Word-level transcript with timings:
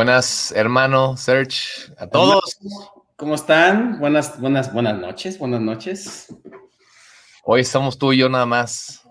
Buenas, 0.00 0.50
hermano, 0.52 1.14
Serge, 1.18 1.92
a 1.98 2.06
todos. 2.06 2.58
¿Cómo 3.16 3.34
están? 3.34 3.98
Buenas, 4.00 4.40
buenas, 4.40 4.72
buenas 4.72 4.98
noches, 4.98 5.38
buenas 5.38 5.60
noches. 5.60 6.34
Hoy 7.44 7.60
estamos 7.60 7.98
tú 7.98 8.14
y 8.14 8.16
yo 8.16 8.30
nada 8.30 8.46
más. 8.46 9.06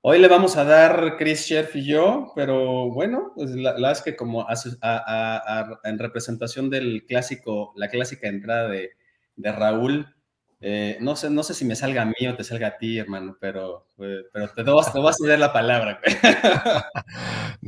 Hoy 0.00 0.18
le 0.18 0.26
vamos 0.26 0.56
a 0.56 0.64
dar 0.64 1.14
Chris 1.16 1.42
Scherf 1.42 1.76
y 1.76 1.84
yo, 1.84 2.32
pero 2.34 2.90
bueno, 2.90 3.34
pues 3.36 3.52
la, 3.52 3.74
verdad 3.74 3.92
es 3.92 4.02
que 4.02 4.16
como 4.16 4.44
en 5.84 5.98
representación 6.00 6.70
del 6.70 7.04
clásico, 7.06 7.72
la 7.76 7.86
clásica 7.86 8.26
entrada 8.26 8.66
de, 8.66 8.96
de 9.36 9.52
Raúl, 9.52 10.12
eh, 10.58 10.96
no, 11.00 11.16
sé, 11.16 11.28
no 11.28 11.42
sé 11.42 11.52
si 11.52 11.66
me 11.66 11.76
salga 11.76 12.00
a 12.00 12.06
mí 12.06 12.26
o 12.26 12.34
te 12.34 12.42
salga 12.42 12.68
a 12.68 12.78
ti, 12.78 12.96
hermano, 12.96 13.36
pero, 13.38 13.88
eh, 13.98 14.22
pero 14.32 14.48
te, 14.48 14.62
vas, 14.62 14.90
te 14.90 14.98
vas 14.98 15.20
a 15.22 15.28
dar 15.28 15.38
la 15.38 15.52
palabra. 15.52 16.00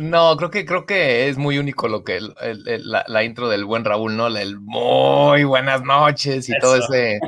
no, 0.00 0.36
creo 0.36 0.48
que, 0.48 0.64
creo 0.64 0.86
que 0.86 1.28
es 1.28 1.36
muy 1.36 1.58
único 1.58 1.88
lo 1.88 2.04
que 2.04 2.20
la, 2.20 3.24
intro 3.24 3.48
del 3.48 3.64
buen 3.64 3.84
Raúl, 3.84 4.16
¿no? 4.16 4.28
El 4.28 4.60
muy 4.60 5.42
buenas 5.42 5.82
noches 5.82 6.48
y 6.48 6.52
todo 6.60 6.76
ese. 6.76 7.18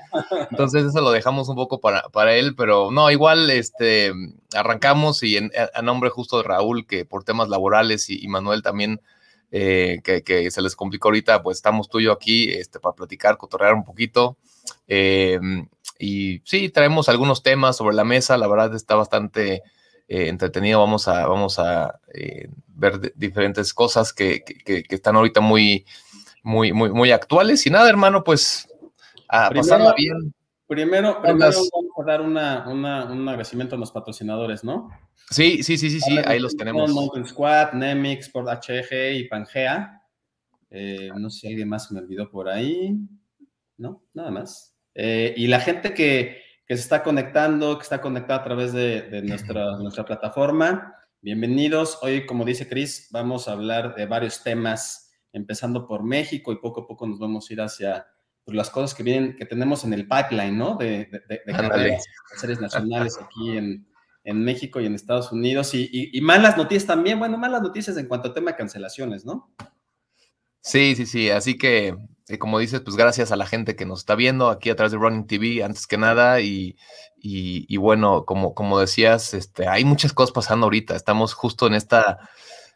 Entonces, 0.53 0.85
eso 0.85 1.01
lo 1.01 1.11
dejamos 1.11 1.49
un 1.49 1.57
poco 1.57 1.81
para, 1.81 2.03
para 2.11 2.37
él, 2.37 2.55
pero 2.55 2.93
no, 2.93 3.11
igual 3.11 3.51
este, 3.51 4.13
arrancamos 4.55 5.25
y 5.25 5.37
a 5.39 5.83
nombre 5.83 6.11
justo 6.11 6.37
de 6.37 6.45
Raúl, 6.45 6.87
que 6.87 7.05
por 7.05 7.25
temas 7.25 7.49
laborales 7.49 8.09
y, 8.11 8.27
Manuel 8.29 8.63
también. 8.63 9.01
Eh, 9.53 9.99
que, 10.05 10.23
que, 10.23 10.49
se 10.53 10.63
les 10.63 10.77
complicó 10.77 11.09
ahorita, 11.09 11.43
pues 11.43 11.59
estamos 11.59 11.89
tú 11.89 11.99
y 11.99 12.05
yo 12.05 12.13
aquí 12.13 12.53
este, 12.53 12.79
para 12.79 12.95
platicar, 12.95 13.37
cotorrear 13.37 13.75
un 13.75 13.83
poquito. 13.83 14.37
Em, 14.87 15.69
y 15.99 16.41
sí, 16.45 16.71
traemos 16.71 17.09
algunos 17.09 17.43
temas 17.43 17.77
sobre 17.77 17.95
la 17.95 18.05
mesa, 18.05 18.39
la 18.39 18.49
verdad 18.49 18.75
está 18.75 18.95
bastante 18.95 19.63
eh, 20.09 20.29
entretenido, 20.29 20.81
vamos 20.81 21.09
a, 21.09 21.27
vamos 21.27 21.59
a 21.59 22.01
eh, 22.15 22.49
ver 22.69 23.13
diferentes 23.15 23.75
cosas 23.75 24.13
que, 24.13 24.43
están 24.89 25.17
ahorita 25.17 25.41
muy, 25.41 25.85
muy, 26.43 26.73
muy, 26.73 26.91
muy 26.91 27.11
actuales. 27.11 27.67
Y 27.67 27.71
nada, 27.71 27.89
hermano, 27.89 28.25
pues 28.25 28.69
a 29.29 29.51
pasarla 29.51 29.95
bien. 29.97 30.35
Primero, 30.67 31.21
vamos 31.23 31.71
a 31.99 32.05
dar 32.05 32.21
una, 32.21 32.69
un 32.69 32.85
agradecimiento 33.29 33.75
a 33.75 33.79
los 33.79 33.91
patrocinadores, 33.91 34.63
¿no? 34.63 34.89
Sí, 35.31 35.63
sí, 35.63 35.79
sí, 35.79 35.91
sí, 35.91 36.01
sí, 36.01 36.19
ahí 36.27 36.41
los 36.41 36.57
tenemos. 36.57 36.93
Mountain 36.93 37.25
Squad, 37.25 37.73
Nemix, 37.73 38.29
por 38.29 38.47
HG 38.47 39.13
y 39.15 39.29
Pangea. 39.29 40.03
Eh, 40.71 41.11
no 41.17 41.31
sé 41.31 41.41
si 41.41 41.47
alguien 41.49 41.69
más 41.69 41.91
me 41.93 42.01
olvidó 42.01 42.29
por 42.31 42.49
ahí. 42.49 42.97
¿No? 43.81 44.05
Nada 44.15 44.31
más. 44.31 44.77
Eh, 44.95 45.35
y 45.37 45.47
la 45.49 45.61
gente 45.61 45.95
que, 45.95 46.43
se 46.69 46.75
está 46.75 47.03
conectando, 47.03 47.79
que 47.79 47.83
está 47.83 48.01
conectada 48.01 48.41
a 48.41 48.45
través 48.45 48.73
de, 48.73 49.23
nuestra, 49.25 49.77
nuestra 49.79 50.05
plataforma, 50.05 50.95
bienvenidos. 51.21 51.99
Hoy, 52.03 52.27
como 52.27 52.45
dice 52.45 52.69
Cris, 52.69 53.09
vamos 53.11 53.49
a 53.49 53.53
hablar 53.53 53.97
de 53.97 54.07
varios 54.07 54.45
temas, 54.45 55.11
empezando 55.33 55.89
por 55.89 56.05
México 56.05 56.53
y 56.53 56.61
poco 56.61 56.83
a 56.83 56.87
poco 56.87 57.09
nos 57.09 57.19
vamos 57.19 57.51
a 57.51 57.53
ir 57.53 57.61
hacia 57.61 58.07
pues, 58.45 58.57
las 58.57 58.71
cosas 58.71 58.95
que 58.95 59.03
vienen, 59.03 59.35
que 59.35 59.47
tenemos 59.47 59.85
en 59.85 59.95
el 59.95 60.07
pipeline, 60.07 60.57
¿no? 60.57 60.77
De, 60.77 61.07
de, 61.29 61.43
de 61.45 61.99
series 62.37 62.61
nacionales 62.61 63.19
aquí 63.19 63.57
en, 63.57 63.87
México 64.33 64.81
y 64.81 64.87
en 64.87 64.95
Estados 64.95 65.33
Unidos. 65.33 65.75
Y, 65.75 65.89
y, 65.91 66.21
malas 66.21 66.57
noticias 66.57 66.87
también, 66.87 67.19
bueno, 67.19 67.37
malas 67.37 67.63
noticias 67.63 67.97
en 67.97 68.07
cuanto 68.07 68.29
a 68.29 68.35
tema 68.35 68.53
de 68.53 68.59
cancelaciones, 68.59 69.25
¿no? 69.25 69.53
Sí, 70.61 70.95
sí, 70.95 71.07
sí. 71.07 71.31
Así 71.31 71.59
que 71.59 71.97
como 72.39 72.59
dices, 72.59 72.81
pues 72.81 72.97
gracias 72.97 73.33
a 73.33 73.37
la 73.37 73.47
gente 73.47 73.77
que 73.77 73.87
nos 73.87 74.01
está 74.01 74.15
viendo 74.15 74.49
aquí 74.49 74.71
a 74.71 74.77
través 74.77 74.93
de 74.93 74.99
Running 74.99 75.27
TV, 75.27 75.65
antes 75.65 75.87
que 75.87 75.99
nada, 75.99 76.41
y, 76.41 76.77
y, 77.23 77.77
bueno, 77.77 78.25
como, 78.25 78.55
como 78.55 78.79
decías, 78.79 79.35
este, 79.35 79.69
hay 79.69 79.85
muchas 79.85 80.13
cosas 80.13 80.33
pasando 80.33 80.67
ahorita, 80.67 80.97
estamos 80.97 81.35
justo 81.35 81.67
en 81.67 81.75
esta, 81.75 82.19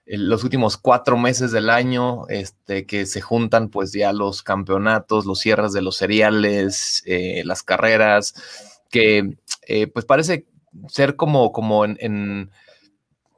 los 0.06 0.44
últimos 0.44 0.76
cuatro 0.76 1.16
meses 1.16 1.52
del 1.52 1.70
año, 1.70 2.26
este, 2.28 2.86
que 2.86 3.06
se 3.06 3.20
juntan 3.20 3.68
pues 3.68 3.92
ya 3.92 4.12
los 4.12 4.42
campeonatos, 4.42 5.24
los 5.26 5.40
cierres 5.40 5.72
de 5.72 5.82
los 5.82 5.96
seriales, 5.96 7.02
eh, 7.06 7.42
las 7.44 7.62
carreras, 7.62 8.34
que 8.90 9.38
eh, 9.66 9.86
pues 9.86 10.04
parece 10.04 10.46
ser 10.88 11.16
como, 11.16 11.52
como 11.52 11.84
en, 11.84 11.96
en 12.00 12.50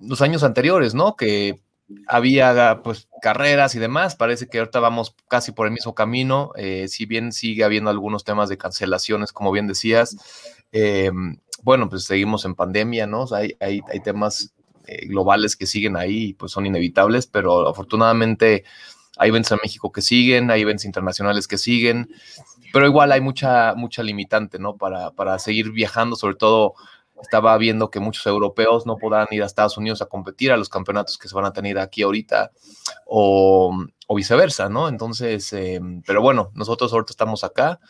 los 0.01 0.23
años 0.23 0.43
anteriores, 0.43 0.95
¿no? 0.95 1.17
Que 1.17 1.61
había 2.09 2.81
pues 2.83 3.09
carreras 3.23 3.75
y 3.75 3.79
demás, 3.79 4.17
parece 4.17 4.49
que 4.49 4.59
ahorita 4.59 4.81
vamos 4.81 5.15
casi 5.29 5.53
por 5.53 5.67
el 5.67 5.73
mismo 5.73 5.95
camino, 5.95 6.53
eh, 6.57 6.89
si 6.89 7.07
bien 7.07 7.33
sigue 7.33 7.65
habiendo 7.65 7.91
algunos 7.91 8.25
temas 8.25 8.49
de 8.49 8.59
cancelaciones, 8.59 9.33
como 9.33 9.53
bien 9.53 9.67
decías, 9.67 10.17
eh, 10.73 11.11
bueno, 11.63 11.89
pues 11.89 12.05
seguimos 12.05 12.45
en 12.45 12.55
pandemia, 12.55 13.07
¿no? 13.07 13.27
hay, 13.33 13.57
hay, 13.61 14.01
temas 14.03 14.53
eh, 14.87 15.07
globales 15.07 15.57
que 15.57 15.67
siguen 15.67 15.97
ahí 15.97 16.29
y 16.29 16.35
pues 16.35 16.53
son 16.53 16.67
inevitables, 16.67 17.27
pero 17.27 17.69
afortunadamente 17.69 18.65
hay 19.17 19.31
eventos 19.31 19.53
en 19.53 19.59
México 19.63 19.91
que 19.93 20.03
siguen, 20.03 20.51
hay 20.51 20.63
eventos 20.63 20.85
internacionales 20.85 21.49
que 21.49 21.57
siguen, 21.57 22.11
pero 22.73 22.87
igual 22.87 23.13
hay 23.13 23.21
mucha, 23.21 23.75
mucha 23.75 24.03
limitante, 24.03 24.59
¿no? 24.59 24.77
Para, 24.77 25.13
para 25.13 25.39
seguir 25.39 25.71
viajando, 25.71 26.17
sobre 26.17 26.37
todo 26.37 26.75
estaba 27.23 27.57
viendo 27.59 27.91
que 27.91 28.01
muchos 28.01 28.27
europeos 28.27 28.87
no 28.87 28.97
podrán 28.97 29.27
ir 29.31 29.43
a 29.43 29.47
Estados 29.47 29.77
Unidos 29.79 30.03
a 30.03 30.07
competir 30.07 30.53
a 30.53 30.57
los 30.57 30.69
campeonatos 30.69 31.19
que 31.19 31.29
se 31.29 31.35
van 31.35 31.45
a 31.45 31.53
tener 31.53 31.79
aquí 31.79 32.03
ahorita 32.03 32.53
o, 33.07 33.75
viceversa, 34.15 34.69
¿no? 34.69 34.89
Entonces, 34.89 35.53
eh, 35.53 35.81
pero 36.07 36.23
bueno, 36.23 36.51
nosotros 36.55 36.93
ahorita 36.93 37.13
estamos 37.13 37.45
acá 37.45 37.81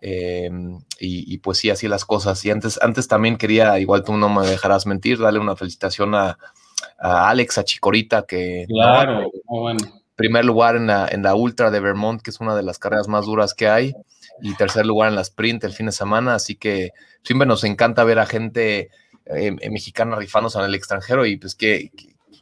eh, 0.00 0.50
y, 0.98 1.38
pues 1.38 1.58
sí, 1.58 1.70
así 1.70 1.88
las 1.88 2.04
cosas. 2.04 2.44
Y 2.44 2.50
antes, 2.50 2.78
antes 2.82 3.06
también 3.06 3.36
quería, 3.36 3.78
igual 3.78 4.02
tú 4.02 4.16
no 4.16 4.28
me 4.28 4.46
dejarás 4.46 4.86
mentir, 4.86 5.18
darle 5.18 5.38
una 5.38 5.56
felicitación 5.56 6.14
a, 6.14 6.38
Alex, 6.98 7.58
a 7.58 7.64
Chicorita, 7.64 8.24
que... 8.26 8.64
Claro, 8.68 9.30
bueno. 9.44 9.80
Primer 10.16 10.44
lugar 10.44 10.74
en 10.74 10.88
la, 10.88 11.06
en 11.08 11.22
la 11.22 11.36
Ultra 11.36 11.70
de 11.70 11.78
Vermont, 11.78 12.20
que 12.22 12.30
es 12.30 12.40
una 12.40 12.56
de 12.56 12.64
las 12.64 12.78
carreras 12.80 13.06
más 13.06 13.26
duras 13.26 13.54
que 13.54 13.68
hay 13.68 13.94
y 14.42 14.54
tercer 14.54 14.86
lugar 14.86 15.08
en 15.08 15.16
la 15.16 15.22
sprint 15.22 15.64
el 15.64 15.72
fin 15.72 15.86
de 15.86 15.92
semana, 15.92 16.34
así 16.34 16.56
que 16.56 16.92
siempre 17.22 17.46
nos 17.46 17.64
encanta 17.64 18.04
ver 18.04 18.18
a 18.18 18.26
gente 18.26 18.90
eh, 19.26 19.56
eh, 19.60 19.70
mexicana 19.70 20.16
rifándose 20.16 20.58
en 20.58 20.64
el 20.64 20.74
extranjero 20.74 21.26
y 21.26 21.36
pues 21.36 21.54
que, 21.54 21.90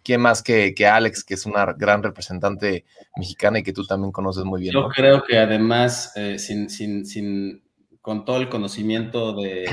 ¿quién 0.03 0.21
más 0.21 0.43
que, 0.43 0.75
que, 0.75 0.87
Alex, 0.87 1.25
que 1.25 1.35
es 1.35 1.47
una 1.47 1.65
gran 1.73 2.03
representante 2.03 2.85
mexicana 3.17 3.59
y 3.59 3.63
que 3.63 3.73
tú 3.73 3.85
también 3.85 4.13
conoces 4.13 4.45
muy 4.45 4.61
bien? 4.61 4.73
Yo 4.73 4.89
creo 4.89 5.23
que 5.25 5.39
además, 5.39 6.13
eh, 6.17 6.39
sin, 6.39 6.71
sin, 6.71 7.05
sin, 7.07 7.63
con 8.01 8.25
todo 8.25 8.37
el 8.37 8.49
conocimiento 8.49 9.33
de, 9.35 9.69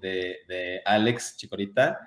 de, 0.00 0.36
de, 0.48 0.80
Alex 0.84 1.36
Chicorita, 1.36 1.98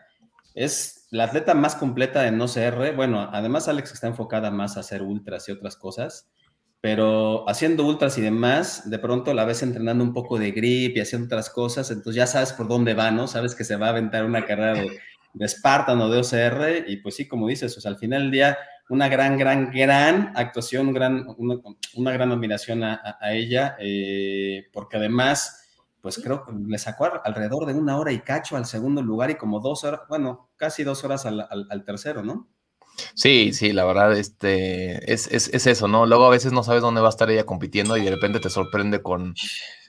es 0.53 1.07
la 1.11 1.25
atleta 1.25 1.53
más 1.53 1.75
completa 1.75 2.21
de 2.21 2.31
no 2.31 2.47
CR. 2.47 2.93
Bueno, 2.95 3.29
además 3.31 3.67
Alex 3.67 3.93
está 3.93 4.07
enfocada 4.07 4.51
más 4.51 4.77
a 4.77 4.81
hacer 4.81 5.01
ultras 5.01 5.47
y 5.47 5.51
otras 5.51 5.77
cosas 5.77 6.29
pero 6.81 7.49
haciendo 7.49 7.85
ultras 7.85 8.17
y 8.17 8.21
demás, 8.21 8.89
de 8.89 8.99
pronto 8.99 9.33
la 9.33 9.45
ves 9.45 9.63
entrenando 9.63 10.03
un 10.03 10.13
poco 10.13 10.37
de 10.37 10.51
grip 10.51 10.97
y 10.97 10.99
haciendo 10.99 11.25
otras 11.25 11.49
cosas, 11.49 11.89
entonces 11.89 12.15
ya 12.15 12.27
sabes 12.27 12.53
por 12.53 12.67
dónde 12.67 12.93
va, 12.93 13.11
¿no? 13.11 13.27
Sabes 13.27 13.55
que 13.55 13.63
se 13.63 13.75
va 13.75 13.87
a 13.87 13.89
aventar 13.89 14.23
una 14.25 14.45
carrera 14.45 14.73
de, 14.73 14.99
de 15.35 15.47
Spartan 15.47 15.99
o 16.01 16.09
de 16.09 16.19
OCR, 16.19 16.89
y 16.89 16.97
pues 16.97 17.15
sí, 17.15 17.27
como 17.27 17.47
dices, 17.47 17.85
al 17.85 17.97
final 17.97 18.23
del 18.23 18.31
día, 18.31 18.57
una 18.89 19.09
gran, 19.09 19.37
gran, 19.37 19.71
gran 19.71 20.31
actuación, 20.35 20.93
gran, 20.93 21.25
una, 21.37 22.11
gran 22.11 22.31
admiración 22.31 22.83
a, 22.83 23.17
ella, 23.31 23.75
eh, 23.79 24.67
porque 24.71 24.97
además, 24.97 25.67
pues 26.01 26.19
creo 26.23 26.45
que 26.45 26.53
le 26.53 26.77
sacó 26.77 27.09
alrededor 27.23 27.65
de 27.65 27.73
una 27.73 27.97
hora 27.97 28.11
y 28.11 28.19
cacho 28.19 28.55
al 28.55 28.65
segundo 28.65 29.01
lugar 29.01 29.29
y 29.29 29.35
como 29.35 29.59
dos 29.59 29.83
horas, 29.83 30.01
bueno, 30.07 30.49
casi 30.55 30.83
dos 30.83 31.03
horas 31.03 31.25
al, 31.25 31.47
al 31.49 31.83
tercero, 31.83 32.23
¿no? 32.23 32.47
Sí, 33.13 33.53
sí, 33.53 33.73
la 33.73 33.85
verdad, 33.85 34.17
este, 34.17 35.11
es, 35.11 35.27
es, 35.27 35.49
es, 35.53 35.67
eso, 35.67 35.87
¿no? 35.87 36.05
Luego 36.05 36.25
a 36.25 36.29
veces 36.29 36.51
no 36.53 36.63
sabes 36.63 36.81
dónde 36.81 37.01
va 37.01 37.07
a 37.07 37.09
estar 37.09 37.29
ella 37.29 37.45
compitiendo 37.45 37.97
y 37.97 38.03
de 38.03 38.11
repente 38.11 38.39
te 38.39 38.49
sorprende 38.49 39.01
con, 39.01 39.35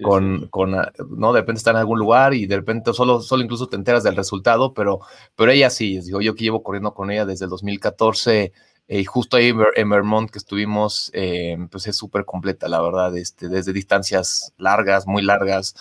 con, 0.02 0.48
con, 0.48 0.74
ah, 0.74 0.92
¿no? 1.10 1.32
De 1.32 1.40
repente 1.40 1.58
está 1.58 1.70
en 1.70 1.76
algún 1.76 1.98
lugar 1.98 2.34
y 2.34 2.46
de 2.46 2.56
repente 2.56 2.92
solo, 2.92 3.20
solo 3.20 3.42
incluso 3.42 3.68
te 3.68 3.76
enteras 3.76 4.02
del 4.02 4.16
resultado, 4.16 4.74
pero, 4.74 5.00
pero 5.36 5.52
ella 5.52 5.70
sí, 5.70 6.00
digo, 6.00 6.20
yo 6.20 6.34
que 6.34 6.44
llevo 6.44 6.62
corriendo 6.62 6.94
con 6.94 7.10
ella 7.10 7.26
desde 7.26 7.44
el 7.44 7.50
2014 7.50 8.52
eh, 8.88 9.00
y 9.00 9.04
justo 9.04 9.36
ahí 9.36 9.52
en 9.76 9.90
Vermont 9.90 10.30
que 10.30 10.38
estuvimos, 10.38 11.10
eh, 11.14 11.56
pues 11.70 11.86
es 11.86 11.96
súper 11.96 12.24
completa, 12.24 12.68
la 12.68 12.80
verdad, 12.80 13.16
este, 13.16 13.48
desde 13.48 13.72
distancias 13.72 14.52
largas, 14.58 15.06
muy 15.06 15.22
largas, 15.22 15.74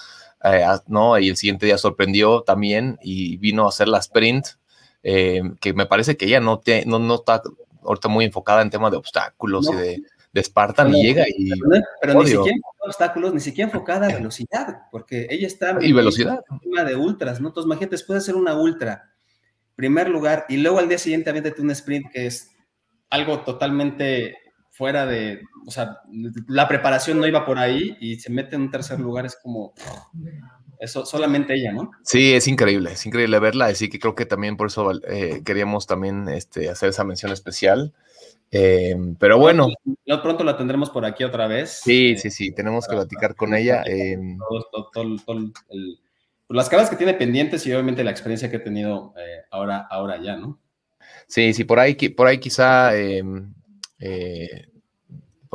eh, 0.44 0.66
¿no? 0.88 1.18
Y 1.20 1.30
el 1.30 1.38
siguiente 1.38 1.66
día 1.66 1.78
sorprendió 1.78 2.42
también 2.42 2.98
y 3.02 3.38
vino 3.38 3.66
a 3.66 3.70
hacer 3.70 3.88
la 3.88 4.00
sprint 4.00 4.48
eh, 5.08 5.44
que 5.62 5.74
me 5.74 5.86
parece 5.86 6.18
que 6.18 6.26
ella 6.26 6.40
no, 6.40 6.58
te, 6.58 6.84
no, 6.88 6.98
no 6.98 7.16
está 7.16 7.44
ahorita 7.84 8.08
muy 8.08 8.26
enfocada 8.26 8.64
en 8.64 8.72
temas 8.72 8.90
de 8.90 8.98
obstáculos 8.98 9.70
y 9.72 9.76
de, 9.76 10.04
de 10.34 10.44
Spartan 10.44 10.96
y 10.96 11.04
llega 11.04 11.26
y... 11.30 11.52
Pero, 12.02 12.24
ni 12.24 12.26
siquiera 12.26 12.58
obstáculos, 12.80 13.32
ni 13.32 13.40
siquiera 13.40 13.70
enfocada 13.70 14.08
a 14.08 14.14
velocidad, 14.14 14.80
porque 14.92 15.28
ella 15.30 15.46
está... 15.46 15.78
Y 15.80 15.94
velocidad. 15.94 16.42
Una 16.66 16.84
de 16.84 16.96
ultras, 16.96 17.40
¿no? 17.40 17.50
Entonces, 17.50 17.68
imagínate, 17.68 17.92
después 17.98 18.16
de 18.16 18.24
hacer 18.24 18.36
una 18.36 18.56
ultra, 18.56 19.12
primer 19.76 20.10
lugar, 20.10 20.48
y 20.50 20.58
luego 20.58 20.80
al 20.80 20.90
día 20.90 20.98
siguiente 20.98 21.30
aviéntate 21.30 21.62
un 21.62 21.70
sprint 21.70 22.12
que 22.12 22.26
es 22.26 22.50
algo 23.12 23.42
totalmente 23.42 24.36
fuera 24.72 25.06
de, 25.06 25.40
o 25.68 25.72
sea, 25.72 26.00
la 26.48 26.68
preparación 26.68 27.20
no 27.20 27.28
iba 27.28 27.46
por 27.46 27.60
ahí 27.60 27.96
y 28.02 28.16
se 28.16 28.32
mete 28.32 28.56
en 28.56 28.64
un 28.64 28.72
tercer 28.72 29.00
lugar, 29.00 29.28
es 29.28 29.38
como, 29.42 29.76
eso, 30.80 31.06
solamente 31.06 31.54
ella, 31.54 31.72
¿no? 31.72 31.92
Sí, 32.04 32.34
es 32.34 32.48
increíble, 32.48 32.92
es 32.94 33.06
increíble 33.06 33.40
verla, 33.40 33.66
así 33.68 33.90
que 33.90 34.00
creo 34.00 34.16
que 34.16 34.26
también 34.26 34.58
por 34.58 34.68
eso 34.68 34.92
eh, 35.08 35.42
queríamos 35.46 35.88
también 35.88 36.28
este, 36.30 36.70
hacer 36.70 36.90
esa 36.90 37.04
mención 37.04 37.32
especial. 37.32 37.94
Em, 38.52 39.16
pero 39.16 39.38
bueno. 39.38 39.68
Pronto, 40.22 40.44
la 40.44 40.56
tendremos 40.56 40.90
por 40.90 41.06
aquí 41.06 41.24
otra 41.24 41.48
vez. 41.48 41.82
Sí, 41.84 42.12
eh, 42.12 42.18
sí, 42.18 42.30
sí, 42.30 42.52
tenemos 42.52 42.88
que 42.88 42.96
platicar 42.96 43.36
con 43.36 43.54
ella. 43.54 43.84
Em. 43.86 44.38
las 46.50 46.70
caras 46.70 46.90
que 46.90 46.96
tiene 46.96 47.16
pendientes 47.16 47.66
y 47.66 47.74
obviamente 47.74 48.04
la 48.04 48.12
experiencia 48.12 48.50
que 48.50 48.58
he 48.58 48.60
tenido 48.60 49.14
eh, 49.18 49.42
ahora, 49.52 49.88
ahora 49.90 50.22
ya, 50.22 50.38
¿no? 50.38 50.60
Sí, 51.28 51.54
sí, 51.54 51.64
por 51.64 51.80
ahí, 51.80 51.96
por 51.96 52.28
ahí 52.28 52.38
quizá 52.40 52.96
em, 52.96 53.54
eh, 54.00 54.68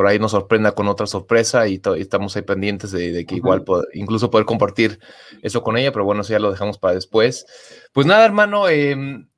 por 0.00 0.06
ahí 0.06 0.18
nos 0.18 0.30
sorprenda 0.30 0.72
con 0.72 0.88
otra 0.88 1.06
sorpresa 1.06 1.68
y, 1.68 1.78
estamos 1.98 2.34
ahí 2.34 2.40
pendientes 2.40 2.90
de, 2.90 3.26
que 3.26 3.34
igual 3.34 3.62
incluso 3.92 4.30
poder 4.30 4.46
compartir 4.46 4.98
eso 5.42 5.62
con 5.62 5.76
ella, 5.76 5.92
pero 5.92 6.06
bueno, 6.06 6.22
eso 6.22 6.32
ya 6.32 6.38
lo 6.38 6.50
dejamos 6.50 6.78
para 6.78 6.94
después. 6.94 7.44
Pues 7.92 8.06
nada, 8.06 8.24
hermano, 8.24 8.66
em, 8.66 9.28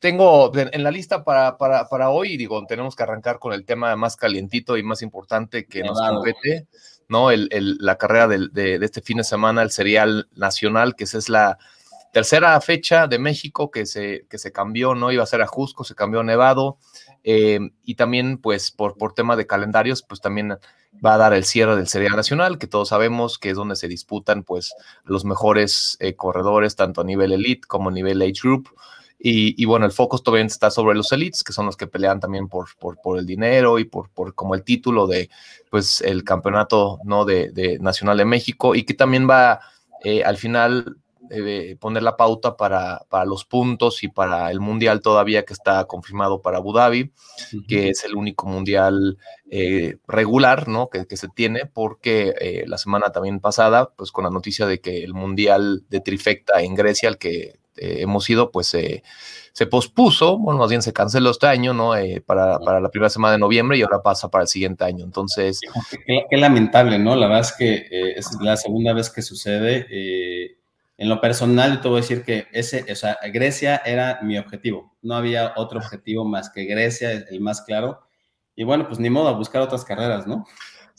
tengo 0.00 0.50
en 0.56 0.82
la 0.82 0.90
lista 0.90 1.22
para, 1.22 1.56
para, 1.56 2.10
hoy, 2.10 2.36
digo, 2.36 2.66
tenemos 2.66 2.96
que 2.96 3.04
arrancar 3.04 3.38
con 3.38 3.52
el 3.52 3.64
tema 3.64 3.94
más 3.94 4.16
calientito 4.16 4.76
y 4.76 4.82
más 4.82 5.02
importante 5.02 5.66
que 5.66 5.84
nos 5.84 6.00
compete, 6.00 6.66
¿no? 7.08 7.30
El, 7.30 7.48
la 7.78 7.96
carrera 7.96 8.26
de, 8.26 8.48
de, 8.50 8.84
este 8.84 9.02
fin 9.02 9.18
de 9.18 9.24
semana, 9.24 9.62
el 9.62 9.70
serial 9.70 10.28
nacional, 10.34 10.96
que 10.96 11.04
esa 11.04 11.18
es 11.18 11.28
la 11.28 11.58
tercera 12.12 12.60
fecha 12.60 13.06
de 13.06 13.20
México 13.20 13.70
que 13.70 13.86
se, 13.86 14.26
que 14.28 14.38
se 14.38 14.50
cambió, 14.50 14.96
¿no? 14.96 15.12
Iba 15.12 15.22
a 15.22 15.26
ser 15.26 15.42
a 15.42 15.46
Jusco, 15.46 15.84
se 15.84 15.94
cambió 15.94 16.18
a 16.18 16.24
Nevado. 16.24 16.78
Eh, 17.24 17.60
y 17.84 17.94
también, 17.94 18.38
pues, 18.38 18.70
por, 18.70 18.96
por 18.96 19.14
tema 19.14 19.36
de 19.36 19.46
calendarios, 19.46 20.02
pues 20.02 20.20
también 20.20 20.58
va 21.04 21.14
a 21.14 21.18
dar 21.18 21.32
el 21.32 21.44
cierre 21.44 21.76
del 21.76 21.88
Serial 21.88 22.16
Nacional, 22.16 22.58
que 22.58 22.66
todos 22.66 22.88
sabemos 22.88 23.38
que 23.38 23.50
es 23.50 23.56
donde 23.56 23.76
se 23.76 23.88
disputan, 23.88 24.42
pues, 24.42 24.74
los 25.04 25.24
mejores 25.24 25.96
eh, 26.00 26.14
corredores, 26.14 26.76
tanto 26.76 27.00
a 27.00 27.04
nivel 27.04 27.32
elite 27.32 27.66
como 27.66 27.90
a 27.90 27.92
nivel 27.92 28.22
age 28.22 28.40
group. 28.42 28.68
Y, 29.20 29.64
bueno, 29.64 29.84
el 29.84 29.90
foco 29.90 30.16
todavía 30.18 30.46
está 30.46 30.70
sobre 30.70 30.96
los 30.96 31.10
elites, 31.10 31.42
que 31.42 31.52
son 31.52 31.66
los 31.66 31.76
que 31.76 31.88
pelean 31.88 32.20
también 32.20 32.46
por, 32.46 32.68
por, 32.78 33.00
por 33.00 33.18
el 33.18 33.26
dinero 33.26 33.80
y 33.80 33.84
por, 33.84 34.10
por, 34.10 34.32
como 34.32 34.54
el 34.54 34.62
título 34.62 35.08
de, 35.08 35.28
pues, 35.70 36.00
el 36.02 36.22
campeonato, 36.22 37.00
¿no? 37.02 37.24
De, 37.24 37.50
de 37.50 37.80
Nacional 37.80 38.16
de 38.16 38.24
México 38.24 38.76
y 38.76 38.84
que 38.84 38.94
también 38.94 39.28
va, 39.28 39.58
eh, 40.04 40.22
al 40.22 40.36
final, 40.36 40.98
poner 41.80 42.02
la 42.02 42.16
pauta 42.16 42.56
para, 42.56 43.00
para, 43.08 43.24
los 43.24 43.44
puntos 43.44 44.02
y 44.02 44.08
para 44.08 44.50
el 44.50 44.60
mundial 44.60 45.00
todavía 45.00 45.44
que 45.44 45.52
está 45.52 45.84
confirmado 45.84 46.42
para 46.42 46.58
Abu 46.58 46.72
Dhabi, 46.72 47.12
que 47.66 47.90
es 47.90 48.04
el 48.04 48.14
único 48.14 48.46
mundial 48.46 49.18
eh, 49.50 49.96
regular 50.06 50.68
¿no? 50.68 50.90
que, 50.90 51.06
que, 51.06 51.16
se 51.16 51.28
tiene, 51.28 51.64
porque 51.64 52.34
eh, 52.38 52.64
la 52.66 52.76
semana 52.76 53.12
también 53.12 53.40
pasada, 53.40 53.90
pues 53.96 54.12
con 54.12 54.24
la 54.24 54.30
noticia 54.30 54.66
de 54.66 54.80
que 54.80 55.02
el 55.02 55.14
mundial 55.14 55.84
de 55.88 56.00
trifecta 56.00 56.60
en 56.60 56.74
Grecia, 56.74 57.08
al 57.08 57.16
que 57.16 57.58
eh, 57.76 58.00
hemos 58.00 58.28
ido, 58.28 58.50
pues 58.50 58.66
se 58.66 59.66
pospuso, 59.70 60.36
bueno, 60.36 60.60
más 60.60 60.68
bien 60.68 60.82
se 60.82 60.92
canceló 60.92 61.30
este 61.30 61.46
año, 61.46 61.72
¿no? 61.72 61.92
para, 62.26 62.58
para, 62.58 62.78
la 62.80 62.90
primera 62.90 63.08
semana 63.08 63.32
de 63.32 63.38
noviembre 63.38 63.78
y 63.78 63.82
ahora 63.82 64.02
pasa 64.02 64.28
para 64.28 64.42
el 64.42 64.48
siguiente 64.48 64.84
año. 64.84 65.04
Entonces... 65.04 65.60
Qué, 66.06 66.36
lamentable, 66.36 66.98
¿no? 66.98 67.16
La 67.16 67.26
verdad 67.26 67.42
es 67.42 67.52
que 67.56 68.12
es 68.16 68.36
la 68.42 68.58
segunda 68.58 68.92
vez 68.92 69.08
que 69.08 69.22
sucede 69.22 70.57
en 70.98 71.08
lo 71.08 71.20
personal, 71.20 71.80
te 71.80 71.88
voy 71.88 72.00
decir 72.00 72.24
que 72.24 72.48
ese, 72.52 72.84
o 72.92 73.30
Grecia 73.32 73.80
era 73.86 74.18
mi 74.20 74.36
objetivo. 74.36 74.96
No 75.00 75.14
había 75.14 75.52
otro 75.56 75.78
objetivo 75.78 76.24
más 76.24 76.50
que 76.50 76.64
Grecia, 76.64 77.12
el 77.12 77.40
más 77.40 77.62
claro. 77.62 78.00
Y 78.56 78.64
bueno, 78.64 78.86
pues 78.88 78.98
ni 78.98 79.08
modo, 79.08 79.34
buscar 79.36 79.62
otras 79.62 79.84
carreras, 79.84 80.26
¿no? 80.26 80.44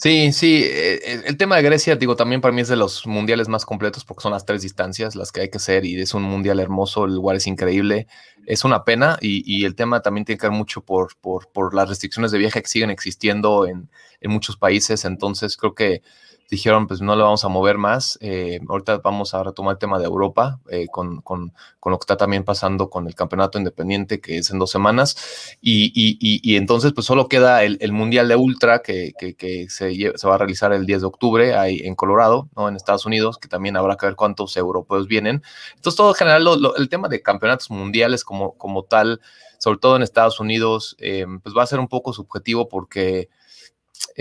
Sí, 0.02 0.32
sí, 0.32 0.64
eh, 0.64 1.24
el 1.26 1.36
tema 1.36 1.58
de 1.58 1.64
Grecia, 1.64 1.98
digo, 1.98 2.16
también 2.16 2.40
para 2.40 2.54
mí 2.54 2.62
es 2.62 2.70
de 2.70 2.78
los 2.78 3.06
mundiales 3.06 3.50
más 3.50 3.66
completos 3.66 4.06
porque 4.06 4.22
son 4.24 4.32
las 4.32 4.46
tres 4.46 4.62
distancias 4.62 5.14
las 5.14 5.34
que 5.34 5.42
hay 5.42 5.50
que 5.50 5.58
hacer 5.58 5.84
y 5.84 6.00
es 6.00 6.14
un 6.14 6.24
mundial 6.24 6.62
hermoso, 6.62 7.04
el 7.04 7.16
lugar 7.16 7.36
es 7.36 7.48
increíble, 7.48 8.08
es 8.46 8.64
una 8.64 8.86
pena 8.86 9.18
y, 9.20 9.66
el 9.66 9.76
tema 9.76 10.02
también 10.02 10.24
tiene 10.24 10.40
que 10.40 10.48
ver 10.48 10.56
mucho 10.56 10.80
por, 10.80 11.18
por, 11.20 11.52
por, 11.52 11.76
las 11.76 11.90
restricciones 11.90 12.32
de 12.32 12.38
viaje 12.38 12.62
que 12.62 12.70
siguen 12.70 12.92
existiendo 12.92 13.68
en, 13.68 13.90
en 14.22 14.32
muchos 14.32 14.58
países, 14.58 15.06
entonces 15.06 15.58
creo 15.58 15.74
que 15.74 16.02
dijeron, 16.50 16.88
pues 16.88 17.02
no 17.02 17.16
lo 17.16 17.24
vamos 17.24 17.46
a 17.46 17.48
mover 17.48 17.78
más. 17.78 18.18
Eh, 18.22 18.60
ahorita 18.68 18.98
vamos 18.98 19.34
a 19.34 19.44
retomar 19.44 19.74
el 19.74 19.80
tema 19.80 20.00
de 20.00 20.06
Europa, 20.06 20.60
eh, 20.70 20.88
con, 20.92 21.22
con, 21.22 21.54
con, 21.80 21.92
lo 21.92 22.00
que 22.00 22.04
está 22.04 22.18
también 22.18 22.44
pasando 22.44 22.90
con 22.90 23.08
el 23.08 23.16
campeonato 23.16 23.58
independiente, 23.58 24.20
que 24.20 24.40
es 24.40 24.50
en 24.50 24.58
dos 24.58 24.72
semanas. 24.72 25.16
Y, 25.62 25.92
y, 25.94 26.18
y, 26.20 26.56
entonces, 26.58 26.94
pues 26.94 27.06
solo 27.06 27.28
queda 27.28 27.64
el, 27.64 27.78
el 27.82 27.92
Mundial 27.92 28.28
de 28.28 28.36
Ultra, 28.36 28.82
que, 28.82 29.14
que, 29.18 29.36
que 29.36 29.70
se, 29.70 29.94
se, 30.18 30.28
va 30.28 30.36
a 30.36 30.38
realizar 30.38 30.74
el 30.74 30.86
10 30.86 31.02
de 31.02 31.08
octubre 31.08 31.56
ahí 31.56 31.82
en 31.84 31.96
Colorado, 31.96 32.50
¿no? 32.56 32.68
en 32.68 32.76
Estados 32.76 33.06
Unidos, 33.06 33.38
que 33.38 33.48
también 33.48 33.78
habrá 33.78 33.96
que 33.96 34.08
ver 34.08 34.16
cuántos 34.16 34.58
europeos 34.58 35.08
vienen. 35.08 35.44
Entonces, 35.76 35.98
todo 35.98 36.10
en 36.10 36.16
general, 36.16 36.44
lo, 36.44 36.76
el 36.76 36.90
tema 36.90 37.08
de 37.10 37.22
campeonatos 37.22 37.70
mundiales 37.70 38.24
como, 38.24 38.58
como 38.58 38.84
tal, 38.84 39.22
sobre 39.60 39.78
todo 39.78 39.96
en 39.98 40.04
Estados 40.04 40.40
Unidos, 40.40 40.96
eh, 41.00 41.26
pues 41.44 41.56
va 41.56 41.64
a 41.64 41.68
ser 41.68 41.80
un 41.80 41.88
poco 41.88 42.14
subjetivo 42.14 42.70
porque 42.70 43.30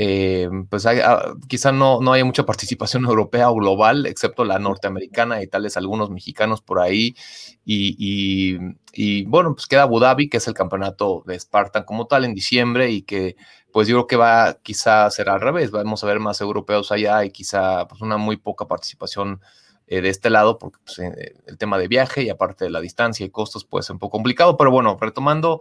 eh, 0.00 0.48
pues 0.70 0.86
ah, 0.86 1.34
quizá 1.48 1.72
no, 1.72 2.00
no 2.00 2.12
haya 2.12 2.24
mucha 2.24 2.46
participación 2.46 3.04
europea 3.06 3.50
o 3.50 3.56
global, 3.56 4.06
excepto 4.06 4.44
la 4.44 4.60
norteamericana 4.60 5.42
y 5.42 5.48
tales 5.48 5.76
algunos 5.76 6.08
mexicanos 6.08 6.62
por 6.62 6.78
ahí. 6.78 7.16
Y, 7.64 8.56
y, 8.92 9.24
bueno, 9.24 9.54
pues 9.56 9.66
queda 9.66 9.82
Abu 9.82 9.98
Dhabi, 9.98 10.28
que 10.28 10.36
es 10.36 10.46
el 10.46 10.54
campeonato 10.54 11.24
de 11.26 11.38
Spartan 11.38 11.82
como 11.82 12.06
tal 12.06 12.24
en 12.24 12.34
diciembre 12.34 12.92
y 12.92 13.02
que 13.02 13.34
pues 13.72 13.88
yo 13.88 13.96
creo 13.96 14.06
que 14.06 14.16
va 14.16 14.58
quizá 14.62 15.04
a 15.04 15.10
ser 15.10 15.28
al 15.28 15.40
revés, 15.40 15.72
vamos 15.72 16.04
a 16.04 16.06
ver 16.06 16.20
más 16.20 16.40
europeos 16.40 16.92
allá 16.92 17.24
y 17.24 17.30
quizá 17.32 17.88
pues 17.88 18.00
una 18.00 18.16
muy 18.18 18.36
poca 18.36 18.68
participación 18.68 19.40
eh, 19.88 20.00
de 20.00 20.10
este 20.10 20.30
lado, 20.30 20.58
porque 20.58 20.78
pues, 20.84 21.00
eh, 21.00 21.34
el 21.46 21.58
tema 21.58 21.76
de 21.76 21.88
viaje 21.88 22.22
y 22.22 22.30
aparte 22.30 22.64
de 22.64 22.70
la 22.70 22.80
distancia 22.80 23.26
y 23.26 23.30
costos 23.30 23.64
puede 23.64 23.82
ser 23.82 23.94
un 23.94 23.98
poco 23.98 24.12
complicado, 24.12 24.56
pero 24.56 24.70
bueno, 24.70 24.96
retomando 25.00 25.60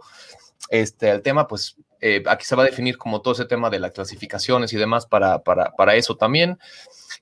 este, 0.70 1.10
el 1.10 1.22
tema, 1.22 1.48
pues 1.48 1.76
eh, 2.00 2.22
aquí 2.26 2.44
se 2.44 2.56
va 2.56 2.62
a 2.62 2.66
definir 2.66 2.96
como 2.96 3.20
todo 3.20 3.34
ese 3.34 3.44
tema 3.44 3.70
de 3.70 3.80
las 3.80 3.92
clasificaciones 3.92 4.72
y 4.72 4.76
demás 4.76 5.06
para, 5.06 5.42
para, 5.42 5.72
para 5.72 5.96
eso 5.96 6.16
también. 6.16 6.58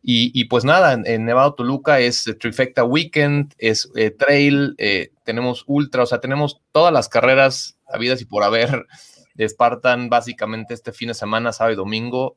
Y, 0.03 0.31
y, 0.39 0.45
pues 0.45 0.65
nada, 0.65 0.93
en, 0.93 1.25
Nevado 1.25 1.55
Toluca 1.55 2.01
es 2.01 2.25
Trifecta 2.39 2.85
Weekend, 2.85 3.55
es 3.59 3.91
eh, 3.97 4.11
Trail, 4.11 4.75
eh, 4.79 5.11
tenemos 5.25 5.65
Ultra, 5.67 6.03
o 6.03 6.07
sea, 6.07 6.21
tenemos 6.21 6.61
todas 6.73 6.93
las 6.93 7.09
carreras 7.09 7.79
habidas 7.89 8.21
y 8.21 8.25
por 8.27 8.43
haber 8.43 8.87
de 9.35 9.49
Spartan 9.49 10.09
básicamente 10.09 10.75
este 10.75 10.93
fin 10.93 11.09
de 11.09 11.15
semana, 11.15 11.53
sábado 11.53 11.73
y 11.73 11.77
domingo. 11.77 12.37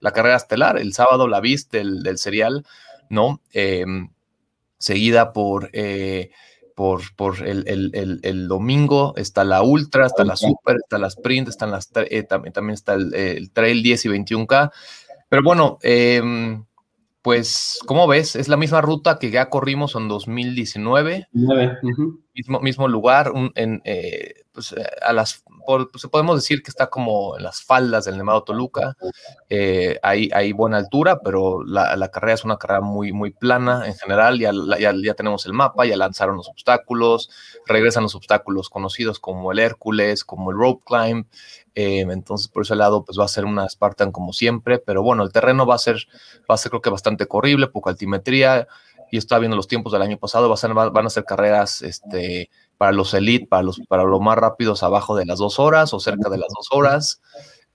la 0.00 0.12
carrera 0.12 0.36
estelar, 0.36 0.78
el 0.78 0.92
sábado 0.92 1.28
la 1.28 1.40
viste 1.40 1.78
del, 1.78 2.02
del 2.02 2.18
serial, 2.18 2.64
¿no? 3.08 3.40
seguida 4.78 5.32
por 5.32 5.70
por, 6.80 7.02
por 7.14 7.46
el, 7.46 7.64
el, 7.66 8.20
el, 8.22 8.48
domingo, 8.48 9.12
está 9.16 9.44
la 9.44 9.62
Ultra, 9.62 10.06
está 10.06 10.24
la 10.24 10.34
Super, 10.34 10.76
está 10.76 10.96
la 10.96 11.08
Sprint, 11.08 11.48
están 11.48 11.70
las, 11.70 11.90
eh, 11.94 12.22
también, 12.22 12.54
también 12.54 12.72
está 12.72 12.94
el, 12.94 13.50
Trail 13.52 13.82
10 13.82 14.06
y 14.06 14.08
21K. 14.08 14.70
Pero 15.28 15.42
bueno, 15.42 15.76
em, 15.82 16.64
pues, 17.20 17.80
¿cómo 17.84 18.06
ves? 18.06 18.34
Es 18.34 18.48
la 18.48 18.56
misma 18.56 18.80
ruta 18.80 19.18
que 19.18 19.30
ya 19.30 19.50
corrimos 19.50 19.94
en 19.94 20.08
2019. 20.08 21.28
Mismo, 22.40 22.60
mismo 22.60 22.88
lugar, 22.88 23.32
en, 23.54 23.82
eh, 23.84 24.44
pues, 24.52 24.72
eh, 24.72 24.86
a 25.02 25.12
las, 25.12 25.44
pues, 25.66 26.06
podemos 26.10 26.36
decir 26.36 26.62
que 26.62 26.70
está 26.70 26.88
como 26.88 27.36
en 27.36 27.44
las 27.44 27.62
faldas 27.62 28.06
del 28.06 28.16
Nevado 28.16 28.42
Toluca. 28.44 28.96
Eh, 29.48 29.98
hay, 30.02 30.30
hay, 30.32 30.52
buena 30.52 30.78
altura, 30.78 31.20
pero 31.22 31.62
la, 31.64 31.96
la, 31.96 32.10
carrera 32.10 32.34
es 32.34 32.44
una 32.44 32.56
carrera 32.56 32.80
muy, 32.80 33.12
muy 33.12 33.30
plana 33.30 33.86
en 33.86 33.94
general. 33.94 34.38
Ya, 34.38 34.52
ya, 34.78 34.94
ya, 35.02 35.14
tenemos 35.14 35.44
el 35.46 35.52
mapa, 35.52 35.86
ya 35.86 35.96
lanzaron 35.96 36.36
los 36.36 36.48
obstáculos, 36.48 37.30
regresan 37.66 38.04
los 38.04 38.14
obstáculos 38.14 38.70
conocidos 38.70 39.20
como 39.20 39.52
el 39.52 39.58
Hércules, 39.58 40.24
como 40.24 40.50
el 40.50 40.56
Rope 40.56 40.82
Climb. 40.86 41.26
Eh, 41.74 42.00
entonces, 42.00 42.48
por 42.48 42.62
ese 42.62 42.74
lado, 42.74 43.04
pues 43.04 43.18
va 43.18 43.24
a 43.24 43.28
ser 43.28 43.44
una 43.44 43.68
Spartan 43.68 44.12
como 44.12 44.32
siempre, 44.32 44.78
pero 44.78 45.02
bueno, 45.02 45.22
el 45.22 45.32
terreno 45.32 45.66
va 45.66 45.76
a 45.76 45.78
ser, 45.78 46.08
va 46.50 46.54
a 46.54 46.58
ser 46.58 46.70
creo 46.70 46.82
que 46.82 46.90
bastante 46.90 47.26
corrible, 47.26 47.68
poca 47.68 47.90
altimetría. 47.90 48.66
Y 49.10 49.18
estaba 49.18 49.40
viendo 49.40 49.56
los 49.56 49.68
tiempos 49.68 49.92
del 49.92 50.02
año 50.02 50.18
pasado, 50.18 50.48
va 50.48 50.54
a 50.54 50.58
ser, 50.58 50.72
van 50.74 51.06
a 51.06 51.10
ser 51.10 51.24
carreras 51.24 51.82
este, 51.82 52.50
para 52.78 52.92
los 52.92 53.12
elite, 53.14 53.46
para 53.46 53.62
los, 53.62 53.80
para 53.88 54.04
los 54.04 54.20
más 54.20 54.38
rápidos 54.38 54.82
abajo 54.82 55.16
de 55.16 55.26
las 55.26 55.38
dos 55.38 55.58
horas 55.58 55.92
o 55.92 56.00
cerca 56.00 56.30
de 56.30 56.38
las 56.38 56.48
dos 56.48 56.68
horas. 56.70 57.20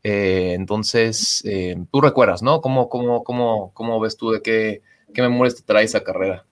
Eh, 0.04 0.54
entonces, 0.54 1.44
eh, 1.46 1.76
tú 1.92 2.00
recuerdas, 2.00 2.42
¿no? 2.42 2.62
¿Cómo, 2.62 2.90
cómo, 2.90 3.24
cómo, 3.24 3.72
cómo 3.74 4.00
ves 4.00 4.18
tú 4.18 4.32
de 4.32 4.42
qué, 4.42 4.82
qué 5.14 5.22
memorias 5.22 5.56
te 5.56 5.64
trae 5.64 5.84
esa 5.84 6.04
carrera? 6.04 6.46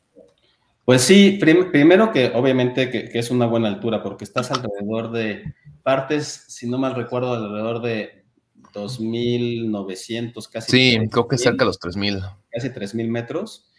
Pues 0.85 1.01
sí, 1.01 1.39
primero 1.39 2.11
que 2.11 2.31
obviamente 2.35 2.89
que, 2.89 3.11
es 3.13 3.31
una 3.31 3.45
buena 3.45 3.69
altura, 3.69 4.03
porque 4.03 4.25
estás 4.25 4.51
alrededor 4.51 5.11
de 5.11 5.53
partes, 5.81 6.45
si 6.47 6.67
no 6.69 6.77
mal 6.77 6.95
recuerdo, 6.95 7.33
alrededor 7.33 7.81
de 7.81 8.25
2.900, 8.73 10.49
casi. 10.49 10.71
Sí, 10.71 11.07
creo 11.09 11.27
que 11.27 11.37
cerca 11.37 11.59
de 11.59 11.67
los 11.67 11.79
3.000. 11.79 12.37
Casi 12.51 12.69
3.000 12.69 13.07
metros. 13.07 13.71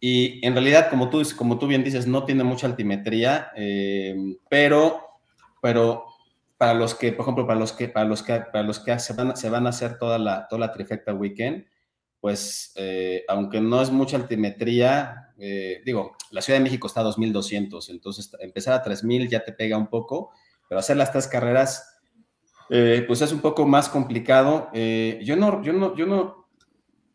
Y 0.00 0.44
en 0.46 0.54
realidad, 0.54 0.88
como 0.88 1.10
tú, 1.10 1.22
como 1.36 1.58
tú 1.58 1.66
bien 1.66 1.84
dices, 1.84 2.06
no 2.06 2.24
tiene 2.24 2.42
mucha 2.42 2.66
altimetría, 2.66 3.52
eh, 3.54 4.16
pero, 4.48 5.00
pero 5.60 6.06
para 6.56 6.74
los 6.74 6.94
que, 6.94 7.12
por 7.12 7.24
ejemplo, 7.24 7.46
para 7.46 7.58
los 7.58 7.72
que, 7.72 7.88
para 7.88 8.06
los 8.06 8.22
que, 8.22 8.40
para 8.40 8.64
los 8.64 8.80
que 8.80 8.98
se, 8.98 9.12
van, 9.12 9.36
se 9.36 9.50
van 9.50 9.66
a 9.66 9.70
hacer 9.70 9.98
toda 9.98 10.18
la, 10.18 10.48
toda 10.48 10.60
la 10.60 10.72
trifecta 10.72 11.12
weekend, 11.12 11.66
pues 12.20 12.72
eh, 12.76 13.24
aunque 13.28 13.60
no 13.60 13.82
es 13.82 13.90
mucha 13.90 14.16
altimetría, 14.16 15.32
eh, 15.38 15.82
digo, 15.84 16.16
la 16.30 16.42
Ciudad 16.42 16.58
de 16.58 16.64
México 16.64 16.86
está 16.86 17.00
a 17.00 17.04
2200, 17.04 17.90
entonces 17.90 18.30
empezar 18.40 18.74
a 18.74 18.82
3000 18.82 19.28
ya 19.28 19.44
te 19.44 19.52
pega 19.52 19.76
un 19.76 19.88
poco, 19.88 20.30
pero 20.68 20.78
hacer 20.78 20.96
las 20.96 21.12
tres 21.12 21.26
carreras 21.26 22.00
eh, 22.72 23.02
pues 23.04 23.20
es 23.20 23.32
un 23.32 23.40
poco 23.40 23.66
más 23.66 23.88
complicado. 23.88 24.70
Eh, 24.72 25.20
yo 25.24 25.34
no, 25.34 25.60
yo 25.62 25.72
no, 25.72 25.96
yo 25.96 26.06
no, 26.06 26.39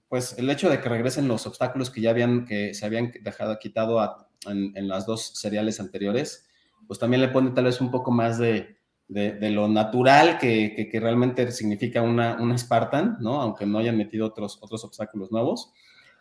pues 0.09 0.38
el 0.38 0.50
hecho 0.50 0.69
de 0.69 0.79
que 0.79 0.89
regresen 0.89 1.27
los 1.27 1.47
obstáculos 1.47 1.89
que 1.89 2.01
ya 2.01 2.12
habían, 2.12 2.45
que 2.45 2.74
se 2.74 2.85
habían 2.85 3.12
dejado 3.21 3.57
quitado 3.59 4.27
en, 4.45 4.88
las 4.88 5.05
dos 5.05 5.31
seriales 5.35 5.79
anteriores, 5.79 6.47
pues 6.88 7.00
también 7.00 7.21
le 7.21 7.29
pone 7.29 7.51
tal 7.51 7.65
vez 7.65 7.81
un 7.81 7.91
poco 7.91 8.12
más 8.12 8.38
de, 8.38 8.77
de, 9.07 9.50
lo 9.50 9.67
natural 9.67 10.38
que, 10.38 10.89
realmente 10.93 11.51
significa 11.51 12.01
una, 12.01 12.35
una 12.39 12.57
Spartan, 12.57 13.17
¿no? 13.19 13.41
Aunque 13.41 13.65
no 13.65 13.79
hayan 13.79 13.97
metido 13.97 14.27
otros, 14.27 14.59
otros 14.62 14.83
obstáculos 14.83 15.31
nuevos. 15.31 15.74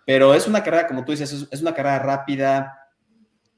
Pero 0.07 0.35
es 0.35 0.47
una 0.47 0.63
carrera, 0.63 0.87
como 0.87 1.05
tú 1.05 1.13
dices, 1.13 1.49
es, 1.51 1.63
una 1.63 1.75
carrera 1.75 1.99
rápida, 1.99 2.79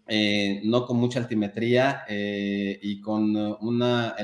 eh, 0.07 0.61
no 0.65 0.87
con 0.87 0.97
mucha 0.97 1.19
altimetría 1.19 2.05
eh, 2.09 2.79
y 2.81 3.01
con 3.01 3.37
una, 3.61 4.17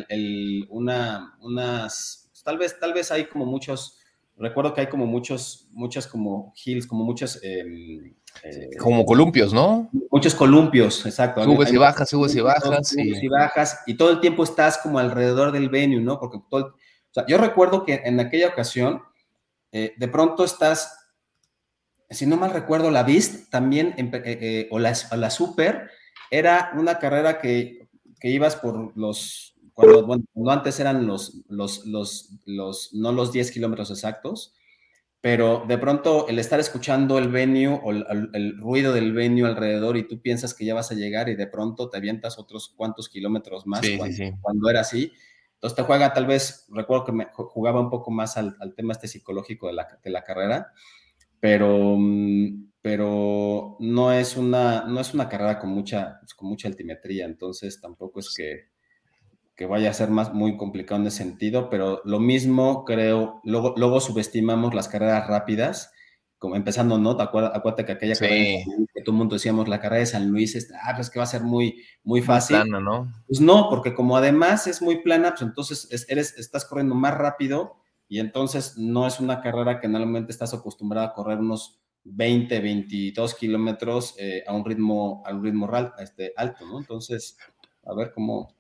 una, 0.71 1.37
unas, 1.41 2.31
tal 2.45 2.59
vez, 2.59 2.79
tal 2.79 2.93
vez 2.93 3.11
hay 3.11 3.27
como 3.27 3.45
muchos, 3.45 3.99
recuerdo 4.37 4.75
que 4.75 4.83
hay 4.83 4.87
como 4.89 5.07
muchos, 5.07 5.69
muchas 5.73 6.07
como 6.07 6.53
hills, 6.65 6.87
como 6.87 7.05
muchos... 7.05 7.43
Em, 7.43 8.15
eh, 8.43 8.71
como 8.79 9.05
columpios, 9.05 9.53
¿no? 9.53 9.91
Muchos 10.11 10.35
columpios, 10.35 11.05
exacto. 11.05 11.45
Subes 11.45 11.73
y 11.73 11.77
bajas, 11.77 12.09
subes 12.09 12.35
y 12.35 12.41
bajas. 12.41 12.89
Subes 12.89 13.23
y 13.23 13.29
bajas, 13.29 13.81
y 13.87 13.95
todo 13.95 14.11
el 14.11 14.21
tiempo 14.21 14.43
estás 14.43 14.79
como 14.79 14.99
alrededor 14.99 15.53
del 15.53 15.69
venue, 15.69 16.01
¿no? 16.01 16.19
Porque 16.19 16.39
todo 16.51 16.75
o 17.11 17.15
sea, 17.15 17.27
yo 17.27 17.37
recuerdo 17.37 17.85
que 17.85 18.01
en 18.05 18.19
aquella 18.21 18.49
ocasión, 18.49 19.03
de 19.71 20.09
pronto 20.09 20.45
estás 20.45 21.03
si 22.13 22.27
no 22.27 22.37
mal 22.37 22.53
recuerdo, 22.53 22.91
la 22.91 23.03
Beast 23.03 23.51
también, 23.51 23.95
eh, 23.97 24.11
eh, 24.25 24.69
o, 24.71 24.79
la, 24.79 24.95
la, 25.17 25.31
Super, 25.31 25.91
era 26.31 26.73
una 26.75 26.99
carrera 26.99 27.39
que, 27.39 27.89
ibas 28.23 28.57
por 28.57 28.97
los, 28.97 29.52
cuando, 29.75 30.07
bueno, 30.07 30.25
antes 30.49 30.79
eran 30.81 31.07
los, 31.07 31.43
los, 31.49 31.87
los, 31.87 32.31
los, 32.45 32.93
no 32.95 33.13
los 33.13 33.33
10 33.33 33.51
kilómetros 33.51 33.91
exactos, 33.91 34.55
pero 35.21 35.65
de 35.69 35.79
pronto 35.79 36.27
el 36.29 36.39
estar 36.39 36.59
escuchando 36.61 37.19
el 37.19 37.29
venue 37.29 37.81
o 37.83 37.91
el, 37.91 38.59
ruido 38.59 38.93
del 38.93 39.13
venue 39.13 39.47
alrededor 39.47 39.97
y 39.97 40.09
tú 40.09 40.21
piensas 40.21 40.53
que 40.53 40.65
ya 40.65 40.75
vas 40.75 40.91
a 40.91 40.95
llegar 40.95 41.29
y 41.29 41.37
de 41.37 41.47
pronto 41.47 41.89
te 41.89 41.97
avientas 41.97 42.39
otros 42.39 42.75
cuantos 42.77 43.09
kilómetros 43.09 43.67
más 43.67 43.83
cuando, 44.41 44.69
era 44.69 44.81
así. 44.81 45.13
Entonces 45.55 45.77
te 45.77 45.83
juega 45.83 46.13
tal 46.13 46.27
vez, 46.27 46.67
recuerdo 46.71 47.05
que 47.05 47.13
me 47.13 47.29
jugaba 47.33 47.81
un 47.81 47.89
poco 47.89 48.11
más 48.11 48.37
al, 48.37 48.57
tema 48.75 48.93
este 48.93 49.07
psicológico 49.07 49.69
de 49.69 49.75
la, 49.75 49.99
de 50.03 50.11
la 50.11 50.25
carrera 50.25 50.73
pero, 51.43 51.99
pero 52.81 53.77
no, 53.81 54.13
es 54.13 54.37
una, 54.37 54.85
no 54.85 55.01
es 55.01 55.13
una 55.13 55.29
carrera 55.29 55.59
con 55.59 55.71
mucha, 55.71 56.21
con 56.37 56.49
mucha 56.49 56.69
altimetría, 56.69 57.25
entonces 57.25 57.81
tampoco 57.81 58.21
es 58.21 58.33
que, 58.33 58.69
que 59.55 59.67
vaya 59.67 59.91
a 59.91 59.95
ser 59.95 60.11
más 60.11 60.33
muy 60.33 60.57
complicado 60.57 61.01
en 61.01 61.07
ese 61.07 61.19
sentido, 61.19 61.69
pero 61.69 62.01
lo 62.05 62.21
mismo 62.21 62.85
creo, 62.85 63.41
luego, 63.45 63.75
luego 63.77 64.01
subestimamos 64.01 64.75
las 64.75 64.89
carreras 64.89 65.27
rápidas, 65.29 65.93
como 66.39 66.57
empezando, 66.57 66.99
¿no? 66.99 67.17
¿Te 67.17 67.23
acuerdas, 67.23 67.53
acuérdate 67.55 67.85
que 67.85 67.93
aquella 67.93 68.17
carrera 68.17 68.65
que 68.93 69.03
todo 69.03 69.15
el 69.15 69.19
mundo 69.19 69.37
decíamos, 69.37 69.69
la 69.69 69.81
carrera 69.81 70.01
de 70.01 70.07
San 70.07 70.29
Luis, 70.29 70.57
es, 70.57 70.73
ah, 70.83 70.95
pues 70.97 71.09
que 71.09 71.19
va 71.19 71.25
a 71.25 71.29
ser 71.29 71.43
muy, 71.43 71.83
muy 72.03 72.21
fácil. 72.21 72.57
Plana, 72.57 72.81
¿no? 72.81 73.13
Pues 73.29 73.41
no, 73.41 73.69
porque 73.71 73.95
como 73.95 74.17
además 74.17 74.67
es 74.67 74.83
muy 74.83 75.03
plana, 75.03 75.31
pues 75.31 75.43
entonces 75.43 76.07
eres, 76.09 76.37
estás 76.39 76.65
corriendo 76.65 76.95
más 76.95 77.15
rápido 77.15 77.77
y 78.09 78.19
entonces 78.19 78.77
no 78.77 79.07
es 79.07 79.21
una 79.21 79.41
carrera 79.41 79.81
que 79.81 79.89
normalmente 79.89 80.33
estás 80.33 80.53
acostumbrado 80.53 81.07
a 81.07 81.15
correr 81.15 81.39
unos 81.39 81.81
20, 82.05 82.61
22 82.61 83.35
kilómetros 83.35 84.15
eh, 84.19 84.43
a 84.47 84.53
un 84.53 84.65
ritmo, 84.65 85.23
a 85.25 85.33
un 85.33 85.45
ritmo 85.45 85.71
este, 85.99 86.33
alto, 86.37 86.67
¿no? 86.67 86.79
Entonces, 86.79 87.37
a 87.85 87.95
ver 87.95 88.13
cómo, 88.13 88.55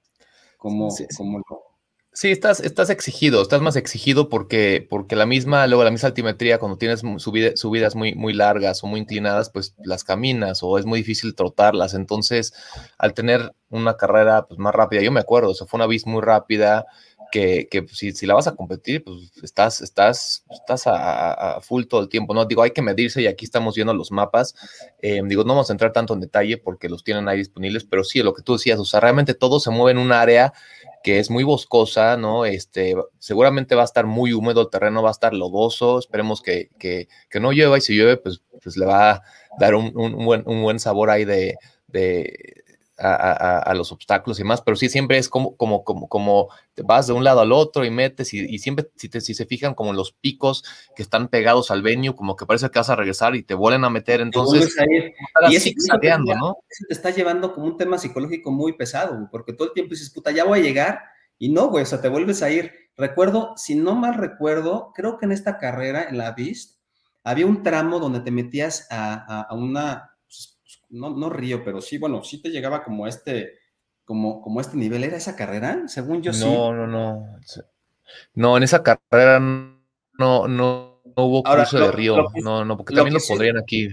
cómo, 0.63 0.91
sí, 0.91 1.07
cómo 1.17 1.39
lo... 1.39 1.73
Sí, 2.15 2.31
estás, 2.31 2.61
estás 2.61 2.91
exigido, 2.91 3.41
estás 3.41 3.63
más 3.63 3.75
exigido 3.75 4.29
porque, 4.29 4.87
porque 4.89 5.17
la 5.17 5.25
misma, 5.25 5.67
luego 5.67 5.83
la 5.83 5.91
misma 5.91 6.09
altimetría, 6.09 6.59
cuando 6.59 6.77
tienes 6.77 7.01
subidas 7.17 7.97
muy, 7.97 8.15
muy 8.15 8.35
largas 8.35 8.85
o 8.85 8.87
muy 8.87 9.01
inclinadas, 9.01 9.49
pues 9.49 9.75
las 9.83 10.05
caminas 10.05 10.63
o 10.63 10.79
es 10.79 10.85
muy 10.85 10.99
difícil 11.01 11.35
trotarlas. 11.35 11.95
Entonces, 11.95 12.53
al 12.99 13.15
tener 13.15 13.55
una 13.71 13.97
carrera 13.97 14.47
pues, 14.47 14.59
más 14.61 14.75
rápida, 14.75 15.01
yo 15.01 15.11
me 15.11 15.21
acuerdo, 15.21 15.51
o 15.51 15.55
sea, 15.55 15.67
fue 15.67 15.79
una 15.79 15.87
bis 15.87 16.07
muy 16.07 16.21
rápida, 16.21 16.85
que, 17.33 17.67
pues, 17.83 17.97
si, 17.97 18.27
la 18.27 18.35
vas 18.35 18.47
a 18.47 18.55
competir, 18.55 19.03
pues 19.03 19.33
estás, 19.43 19.81
estás, 19.81 20.45
estás 20.51 20.83
a, 20.87 21.59
full 21.63 21.85
todo 21.85 22.03
el 22.03 22.11
tiempo, 22.11 22.35
¿no? 22.35 22.45
Digo, 22.45 22.63
hay 22.63 22.73
que 22.73 22.83
medirse 22.83 23.23
y 23.23 23.27
aquí 23.27 23.47
estamos 23.47 23.75
viendo 23.75 23.95
los 23.95 24.13
mapas. 24.13 24.55
Em, 25.01 25.27
digo, 25.27 25.43
no 25.43 25.55
vamos 25.55 25.71
a 25.71 25.73
entrar 25.73 25.93
tanto 25.93 26.13
en 26.13 26.21
detalle 26.21 26.59
porque 26.59 26.91
los 26.91 27.03
tienen 27.05 27.29
ahí 27.29 27.39
disponibles, 27.39 27.85
pero 27.85 28.05
sí, 28.05 28.23
lo 28.23 28.35
que 28.35 28.43
tú 28.43 28.53
decías, 28.53 28.79
o 28.79 28.85
sea, 28.85 29.01
realmente 29.01 29.33
todo 29.33 29.61
se 29.61 29.71
mueve 29.71 29.93
en 29.93 30.07
un 30.07 30.13
área 30.13 30.53
que 31.03 31.19
es 31.19 31.31
muy 31.31 31.43
boscosa, 31.43 32.19
¿no? 32.19 32.45
Este, 32.45 32.95
seguramente 33.19 33.75
va 33.75 33.83
a 33.83 33.87
estar 33.87 34.05
muy 34.07 34.35
húmedo 34.35 34.61
el 34.61 34.71
terreno, 34.71 35.03
va 35.03 35.09
a 35.09 35.13
estar 35.13 35.33
lodoso, 35.33 35.99
esperemos 35.99 36.43
que, 36.43 36.69
que, 36.79 37.09
que 37.31 37.41
no 37.41 37.53
llueva 37.53 37.79
y 37.79 37.81
si 37.81 37.97
llueve, 37.97 38.19
pues, 38.19 38.43
pues 38.63 38.77
le 38.77 38.85
va 38.85 39.11
a 39.11 39.23
dar 39.59 39.75
un, 39.75 39.91
un, 39.97 40.25
buen, 40.25 40.43
un 40.45 40.63
buen 40.63 40.79
sabor 40.79 41.09
ahí 41.09 41.25
de, 41.25 41.57
de 41.89 42.62
a, 43.03 43.75
los 43.75 43.91
obstáculos 43.91 44.39
y 44.39 44.45
más, 44.45 44.61
pero 44.61 44.77
sí 44.77 44.89
siempre 44.89 45.19
es 45.19 45.29
como, 45.29 45.57
como, 45.57 45.85
como, 45.85 46.09
como 46.09 46.49
te 46.75 46.83
vas 46.83 47.07
de 47.09 47.13
un 47.13 47.25
lado 47.25 47.41
al 47.41 47.53
otro 47.53 47.85
y 47.85 47.91
metes 47.91 48.33
y, 48.33 48.59
siempre, 48.59 48.91
si, 48.97 49.09
te, 49.09 49.21
si 49.21 49.35
se 49.35 49.45
fijan, 49.47 49.75
como 49.75 49.93
los 49.93 50.13
picos 50.13 50.65
que 50.95 51.03
están 51.03 51.29
pegados 51.29 51.71
al 51.71 51.83
venue, 51.83 52.15
como 52.15 52.37
que 52.37 52.47
parece 52.47 52.71
que 52.71 52.79
vas 52.79 52.91
a 52.91 52.97
regresar 52.97 53.35
y 53.35 53.43
te 53.43 53.55
vuelven 53.55 53.85
a 53.85 53.91
meter, 53.91 54.21
entonces... 54.21 54.77
Y 55.51 55.57
eso 55.57 55.71
te, 56.01 56.19
¿no? 56.19 56.57
te 56.89 56.95
está 56.95 57.11
llevando 57.11 57.53
como 57.53 57.67
un 57.67 57.77
tema 57.77 57.99
psicológico 57.99 58.51
muy 58.53 58.75
pesado, 58.75 59.29
porque 59.31 59.53
todo 59.53 59.69
el 59.69 59.75
tiempo 59.75 59.91
dices, 59.91 60.11
puta, 60.11 60.31
ya 60.31 60.45
voy 60.45 60.61
a 60.61 60.63
llegar, 60.63 61.01
y 61.39 61.51
no, 61.51 61.69
güey, 61.69 61.83
o 61.83 61.87
sea, 61.87 62.01
te 62.01 62.09
vuelves 62.09 62.43
a 62.43 62.51
ir. 62.51 62.73
Recuerdo, 62.97 63.55
si 63.57 63.75
no 63.75 63.97
mal 63.97 64.15
recuerdo, 64.15 64.93
creo 64.95 65.19
que 65.19 65.27
en 65.27 65.33
esta 65.33 65.59
carrera, 65.59 66.05
en 66.09 66.19
la 66.19 66.33
Beast, 66.33 66.79
había 67.25 67.47
un 67.47 67.63
tramo 67.63 67.99
donde 67.99 68.21
te 68.21 68.31
metías 68.31 68.87
a 68.91 69.49
una 69.53 70.12
no, 70.93 71.11
no 71.11 71.31
río, 71.31 71.65
pero 71.65 71.81
sí, 71.81 71.99
bueno, 71.99 72.23
sí 72.23 72.41
te 72.41 72.51
llegaba 72.51 72.85
como 72.85 73.07
este, 73.07 73.59
como, 74.05 74.41
como 74.41 74.61
este 74.61 74.77
nivel. 74.77 75.05
¿Era 75.05 75.17
esa 75.17 75.35
carrera? 75.35 75.89
Según 75.89 76.23
yo 76.23 76.33
sí. 76.33 76.45
No, 76.45 76.73
no, 76.73 76.87
no. 76.87 77.27
No, 78.35 78.57
en 78.57 78.63
esa 78.63 78.83
carrera 78.83 79.41
no, 79.41 79.81
no, 80.19 80.49
no 80.49 81.01
hubo 81.17 81.43
cruce 81.43 81.79
de 81.79 81.93
río. 81.93 82.29
no, 82.43 82.65
no, 82.65 82.77
porque 82.77 82.95
también 82.95 83.15
lo, 83.15 83.21
pondrían 83.27 83.59
aquí. 83.59 83.89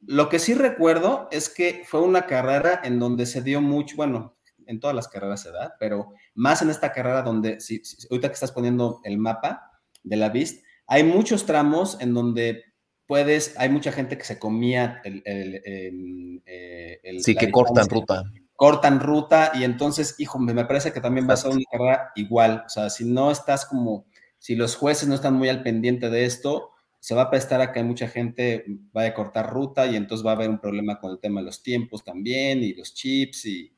Lo 0.00 0.28
que 0.28 0.38
sí 0.38 0.54
recuerdo 0.54 1.28
es 1.32 1.48
que 1.48 1.82
fue 1.84 2.00
una 2.00 2.26
carrera 2.26 2.80
en 2.84 3.00
donde 3.00 3.26
se 3.26 3.42
dio 3.42 3.60
mucho, 3.60 3.96
bueno, 3.96 4.36
en 4.66 4.78
todas 4.80 4.94
las 4.94 5.08
carreras 5.08 5.42
se 5.42 5.50
da, 5.50 5.74
pero 5.80 6.12
más 6.34 6.62
en 6.62 6.70
esta 6.70 6.92
carrera 6.92 7.22
donde, 7.22 7.60
si, 7.60 7.82
ahorita 8.10 8.28
que 8.28 8.34
estás 8.34 8.52
poniendo 8.52 9.00
el 9.02 9.18
mapa 9.18 9.72
de 10.04 10.16
la 10.16 10.28
VIST, 10.28 10.64
hay 10.86 11.02
muchos 11.02 11.46
tramos 11.46 12.00
en 12.00 12.14
donde 12.14 12.64
puedes, 13.08 13.58
hay 13.58 13.70
mucha 13.70 13.90
gente 13.90 14.16
que 14.16 14.24
se 14.24 14.38
comía 14.38 15.00
el... 15.02 15.22
el, 15.24 16.42
eh, 16.46 17.00
sí, 17.20 17.34
que 17.34 17.50
cortan 17.50 17.88
ruta. 17.88 18.22
Cortan 18.54 19.00
ruta 19.00 19.52
y 19.54 19.64
entonces, 19.64 20.14
hijo, 20.18 20.38
me 20.38 20.64
parece 20.64 20.92
que 20.92 21.00
también 21.00 21.28
va 21.28 21.34
a 21.34 21.38
ser 21.38 21.52
una 21.52 21.64
carrera 21.70 22.12
igual. 22.16 22.64
O 22.66 22.68
sea, 22.68 22.90
si 22.90 23.04
no 23.04 23.30
estás 23.30 23.64
como, 23.64 24.04
si 24.38 24.54
los 24.54 24.76
jueces 24.76 25.08
no 25.08 25.14
están 25.14 25.34
muy 25.34 25.48
al 25.48 25.62
pendiente 25.62 26.10
de 26.10 26.24
esto, 26.24 26.72
se 27.00 27.14
va 27.14 27.22
a 27.22 27.30
prestar 27.30 27.60
a 27.60 27.72
que 27.72 27.82
mucha 27.82 28.08
gente 28.08 28.64
vaya 28.92 29.10
a 29.10 29.14
cortar 29.14 29.50
ruta 29.50 29.86
y 29.86 29.96
entonces 29.96 30.26
va 30.26 30.32
a 30.32 30.34
haber 30.34 30.50
un 30.50 30.58
problema 30.58 31.00
con 31.00 31.12
el 31.12 31.18
tema 31.18 31.40
de 31.40 31.46
los 31.46 31.62
tiempos 31.62 32.04
también 32.04 32.62
y 32.62 32.74
los 32.74 32.94
chips 32.94 33.46
y, 33.46 33.72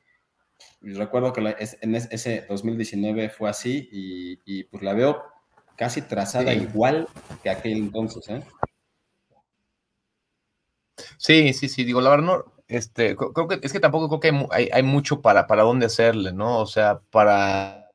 recuerdo 0.83 1.33
que 1.33 1.57
en 1.83 1.95
ese 1.95 2.47
2019 2.49 3.29
fue 3.29 3.49
así 3.49 3.89
y, 3.93 4.65
pues 4.65 4.83
la 4.83 4.95
veo 4.95 5.23
casi 5.77 6.03
trazada 6.03 6.53
igual 6.53 7.07
que 7.43 7.51
aquel 7.51 7.79
entonces, 7.79 8.29
¿eh? 8.29 8.43
Sí, 11.19 11.53
sí, 11.53 11.69
sí, 11.69 11.85
digo, 11.85 12.01
la 12.01 12.11
verdad, 12.11 12.25
no, 12.25 12.45
este, 12.69 13.17
creo 13.17 13.49
que, 13.49 13.59
es 13.63 13.73
que 13.73 13.81
tampoco 13.81 14.09
creo 14.09 14.21
que 14.21 14.47
hay, 14.53 14.69
hay, 14.73 14.83
mucho 14.83 15.21
para, 15.21 15.47
para 15.47 15.65
dónde 15.65 15.87
hacerle, 15.87 16.33
¿no? 16.33 16.61
O 16.61 16.67
sea, 16.67 17.01
para, 17.11 17.91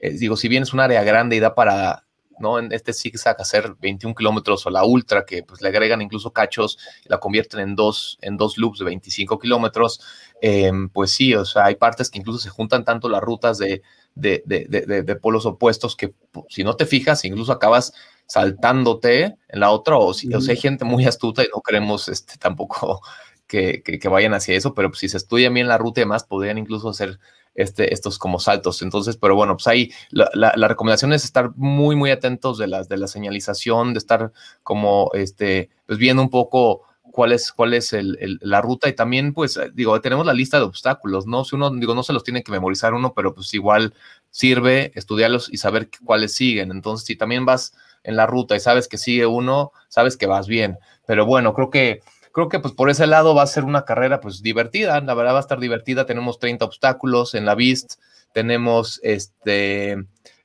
eh, 0.00 0.10
digo, 0.12 0.36
si 0.36 0.48
bien 0.48 0.62
es 0.62 0.72
un 0.72 0.80
área 0.80 1.02
grande 1.02 1.36
y 1.36 1.40
da 1.40 1.54
para, 1.54 2.06
¿no? 2.38 2.58
En 2.58 2.72
este 2.72 2.92
zigzag 2.94 3.36
hacer 3.38 3.76
21 3.80 4.14
kilómetros 4.14 4.64
o 4.66 4.70
la 4.70 4.84
ultra, 4.84 5.26
que 5.26 5.42
pues 5.42 5.60
le 5.60 5.68
agregan 5.68 6.00
incluso 6.00 6.32
cachos 6.32 6.78
la 7.04 7.18
convierten 7.18 7.60
en 7.60 7.74
dos, 7.76 8.18
en 8.22 8.36
dos 8.38 8.56
loops 8.56 8.78
de 8.78 8.86
25 8.86 9.38
kilómetros, 9.38 10.00
em, 10.40 10.88
pues 10.88 11.12
sí, 11.12 11.34
o 11.34 11.44
sea, 11.44 11.66
hay 11.66 11.74
partes 11.76 12.10
que 12.10 12.18
incluso 12.18 12.38
se 12.38 12.48
juntan 12.48 12.84
tanto 12.84 13.08
las 13.08 13.20
rutas 13.20 13.58
de, 13.58 13.82
de, 14.14 14.42
de, 14.46 15.02
de 15.02 15.16
polos 15.16 15.46
opuestos 15.46 15.96
que 15.96 16.14
si 16.48 16.64
no 16.64 16.76
te 16.76 16.86
fijas, 16.86 17.24
incluso 17.24 17.52
acabas 17.52 17.92
saltándote 18.28 19.36
en 19.48 19.60
la 19.60 19.70
otra, 19.70 19.96
o 19.96 20.14
si, 20.14 20.32
o 20.32 20.40
sea, 20.40 20.52
hay 20.52 20.60
gente 20.60 20.84
muy 20.84 21.06
astuta 21.06 21.42
y 21.42 21.48
no 21.52 21.62
queremos 21.62 22.08
este, 22.08 22.36
tampoco 22.38 23.00
que, 23.48 23.82
que, 23.82 24.08
vayan 24.08 24.34
hacia 24.34 24.54
eso, 24.54 24.74
pero 24.74 24.90
pues, 24.90 25.00
si 25.00 25.08
se 25.08 25.16
estudia 25.16 25.48
bien 25.48 25.66
la 25.66 25.78
ruta 25.78 26.00
y 26.00 26.02
demás, 26.02 26.24
podrían 26.24 26.58
incluso 26.58 26.90
hacer 26.90 27.18
este, 27.54 27.92
estos 27.92 28.18
como 28.18 28.38
saltos. 28.38 28.82
Entonces, 28.82 29.16
pero 29.16 29.34
bueno, 29.34 29.56
pues 29.56 29.66
ahí 29.66 29.90
la, 30.10 30.30
la, 30.34 30.68
recomendación 30.68 31.12
es 31.14 31.24
estar 31.24 31.50
muy, 31.56 31.96
muy 31.96 32.10
atentos 32.10 32.58
de, 32.58 32.68
las, 32.68 32.88
de 32.88 32.98
la 32.98 33.08
señalización, 33.08 33.94
de 33.94 33.98
estar 33.98 34.32
como, 34.62 35.10
este, 35.14 35.70
pues 35.86 35.98
viendo 35.98 36.22
un 36.22 36.28
poco 36.28 36.82
cuál 37.10 37.32
es, 37.32 37.50
cuál 37.50 37.72
es 37.72 37.94
el, 37.94 38.38
la 38.42 38.60
ruta 38.60 38.88
y 38.90 38.92
también, 38.92 39.32
pues, 39.32 39.58
digo, 39.72 39.98
tenemos 40.02 40.26
la 40.26 40.34
lista 40.34 40.58
de 40.58 40.64
obstáculos, 40.64 41.26
¿no? 41.26 41.44
Si 41.44 41.56
uno, 41.56 41.70
digo, 41.70 41.94
no 41.94 42.02
se 42.02 42.12
los 42.12 42.22
tiene 42.22 42.42
que 42.42 42.52
memorizar 42.52 42.92
uno, 42.92 43.14
pero 43.14 43.34
pues 43.34 43.52
igual 43.54 43.94
sirve 44.30 44.92
estudiarlos 44.94 45.48
y 45.50 45.56
saber 45.56 45.88
cuáles 46.04 46.34
siguen. 46.34 46.70
Entonces, 46.70 47.06
si 47.06 47.16
también 47.16 47.46
vas 47.46 47.72
en 48.04 48.16
la 48.16 48.26
ruta 48.26 48.56
y 48.56 48.60
sabes 48.60 48.88
que 48.88 48.98
sigue 48.98 49.26
uno, 49.26 49.72
sabes 49.88 50.16
que 50.16 50.26
vas 50.26 50.46
bien. 50.46 50.78
Pero 51.06 51.26
bueno, 51.26 51.54
creo 51.54 51.70
que 51.70 52.00
creo 52.32 52.48
que 52.48 52.60
pues 52.60 52.74
por 52.74 52.90
ese 52.90 53.06
lado 53.06 53.34
va 53.34 53.42
a 53.42 53.46
ser 53.46 53.64
una 53.64 53.84
carrera 53.84 54.20
pues 54.20 54.42
divertida, 54.42 55.00
la 55.00 55.14
verdad 55.14 55.32
va 55.32 55.38
a 55.38 55.40
estar 55.40 55.58
divertida, 55.58 56.06
tenemos 56.06 56.38
30 56.38 56.64
obstáculos 56.64 57.34
en 57.34 57.44
la 57.44 57.54
Beast, 57.54 57.94
tenemos 58.32 59.00
este 59.02 60.04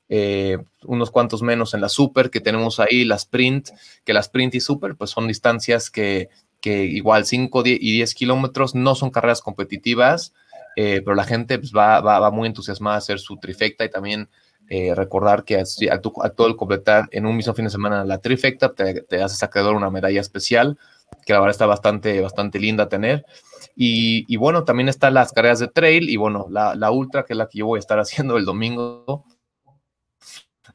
eh, 0.10 0.57
unos 0.86 1.12
cuantos 1.12 1.41
menos 1.41 1.74
en 1.74 1.81
la 1.81 1.89
Super, 1.89 2.29
que 2.29 2.41
tenemos 2.41 2.79
ahí 2.79 3.05
la 3.05 3.15
Sprint, 3.15 3.69
que 4.03 4.13
la 4.13 4.19
Sprint 4.19 4.55
y 4.55 4.60
Super 4.60 4.95
pues 4.95 5.12
son 5.12 5.27
distancias 5.27 5.89
que, 5.89 6.29
que 6.62 6.86
igual 6.86 7.25
5 7.25 7.63
y 7.65 7.91
10 7.93 8.13
kilómetros 8.15 8.75
no 8.75 8.95
son 8.95 9.12
carreras 9.12 9.41
competitivas, 9.41 10.33
eh, 10.75 11.01
pero 11.03 11.15
la 11.15 11.24
gente 11.24 11.60
pues, 11.60 11.74
va, 11.74 12.01
va, 12.01 12.31
muy 12.31 12.48
entusiasmada 12.48 12.95
a 12.95 13.00
hacer 13.00 13.19
su 13.19 13.38
trifecta 13.38 13.86
y 13.86 13.89
también 13.89 14.29
eh, 14.75 14.96
recordar 14.96 15.44
que 15.44 15.58
a, 15.60 16.00
todo 16.00 16.48
el 16.48 16.56
completar 16.56 17.08
en 17.12 17.27
un 17.27 17.38
mismo 17.38 17.53
fin 17.53 17.65
de 17.65 17.70
semana 17.70 18.03
la 18.06 18.18
trifecta 18.18 18.74
te, 18.74 19.03
te 19.03 19.22
haces 19.22 19.44
acreedor 19.44 19.75
una 19.75 19.92
medalla 19.92 20.20
especial 20.20 20.80
que 21.27 21.34
la 21.34 21.39
verdad 21.39 21.51
está 21.51 21.68
bastante, 21.68 22.20
bastante 22.22 22.58
linda 22.58 22.89
tener. 22.89 23.24
Y, 23.75 24.36
bueno, 24.38 24.63
también 24.63 24.89
están 24.89 25.13
las 25.13 25.32
carreras 25.32 25.60
de 25.60 25.68
trail 25.68 26.10
y 26.10 26.18
bueno, 26.18 26.48
la, 26.50 26.74
la, 26.74 26.89
ultra, 26.89 27.24
que 27.24 27.34
es 27.34 27.38
la 27.38 27.48
que 27.48 27.60
yo 27.60 27.68
voy 27.68 27.77
a 27.77 27.82
estar 27.82 28.00
haciendo 28.00 28.36
el 28.38 28.46
domingo. 28.46 29.24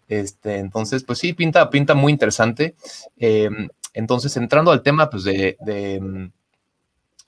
Este, 0.07 0.59
entonces, 0.59 1.03
pues 1.03 1.19
sí, 1.19 1.33
pinta, 1.33 1.69
pinta 1.69 1.95
muy 1.95 2.13
interesante. 2.13 2.77
Em, 3.17 3.69
entonces, 3.95 4.37
entrando 4.37 4.71
al 4.71 4.83
tema, 4.83 5.11
pues 5.11 5.25
de, 5.25 5.57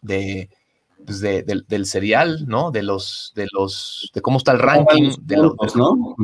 de 0.03 0.49
pues 1.05 1.21
de, 1.21 1.43
del 1.43 1.87
serial, 1.87 2.45
¿no? 2.47 2.71
De 2.71 2.83
los, 2.83 3.33
de 3.35 3.47
los, 3.53 4.11
de 4.15 4.21
cómo 4.21 4.39
está 4.39 4.53
el 4.53 4.59
ranking, 4.59 5.13
de 5.23 5.37
los, 5.37 5.77
¿no? 5.77 6.17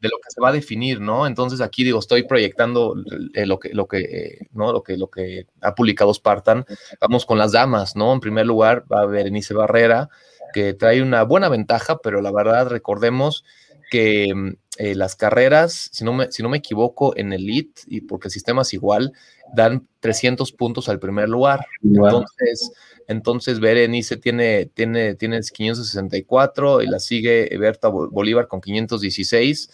de 0.00 0.08
lo 0.08 0.16
que 0.18 0.30
se 0.30 0.40
va 0.40 0.50
a 0.50 0.52
definir, 0.52 1.00
¿no? 1.00 1.26
Entonces 1.26 1.60
aquí 1.60 1.82
digo, 1.84 1.98
estoy 1.98 2.22
proyectando 2.22 2.94
eh, 3.34 3.46
lo 3.46 3.58
que, 3.58 3.70
lo 3.70 3.88
que, 3.88 3.98
eh, 3.98 4.48
¿no? 4.52 4.72
Lo 4.72 4.82
que, 4.82 4.96
lo 4.96 5.08
que 5.10 5.46
ha 5.60 5.74
publicado 5.74 6.14
Spartan. 6.14 6.64
Vamos 7.00 7.26
con 7.26 7.38
las 7.38 7.52
damas, 7.52 7.96
¿no? 7.96 8.12
En 8.12 8.20
primer 8.20 8.46
lugar 8.46 8.84
va 8.90 9.02
a 9.02 9.06
Berenice 9.06 9.54
Barrera, 9.54 10.08
que 10.52 10.72
trae 10.74 11.02
una 11.02 11.24
buena 11.24 11.48
ventaja, 11.48 11.98
pero 11.98 12.20
la 12.20 12.32
verdad 12.32 12.68
recordemos 12.68 13.44
que 13.90 14.32
eh, 14.78 14.94
las 14.94 15.16
carreras, 15.16 15.90
si 15.92 16.04
no, 16.04 16.12
me, 16.12 16.30
si 16.30 16.42
no 16.42 16.48
me 16.48 16.58
equivoco, 16.58 17.16
en 17.16 17.32
Elite, 17.32 17.82
y 17.86 18.02
porque 18.02 18.28
el 18.28 18.32
sistema 18.32 18.62
es 18.62 18.72
igual, 18.74 19.12
dan 19.54 19.86
300 20.00 20.52
puntos 20.52 20.88
al 20.88 20.98
primer 20.98 21.28
lugar. 21.28 21.66
Entonces, 21.82 22.72
entonces 23.06 23.60
Berenice 23.60 24.16
tiene, 24.16 24.66
tiene, 24.66 25.14
tiene 25.14 25.40
564 25.40 26.82
y 26.82 26.86
la 26.86 26.98
sigue 26.98 27.48
Berta 27.58 27.88
Bolívar 27.88 28.48
con 28.48 28.60
516. 28.60 29.70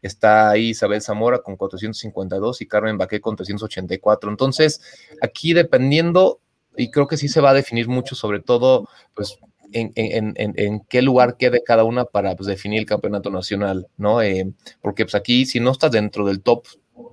Está 0.00 0.50
ahí 0.50 0.70
Isabel 0.70 1.02
Zamora 1.02 1.40
con 1.40 1.56
452 1.56 2.62
y 2.62 2.66
Carmen 2.66 2.98
Baqué 2.98 3.20
con 3.20 3.36
384. 3.36 4.30
Entonces, 4.30 4.80
aquí 5.20 5.52
dependiendo, 5.52 6.40
y 6.76 6.90
creo 6.90 7.06
que 7.06 7.16
sí 7.16 7.28
se 7.28 7.40
va 7.40 7.50
a 7.50 7.54
definir 7.54 7.88
mucho, 7.88 8.14
sobre 8.14 8.40
todo, 8.40 8.88
pues 9.14 9.38
en, 9.72 9.92
en, 9.96 10.34
en, 10.36 10.54
en, 10.56 10.80
qué 10.88 11.02
lugar 11.02 11.36
quede 11.36 11.62
cada 11.62 11.84
una 11.84 12.04
para 12.04 12.34
pues, 12.36 12.46
definir 12.46 12.80
el 12.80 12.86
campeonato 12.86 13.30
nacional, 13.30 13.88
¿no? 13.96 14.22
Eh, 14.22 14.50
porque 14.80 15.04
pues 15.04 15.14
aquí 15.14 15.44
si 15.44 15.60
no 15.60 15.72
estás 15.72 15.90
dentro 15.90 16.24
del 16.24 16.40
top 16.40 16.66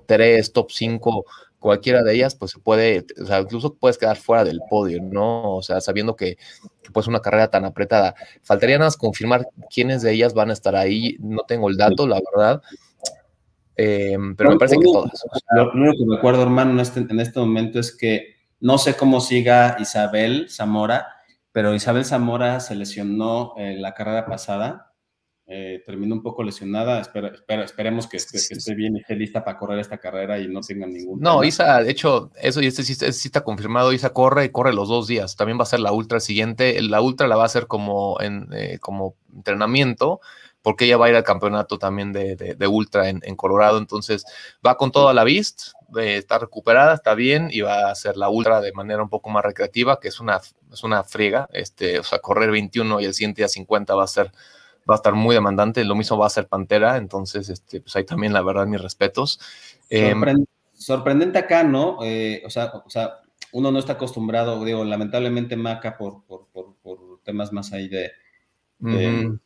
3, 0.06 0.52
top 0.52 0.70
5 0.70 1.24
cualquiera 1.66 2.04
de 2.04 2.14
ellas, 2.14 2.36
pues 2.36 2.52
se 2.52 2.60
puede, 2.60 3.04
o 3.20 3.26
sea, 3.26 3.40
incluso 3.40 3.74
puedes 3.74 3.98
quedar 3.98 4.16
fuera 4.16 4.44
del 4.44 4.60
podio, 4.70 5.02
¿no? 5.02 5.56
O 5.56 5.62
sea, 5.62 5.80
sabiendo 5.80 6.14
que, 6.14 6.38
pues 6.92 7.08
una 7.08 7.18
carrera 7.18 7.48
tan 7.48 7.64
apretada. 7.64 8.14
Faltaría 8.44 8.78
nada 8.78 8.86
más 8.86 8.96
confirmar 8.96 9.48
quiénes 9.68 10.02
de 10.02 10.12
ellas 10.12 10.32
van 10.32 10.50
a 10.50 10.52
estar 10.52 10.76
ahí. 10.76 11.16
No 11.18 11.42
tengo 11.42 11.68
el 11.68 11.76
dato, 11.76 12.06
la 12.06 12.20
verdad. 12.32 12.62
Em, 13.74 14.36
pero 14.36 14.50
me 14.50 14.58
parece 14.58 14.76
que 14.76 14.84
todas. 14.84 15.24
Lo 15.56 15.72
único 15.72 15.94
que 15.98 16.06
me 16.06 16.16
acuerdo, 16.18 16.42
hermano, 16.44 16.70
en 16.70 16.78
este, 16.78 17.00
en 17.00 17.18
este 17.18 17.40
momento 17.40 17.80
es 17.80 17.90
que 17.90 18.36
no 18.60 18.78
sé 18.78 18.94
cómo 18.94 19.20
siga 19.20 19.76
Isabel 19.80 20.46
Zamora, 20.48 21.08
pero 21.50 21.74
Isabel 21.74 22.04
Zamora 22.04 22.60
se 22.60 22.76
lesionó 22.76 23.54
en 23.56 23.82
la 23.82 23.92
carrera 23.92 24.24
pasada 24.26 24.85
eh, 25.48 25.80
terminó 25.86 26.16
un 26.16 26.22
poco 26.22 26.42
lesionada. 26.42 27.00
Espera, 27.00 27.32
esperemos 27.62 28.08
que 28.08 28.16
esté, 28.16 28.74
bien 28.74 28.96
y 28.96 29.00
esté 29.00 29.14
lista 29.14 29.44
para 29.44 29.56
correr 29.56 29.78
esta 29.78 29.98
carrera 29.98 30.40
y 30.40 30.48
no 30.48 30.60
tenga 30.60 30.86
ningún. 30.86 31.20
No, 31.20 31.44
Isa, 31.44 31.82
de 31.82 31.90
hecho, 31.90 32.32
eso 32.34 32.60
y 32.60 32.66
este 32.66 32.82
sí, 32.82 32.92
está 32.92 33.42
confirmado. 33.42 33.92
Isa 33.92 34.10
corre 34.10 34.46
y 34.46 34.48
corre 34.48 34.72
los 34.72 34.88
dos 34.88 35.06
días. 35.06 35.36
También 35.36 35.58
va 35.58 35.62
a 35.62 35.66
ser 35.66 35.80
la 35.80 35.92
ultra 35.92 36.18
siguiente. 36.18 36.82
La 36.82 37.00
ultra 37.00 37.28
la 37.28 37.36
va 37.36 37.44
a 37.44 37.46
hacer 37.46 37.68
como, 37.68 38.20
en, 38.20 38.48
eh, 38.52 38.78
como 38.80 39.14
entrenamiento, 39.32 40.20
porque 40.62 40.86
ella 40.86 40.96
va 40.96 41.06
a 41.06 41.10
ir 41.10 41.14
al 41.14 41.22
campeonato 41.22 41.78
también 41.78 42.12
de, 42.12 42.56
ultra 42.68 43.08
en, 43.08 43.20
Colorado. 43.36 43.78
Entonces 43.78 44.24
va 44.66 44.76
con 44.76 44.90
toda 44.90 45.14
la 45.14 45.22
vista, 45.22 45.62
eh, 45.96 46.16
está 46.16 46.40
recuperada, 46.40 46.94
está 46.94 47.14
bien 47.14 47.50
y 47.52 47.60
va 47.60 47.86
a 47.86 47.92
hacer 47.92 48.16
la 48.16 48.30
ultra 48.30 48.60
de 48.60 48.72
manera 48.72 49.00
un 49.00 49.08
poco 49.08 49.30
más 49.30 49.44
recreativa, 49.44 50.00
que 50.00 50.08
es 50.08 50.18
una, 50.18 50.40
es 50.72 50.82
una 50.82 51.04
friega. 51.04 51.48
Este, 51.52 52.00
o 52.00 52.02
sea, 52.02 52.18
correr 52.18 52.50
21 52.50 53.00
y 53.00 53.04
el 53.04 53.14
siguiente 53.14 53.42
día 53.42 53.48
50 53.48 53.94
va 53.94 54.02
a 54.02 54.08
ser 54.08 54.32
va 54.88 54.94
a 54.94 54.96
estar 54.96 55.14
muy 55.14 55.34
demandante, 55.34 55.84
lo 55.84 55.94
mismo 55.94 56.16
va 56.16 56.26
a 56.26 56.30
ser 56.30 56.48
Pantera, 56.48 56.96
entonces, 56.96 57.48
este, 57.48 57.80
pues 57.80 57.94
ahí 57.96 58.04
también, 58.04 58.32
la 58.32 58.42
verdad, 58.42 58.66
mis 58.66 58.80
respetos. 58.80 59.40
Em, 59.90 60.22
sorprendente 60.72 61.38
acá, 61.38 61.64
¿no? 61.64 61.98
Eh, 62.02 62.42
o, 62.44 62.50
sea, 62.50 62.72
o 62.84 62.90
sea, 62.90 63.20
uno 63.52 63.70
no 63.70 63.78
está 63.78 63.94
acostumbrado, 63.94 64.64
digo, 64.64 64.84
lamentablemente 64.84 65.56
Maca 65.56 65.96
por, 65.96 66.24
por, 66.24 66.46
temas 67.24 67.52
más 67.52 67.72
ahí 67.72 67.88
de, 67.88 68.12
de, 68.78 69.38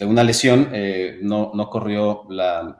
una 0.00 0.24
lesión, 0.24 0.70
eh, 0.72 1.20
no, 1.22 1.52
no 1.54 1.70
corrió 1.70 2.26
la, 2.28 2.76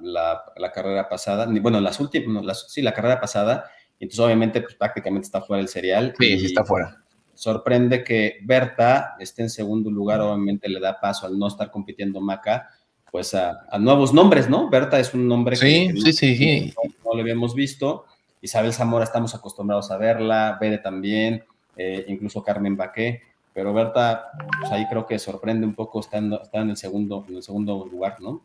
carrera 0.74 1.08
pasada, 1.08 1.46
ni 1.46 1.60
bueno, 1.60 1.80
las 1.80 2.00
últimas, 2.00 2.66
sí, 2.68 2.82
la 2.82 2.92
carrera 2.92 3.20
pasada, 3.20 3.70
entonces 4.00 4.18
obviamente 4.18 4.60
pues, 4.62 4.74
prácticamente 4.74 5.26
está 5.26 5.40
fuera 5.40 5.58
del 5.58 5.68
serial. 5.68 6.14
Sí, 6.18 6.40
sí 6.40 6.46
está 6.46 6.64
fuera 6.64 7.03
sorprende 7.34 8.04
que 8.04 8.38
Berta 8.42 9.16
esté 9.18 9.42
en 9.42 9.50
segundo 9.50 9.90
lugar, 9.90 10.20
obviamente 10.20 10.68
le 10.68 10.80
da 10.80 11.00
paso 11.00 11.26
al 11.26 11.38
no 11.38 11.48
estar 11.48 11.70
compitiendo 11.70 12.20
Maca, 12.20 12.70
pues 13.10 13.34
a, 13.34 13.66
nuevos 13.78 14.12
nombres, 14.12 14.48
¿no? 14.48 14.68
Berta 14.68 14.98
es 14.98 15.14
un 15.14 15.28
nombre 15.28 15.56
que, 15.56 15.94
sí, 15.96 16.12
sí, 16.12 16.74
No, 17.04 17.14
lo 17.14 17.20
habíamos 17.20 17.54
visto. 17.54 18.06
Isabel 18.40 18.72
Zamora 18.72 19.04
estamos 19.04 19.34
acostumbrados 19.34 19.90
a 19.90 19.96
verla, 19.96 20.58
Bere 20.60 20.78
también, 20.78 21.44
eh, 21.76 22.04
incluso 22.08 22.42
Carmen 22.42 22.76
Baqué, 22.76 23.22
pero 23.54 23.72
Berta, 23.72 24.32
pues 24.60 24.72
ahí 24.72 24.86
creo 24.88 25.06
que 25.06 25.18
sorprende 25.18 25.64
un 25.66 25.74
poco 25.74 26.00
estando, 26.00 26.42
está 26.42 26.60
en 26.60 26.70
el 26.70 26.76
segundo, 26.76 27.24
en 27.28 27.36
el 27.36 27.42
segundo 27.42 27.88
lugar, 27.90 28.20
¿no? 28.20 28.42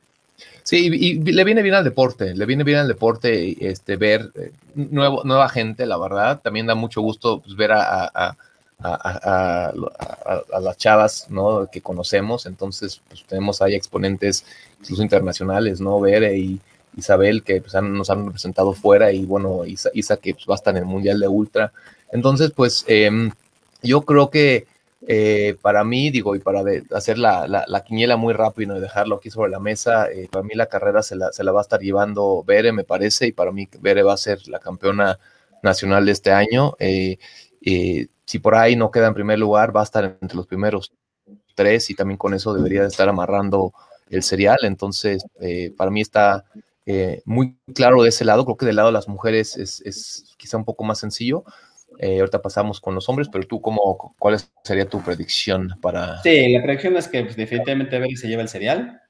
Sí, 0.63 0.89
y, 0.91 1.19
le 1.19 1.43
viene 1.43 1.61
bien 1.61 1.75
al 1.75 1.83
deporte, 1.83 2.35
le 2.35 2.45
viene 2.45 2.63
bien 2.63 2.77
al 2.77 2.87
deporte 2.87 3.57
este, 3.67 3.95
ver 3.97 4.31
eh, 4.35 4.51
nuevo, 4.75 5.23
nueva 5.23 5.49
gente, 5.49 5.85
la 5.85 5.97
verdad. 5.97 6.41
También 6.41 6.67
da 6.67 6.75
mucho 6.75 7.01
gusto 7.01 7.41
pues, 7.41 7.55
ver 7.55 7.71
a, 7.71 8.05
a, 8.05 8.37
las 8.79 10.77
chavas 10.77 11.27
¿no? 11.29 11.69
que 11.71 11.81
conocemos, 11.81 12.45
entonces 12.45 13.01
pues, 13.07 13.23
tenemos 13.27 13.61
ahí 13.61 13.75
exponentes 13.75 14.45
incluso 14.81 15.03
internacionales, 15.03 15.81
¿no? 15.81 15.99
Bere 15.99 16.37
y 16.37 16.59
Isabel 16.95 17.43
que 17.43 17.61
pues, 17.61 17.73
nos 17.81 18.09
han 18.09 18.25
representado 18.25 18.73
fuera 18.73 19.11
y 19.11 19.25
bueno, 19.25 19.65
Isa, 19.65 19.89
Isa 19.93 20.17
que 20.17 20.33
pues, 20.33 20.45
va 20.49 20.53
a 20.53 20.55
estar 20.55 20.75
en 20.75 20.83
el 20.83 20.85
Mundial 20.85 21.19
de 21.19 21.27
Ultra. 21.27 21.73
Entonces, 22.11 22.51
pues 22.55 22.85
em, 22.87 23.31
yo 23.81 24.01
creo 24.01 24.29
que 24.29 24.65
eh, 25.07 25.55
para 25.61 25.83
mí, 25.83 26.09
digo, 26.09 26.35
y 26.35 26.39
para 26.39 26.61
hacer 26.93 27.17
la, 27.17 27.47
la, 27.47 27.83
quiniela 27.83 28.17
muy 28.17 28.33
rápido 28.33 28.77
y 28.77 28.81
dejarlo 28.81 29.15
aquí 29.15 29.29
sobre 29.29 29.51
la 29.51 29.59
mesa, 29.59 30.09
eh, 30.11 30.27
para 30.29 30.43
mí 30.43 30.53
la 30.55 30.67
carrera 30.67 31.03
se 31.03 31.15
la, 31.15 31.31
se 31.31 31.43
la 31.43 31.51
va 31.51 31.61
a 31.61 31.63
estar 31.63 31.79
llevando 31.79 32.43
Bere, 32.45 32.71
me 32.73 32.83
parece, 32.83 33.27
y 33.27 33.31
para 33.31 33.51
mí 33.51 33.67
Bere 33.79 34.03
va 34.03 34.13
a 34.13 34.17
ser 34.17 34.45
la 34.47 34.59
campeona 34.59 35.19
nacional 35.63 36.05
de 36.05 36.11
este 36.11 36.31
año. 36.31 36.75
Eh, 36.79 37.17
si 38.29 38.37
por 38.37 38.53
ahí 38.53 38.75
no 38.75 38.91
queda 38.91 39.07
en 39.07 39.15
primer 39.15 39.39
lugar, 39.39 39.75
va 39.75 39.81
a 39.81 39.85
estar 39.85 40.19
entre 40.21 40.37
los 40.37 40.45
primeros 40.45 40.93
tres 41.55 41.89
y 41.89 41.95
también 41.95 42.19
con 42.19 42.35
eso 42.35 42.53
debería 42.53 42.81
de 42.83 42.87
estar 42.87 43.09
amarrando 43.09 43.73
el 44.07 44.21
serial. 44.21 44.59
Entonces, 44.61 45.25
eh, 45.41 45.73
para 45.75 45.89
mí 45.89 45.99
está 45.99 46.45
eh, 46.85 47.23
muy 47.25 47.57
claro 47.73 48.03
de 48.03 48.09
ese 48.09 48.25
lado. 48.25 48.45
Creo 48.45 48.55
que 48.55 48.67
del 48.67 48.75
lado 48.75 48.89
de 48.89 48.93
las 48.93 49.07
mujeres 49.07 49.57
es, 49.57 50.35
quizá 50.37 50.57
un 50.57 50.63
poco 50.63 50.83
más 50.83 50.99
sencillo. 50.99 51.43
Eh, 51.97 52.19
ahorita 52.19 52.39
pasamos 52.39 52.79
con 52.79 52.93
los 52.93 53.09
hombres, 53.09 53.29
pero 53.31 53.47
tú, 53.47 53.61
cómo, 53.61 54.13
¿cuál 54.19 54.37
sería 54.63 54.87
tu 54.87 55.01
predicción 55.01 55.71
para...? 55.81 56.21
Sí, 56.21 56.53
la 56.53 56.61
predicción 56.61 56.97
es 56.97 57.07
que 57.07 57.23
pues, 57.23 57.35
definitivamente 57.35 57.97
Beri 57.97 58.15
se 58.15 58.27
lleva 58.27 58.43
el 58.43 58.49
serial. 58.49 59.01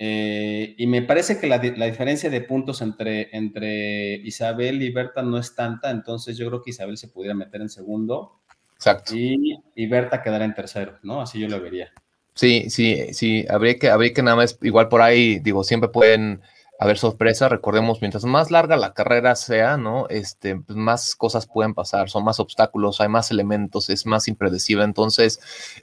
y 0.00 0.84
me 0.88 1.02
parece 1.02 1.38
que 1.38 1.46
la, 1.46 1.60
diferencia 1.60 2.28
de 2.28 2.40
puntos 2.40 2.82
entre, 2.82 3.28
entre 3.36 4.14
Isabel 4.14 4.82
y 4.82 4.90
Berta 4.90 5.22
no 5.22 5.38
es 5.38 5.54
tanta, 5.54 5.92
entonces 5.92 6.36
yo 6.36 6.48
creo 6.48 6.60
que 6.60 6.70
Isabel 6.70 6.98
se 6.98 7.06
pudiera 7.06 7.36
meter 7.36 7.60
en 7.60 7.68
segundo 7.68 8.37
Exacto. 8.78 9.14
Y, 9.14 9.58
y 9.74 9.86
Berta 9.88 10.22
quedará 10.22 10.44
en 10.44 10.54
tercero, 10.54 10.98
¿no? 11.02 11.20
Así 11.20 11.40
yo 11.40 11.48
lo 11.48 11.60
vería. 11.60 11.92
Sí, 12.34 12.70
sí, 12.70 13.12
sí, 13.12 13.44
habría 13.50 13.76
que, 13.80 13.90
habría 13.90 14.12
que 14.14 14.22
nada 14.22 14.36
más, 14.36 14.56
igual 14.62 14.88
por 14.88 15.02
ahí, 15.02 15.40
digo, 15.40 15.64
siempre 15.64 15.88
pueden 15.88 16.40
haber 16.78 16.96
sorpresa. 16.96 17.48
Recordemos, 17.48 18.00
mientras 18.00 18.24
más 18.24 18.52
larga 18.52 18.76
la 18.76 18.94
carrera 18.94 19.34
sea, 19.34 19.76
¿no? 19.76 20.06
Este, 20.08 20.54
pues 20.54 20.76
más 20.76 21.16
cosas 21.16 21.48
pueden 21.48 21.74
pasar, 21.74 22.08
son 22.08 22.24
más 22.24 22.38
obstáculos, 22.38 23.00
hay 23.00 23.08
más 23.08 23.32
elementos, 23.32 23.90
es 23.90 24.06
más 24.06 24.28
impredecible. 24.28 24.84
Entonces, 24.84 25.40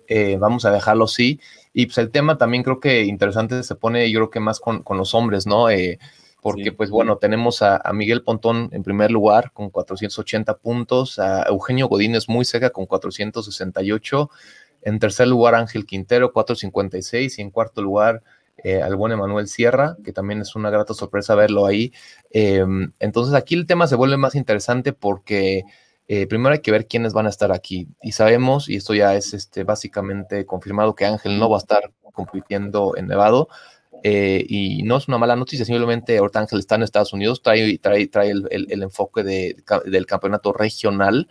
eh, 0.08 0.38
vamos 0.40 0.64
a 0.64 0.72
dejarlo 0.72 1.04
así. 1.04 1.42
Y 1.74 1.88
pues 1.88 1.98
el 1.98 2.10
tema 2.10 2.38
también 2.38 2.64
creo 2.64 2.80
que 2.80 3.04
interesante 3.04 3.62
se 3.64 3.76
pone, 3.76 4.10
yo 4.10 4.20
creo 4.20 4.30
que 4.30 4.40
más 4.40 4.62
con, 4.62 4.84
los 4.92 5.14
hombres, 5.14 5.46
¿no? 5.46 5.70
Eh, 5.70 6.00
porque 6.46 6.72
pues 6.72 6.92
bueno, 6.92 7.18
tenemos 7.18 7.64
a, 7.64 7.82
Miguel 7.92 8.22
Pontón 8.22 8.70
en 8.72 8.84
primer 8.84 9.10
lugar 9.10 9.52
con 9.52 9.72
480 9.72 10.58
puntos, 10.60 11.18
a 11.18 11.42
Eugenio 11.50 11.88
Godínez 11.88 12.30
muy 12.30 12.46
seca 12.46 12.70
con 12.70 12.86
468, 12.86 14.30
en 14.84 15.00
tercer 15.00 15.28
lugar 15.28 15.56
Ángel 15.56 15.88
Quintero 15.88 16.32
456 16.32 17.40
y 17.40 17.42
en 17.42 17.50
cuarto 17.50 17.82
lugar 17.82 18.22
eh, 18.64 18.80
al 18.80 18.96
buen 18.96 19.12
Emanuel 19.12 19.48
Sierra, 19.48 19.98
que 20.06 20.14
también 20.14 20.40
es 20.40 20.56
una 20.56 20.70
grata 20.70 20.94
sorpresa 20.94 21.34
verlo 21.34 21.66
ahí. 21.66 21.92
Em, 22.30 22.92
entonces 23.00 23.34
aquí 23.34 23.56
el 23.56 23.66
tema 23.66 23.88
se 23.88 23.96
vuelve 23.96 24.18
más 24.18 24.36
interesante 24.36 24.94
porque 24.94 25.64
eh, 26.08 26.28
primero 26.28 26.54
hay 26.54 26.62
que 26.62 26.70
ver 26.70 26.86
quiénes 26.86 27.14
van 27.14 27.26
a 27.26 27.30
estar 27.30 27.52
aquí. 27.52 27.88
Y 28.04 28.12
sabemos, 28.12 28.70
y 28.70 28.76
esto 28.76 28.94
ya 28.94 29.16
es 29.16 29.34
este, 29.34 29.64
básicamente 29.64 30.46
confirmado, 30.46 30.94
que 30.94 31.06
Ángel 31.06 31.40
no 31.40 31.50
va 31.50 31.58
a 31.58 31.62
estar 31.62 31.92
compitiendo 32.14 32.96
en 32.96 33.08
Nevado. 33.08 33.50
Eh, 34.08 34.46
y 34.48 34.84
no 34.84 34.98
es 34.98 35.08
una 35.08 35.18
mala 35.18 35.36
noticia, 35.36 35.66
simplemente 35.66 36.20
ahorita 36.20 36.42
Ángel 36.42 36.60
está 36.60 36.76
en 36.76 36.84
Estados 36.84 37.12
Unidos, 37.12 37.42
trae, 37.42 37.80
trae, 37.80 38.06
trae 38.06 38.30
el, 38.30 38.46
el, 38.52 38.84
enfoque 38.84 39.24
de, 39.24 39.56
del 39.84 40.06
campeonato 40.06 40.54
regional 40.54 41.28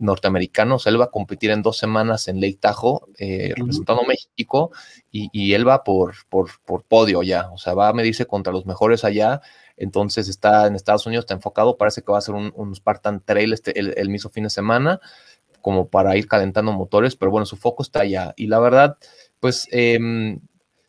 norteamericano, 0.00 0.74
o 0.74 0.78
sea, 0.80 0.90
él 0.90 1.00
va 1.00 1.04
a 1.04 1.10
competir 1.12 1.52
en 1.52 1.62
dos 1.62 1.78
semanas 1.78 2.26
en 2.26 2.40
Lake 2.40 2.58
Tahoe, 2.60 3.02
eh, 3.20 3.52
representando 3.56 4.02
a 4.02 4.06
México, 4.08 4.72
y, 5.12 5.52
él 5.52 5.68
va 5.68 5.84
por, 5.84 6.16
por, 6.28 6.50
por, 6.64 6.82
podio 6.82 7.22
ya, 7.22 7.52
o 7.52 7.58
sea, 7.58 7.74
va 7.74 7.86
a 7.86 7.92
medirse 7.92 8.26
contra 8.26 8.52
los 8.52 8.66
mejores 8.66 9.04
allá, 9.04 9.40
entonces 9.76 10.26
está 10.26 10.66
en 10.66 10.74
Estados 10.74 11.06
Unidos, 11.06 11.22
está 11.22 11.34
enfocado, 11.34 11.76
parece 11.76 12.02
que 12.02 12.10
va 12.10 12.18
a 12.18 12.22
ser 12.22 12.34
un, 12.34 12.52
un 12.56 12.74
Spartan 12.74 13.22
Trail 13.24 13.52
este, 13.52 13.78
el, 13.78 14.08
mismo 14.08 14.28
fin 14.28 14.42
de 14.42 14.50
semana, 14.50 14.98
como 15.60 15.86
para 15.86 16.16
ir 16.16 16.26
calentando 16.26 16.72
motores, 16.72 17.14
pero 17.14 17.30
bueno, 17.30 17.46
su 17.46 17.56
foco 17.56 17.84
está 17.84 18.00
allá, 18.00 18.34
y 18.36 18.48
la 18.48 18.58
verdad, 18.58 18.98
pues... 19.38 19.68
Em, 19.70 20.40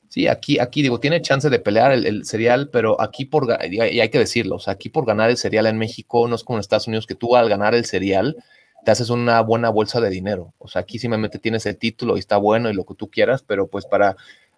sí, 0.09 0.27
aquí, 0.27 0.59
aquí 0.59 0.81
digo, 0.81 0.99
tiene 0.99 1.21
chance 1.21 1.49
de 1.49 1.59
pelear 1.59 1.93
el, 1.93 2.05
el, 2.05 2.25
serial, 2.25 2.69
pero 2.69 2.99
aquí 3.01 3.25
por, 3.25 3.47
y 3.69 3.79
hay 3.79 4.09
que 4.09 4.19
decirlo, 4.19 4.55
o 4.55 4.59
sea, 4.59 4.73
aquí 4.73 4.89
por 4.89 5.05
ganar 5.05 5.29
el 5.29 5.37
serial 5.37 5.67
en 5.67 5.77
México, 5.77 6.27
no 6.27 6.35
es 6.35 6.43
como 6.43 6.57
en 6.57 6.61
Estados 6.61 6.87
Unidos 6.87 7.07
que 7.07 7.15
tú 7.15 7.35
al 7.35 7.47
ganar 7.47 7.75
el 7.75 7.85
serial, 7.85 8.35
te 8.83 8.91
haces 8.91 9.09
una 9.09 9.41
buena 9.41 9.69
bolsa 9.69 10.01
de 10.01 10.09
dinero. 10.09 10.53
O 10.57 10.67
sea, 10.67 10.81
aquí 10.81 10.99
simplemente 10.99 11.39
tienes 11.39 11.65
el 11.65 11.77
título 11.77 12.15
y 12.15 12.19
está 12.19 12.37
bueno 12.37 12.69
y 12.69 12.73
lo 12.73 12.85
que 12.85 12.95
tú 12.95 13.09
quieras, 13.09 13.43
pero 13.45 13.67
pues 13.67 13.85
para 13.85 14.15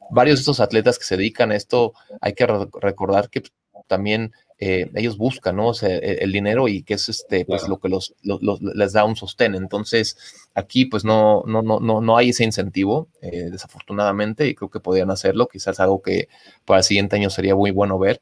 varios 0.09 0.39
de 0.39 0.41
estos 0.41 0.59
atletas 0.59 0.99
que 0.99 1.05
se 1.05 1.17
dedican 1.17 1.51
a 1.51 1.55
esto, 1.55 1.93
hay 2.19 2.33
que 2.33 2.47
recordar 2.47 3.29
que 3.29 3.43
también 3.87 4.33
eh, 4.63 4.91
ellos 4.93 5.17
buscan, 5.17 5.55
¿no? 5.55 5.71
E-, 5.81 6.19
el, 6.21 6.31
dinero 6.31 6.67
y 6.67 6.83
que 6.83 6.93
es 6.93 7.09
este, 7.09 7.45
pues 7.45 7.67
lo 7.67 7.79
que 7.79 7.89
los, 7.89 8.13
les 8.21 8.93
da 8.93 9.05
un 9.05 9.15
sostén. 9.15 9.55
Entonces, 9.55 10.15
aquí 10.53 10.85
pues 10.85 11.03
no, 11.03 11.43
no, 11.47 11.63
no, 11.63 11.79
no, 11.79 11.99
no 11.99 12.15
hay 12.15 12.29
ese 12.29 12.43
incentivo, 12.43 13.09
eh, 13.23 13.49
desafortunadamente, 13.51 14.47
y 14.47 14.53
creo 14.53 14.69
que 14.69 14.79
podrían 14.79 15.09
hacerlo, 15.09 15.47
quizás 15.47 15.79
algo 15.79 16.03
que 16.03 16.29
para 16.63 16.77
el 16.77 16.83
siguiente 16.83 17.15
año 17.15 17.31
sería 17.31 17.55
muy 17.55 17.71
bueno 17.71 17.97
ver. 17.97 18.21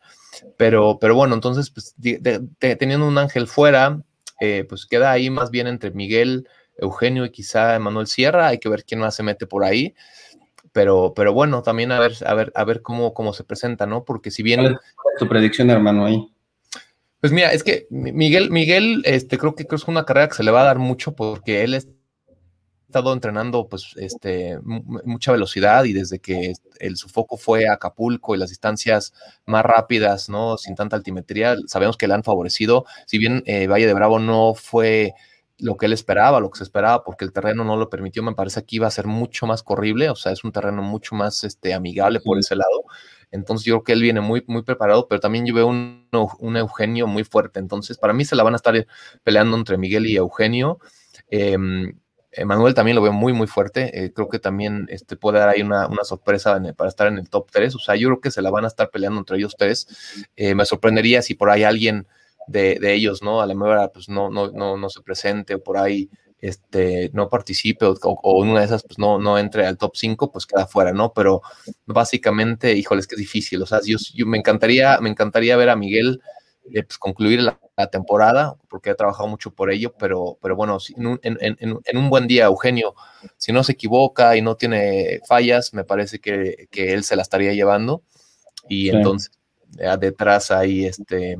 Pero, 0.56 0.98
pero 1.00 1.14
bueno, 1.14 1.36
entonces, 1.36 1.70
pues, 1.72 1.94
teniendo 2.58 3.06
un 3.06 3.18
ángel 3.18 3.46
fuera, 3.46 4.02
eh, 4.40 4.66
pues 4.70 4.86
queda 4.86 5.12
ahí 5.12 5.30
más 5.30 5.52
bien 5.52 5.68
entre 5.68 5.92
Miguel, 5.92 6.48
Eugenio 6.78 7.26
y 7.26 7.32
quizá 7.32 7.78
Manuel 7.80 8.08
Sierra. 8.08 8.48
Hay 8.48 8.60
que 8.60 8.70
ver 8.70 8.86
quién 8.86 9.02
más 9.02 9.14
se 9.14 9.24
mete 9.24 9.46
por 9.46 9.66
ahí. 9.66 9.94
Pero, 10.80 11.14
pero 11.14 11.34
bueno, 11.34 11.62
también 11.62 11.92
a 11.92 12.00
ver, 12.00 12.14
a 12.26 12.34
ver, 12.34 12.54
a 12.56 12.64
ver 12.64 12.82
cómo, 12.82 13.14
cómo 13.14 13.34
se 13.34 13.44
presenta, 13.44 13.86
¿no? 13.86 14.06
Porque 14.06 14.32
si 14.32 14.44
bien. 14.44 14.62
¿Cuál 14.62 14.76
es 15.14 15.20
tu 15.20 15.28
predicción, 15.28 15.70
hermano, 15.70 16.06
ahí? 16.06 16.26
Pues 17.20 17.34
mira, 17.34 17.52
es 17.52 17.64
que 17.64 17.86
Miguel, 17.90 18.50
Miguel, 18.50 19.02
este, 19.04 19.38
creo 19.38 19.56
que 19.56 19.68
es 19.70 19.88
una 19.90 20.06
carrera 20.06 20.30
que 20.30 20.36
se 20.36 20.44
le 20.44 20.52
va 20.52 20.62
a 20.62 20.64
dar 20.64 20.80
mucho 20.80 21.18
porque 21.18 21.66
él 21.66 21.74
es 21.74 21.90
estado 22.88 23.12
entrenando 23.12 23.68
pues 23.68 23.94
este 23.98 24.58
mucha 24.64 25.34
velocidad 25.34 25.84
y 25.84 25.92
desde 25.92 26.20
que 26.20 26.54
el, 26.80 26.96
su 26.96 27.10
foco 27.10 27.36
fue 27.36 27.68
Acapulco 27.68 28.34
y 28.34 28.38
las 28.38 28.50
distancias 28.50 29.12
más 29.46 29.66
rápidas, 29.66 30.30
¿no? 30.30 30.58
Sin 30.58 30.76
tanta 30.76 30.96
altimetría, 30.96 31.58
sabemos 31.68 31.98
que 31.98 32.08
le 32.08 32.14
han 32.14 32.24
favorecido. 32.24 32.86
Si 33.06 33.18
bien 33.18 33.44
eh, 33.48 33.68
Valle 33.68 33.86
de 33.86 33.94
Bravo 33.94 34.18
no 34.18 34.54
fue 34.56 35.14
lo 35.60 35.78
que 35.78 35.86
él 35.86 35.94
esperaba, 35.94 36.40
lo 36.40 36.50
que 36.50 36.58
se 36.58 36.64
esperaba, 36.64 37.04
porque 37.04 37.26
el 37.26 37.34
terreno 37.34 37.64
no 37.64 37.78
lo 37.78 37.90
permitió, 37.90 38.24
me 38.24 38.34
parece 38.34 38.64
que 38.64 38.78
iba 38.78 38.88
a 38.88 38.92
ser 38.92 39.08
mucho 39.08 39.46
más 39.46 39.64
corrible, 39.64 40.10
o 40.10 40.16
sea, 40.16 40.32
es 40.32 40.44
un 40.44 40.52
terreno 40.52 40.82
mucho 40.82 41.16
más 41.16 41.44
este, 41.44 41.74
amigable 41.74 42.20
por 42.22 42.38
ese 42.40 42.56
lado. 42.56 42.84
Entonces 43.32 43.66
yo 43.66 43.76
creo 43.76 43.84
que 43.84 43.94
él 43.94 44.02
viene 44.02 44.22
muy, 44.22 44.44
muy 44.48 44.64
preparado, 44.64 45.08
pero 45.08 45.20
también 45.22 45.46
yo 45.46 45.54
veo 45.54 45.68
un, 45.68 46.08
un 46.40 46.58
Eugenio 46.58 47.06
muy 47.06 47.24
fuerte. 47.24 47.60
Entonces, 47.60 47.98
para 47.98 48.14
mí 48.14 48.26
se 48.26 48.36
la 48.36 48.44
van 48.44 48.54
a 48.54 48.56
estar 48.56 48.74
peleando 49.24 49.56
entre 49.56 49.78
Miguel 49.78 50.08
y 50.08 50.16
Eugenio. 50.16 50.80
Eh, 51.30 52.46
Manuel 52.46 52.74
también 52.74 52.96
lo 52.96 53.02
veo 53.02 53.14
muy, 53.14 53.34
muy 53.34 53.48
fuerte. 53.48 54.06
Eh, 54.06 54.14
creo 54.14 54.30
que 54.30 54.40
también 54.40 54.88
este, 54.90 55.16
puede 55.16 55.40
dar 55.40 55.50
ahí 55.50 55.62
una, 55.62 55.90
sorpresa 56.04 56.60
para 56.76 56.90
estar 56.90 57.08
en 57.08 57.18
el 57.18 57.30
top 57.30 57.50
3. 57.52 57.76
O 57.76 57.80
sea, 57.80 57.96
yo 57.96 58.08
creo 58.10 58.22
que 58.22 58.32
se 58.32 58.42
la 58.42 58.50
van 58.52 58.66
a 58.66 58.68
estar 58.68 58.90
peleando 58.90 59.20
entre 59.20 59.38
ellos 59.38 59.56
tres. 59.58 60.26
Eh, 60.36 60.56
me 60.56 60.66
sorprendería 60.66 61.22
si 61.22 61.36
por 61.36 61.50
ahí 61.50 61.64
alguien 61.64 62.08
de, 62.50 62.94
ellos, 62.94 63.22
¿no? 63.22 63.42
A 63.42 63.46
la 63.46 63.54
mejor 63.54 63.92
pues 63.94 64.10
no, 64.10 64.30
no, 64.30 64.52
no, 64.52 64.78
no 64.78 64.90
se 64.90 65.02
presente 65.02 65.56
o 65.56 65.64
por 65.64 65.78
ahí 65.78 66.10
este, 66.42 67.12
no 67.14 67.30
participe 67.30 67.86
o, 67.86 67.96
o, 68.02 68.40
una 68.40 68.60
de 68.60 68.66
esas 68.66 68.84
pues 68.84 68.98
no, 68.98 69.20
no 69.20 69.38
entre 69.38 69.66
al 69.66 69.78
top 69.78 69.96
5, 69.96 70.32
pues 70.32 70.46
queda 70.46 70.66
fuera, 70.66 70.94
¿no? 70.94 71.14
Pero 71.14 71.42
básicamente, 71.86 72.74
híjoles, 72.74 73.08
que 73.08 73.16
es 73.16 73.20
difícil. 73.20 73.62
O 73.62 73.66
sea, 73.66 73.80
yo, 73.86 73.98
yo 74.14 74.26
me, 74.26 74.38
encantaría, 74.38 75.00
me 75.00 75.10
encantaría 75.10 75.58
ver 75.58 75.70
a 75.70 75.76
Miguel 75.76 76.22
eh, 76.74 76.84
pues, 76.84 76.98
concluir 76.98 77.42
la, 77.42 77.60
temporada, 77.90 78.58
porque 78.70 78.90
he 78.90 78.96
trabajado 78.96 79.30
mucho 79.30 79.52
por 79.52 79.72
ello, 79.72 79.96
pero, 79.98 80.38
pero 80.42 80.54
bueno, 80.54 80.80
en 80.98 81.08
un, 81.08 81.20
en, 81.24 81.98
un, 81.98 82.10
buen 82.10 82.28
día, 82.28 82.44
Eugenio, 82.44 82.94
si 83.38 83.54
no 83.54 83.64
se 83.64 83.72
equivoca 83.72 84.36
y 84.36 84.42
no 84.42 84.56
tiene 84.56 85.22
fallas, 85.26 85.74
me 85.74 85.86
parece 85.86 86.20
que, 86.20 86.68
que 86.72 86.92
él 86.92 87.06
se 87.06 87.16
la 87.16 87.22
estaría 87.22 87.54
llevando. 87.54 88.04
Y 88.68 88.90
entonces, 88.90 89.32
detrás 89.98 90.52
hay 90.52 90.88
este, 90.88 91.38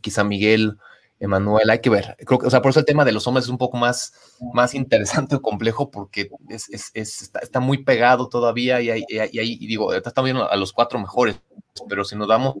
quizá 0.00 0.24
Miguel, 0.24 0.78
Emanuel, 1.20 1.68
hay 1.68 1.80
que 1.80 1.90
ver. 1.90 2.16
Creo 2.26 2.38
que, 2.38 2.46
o 2.46 2.50
sea, 2.50 2.62
por 2.62 2.70
eso 2.70 2.80
el 2.80 2.86
tema 2.86 3.04
de 3.04 3.12
los 3.12 3.26
hombres 3.26 3.44
es 3.44 3.50
un 3.50 3.58
poco 3.58 3.76
más, 3.76 4.14
más 4.54 4.74
interesante 4.74 5.36
o 5.36 5.42
complejo 5.42 5.90
porque 5.90 6.30
es, 6.48 6.68
es, 6.70 7.22
está, 7.22 7.40
está, 7.40 7.60
muy 7.60 7.84
pegado 7.84 8.28
todavía 8.28 8.80
y, 8.80 8.90
hay, 8.90 9.04
y, 9.08 9.28
y 9.32 9.66
digo, 9.66 9.92
estamos 9.92 10.24
viendo 10.24 10.50
a 10.50 10.56
los 10.56 10.72
cuatro 10.72 10.98
mejores, 10.98 11.40
pero 11.88 12.04
si 12.04 12.16
nos 12.16 12.26
damos 12.28 12.56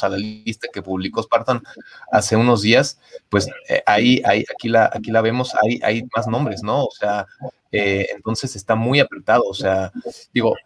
a 0.00 0.08
la 0.08 0.16
lista 0.16 0.68
que 0.72 0.82
publicó 0.82 1.22
Spartan 1.22 1.62
hace 2.10 2.36
unos 2.36 2.62
días, 2.62 2.98
pues 3.28 3.48
eh, 3.68 3.82
ahí, 3.86 4.22
ahí, 4.24 4.44
aquí 4.54 4.68
la, 4.68 4.90
aquí 4.92 5.10
la 5.10 5.20
vemos, 5.20 5.54
hay, 5.62 5.80
hay 5.82 6.02
más 6.16 6.26
nombres, 6.26 6.62
¿no? 6.62 6.84
O 6.84 6.90
sea, 6.90 7.26
eh, 7.70 8.06
entonces 8.14 8.56
está 8.56 8.74
muy 8.74 9.00
apretado, 9.00 9.44
o 9.44 9.54
sea, 9.54 9.92
digo, 10.32 10.56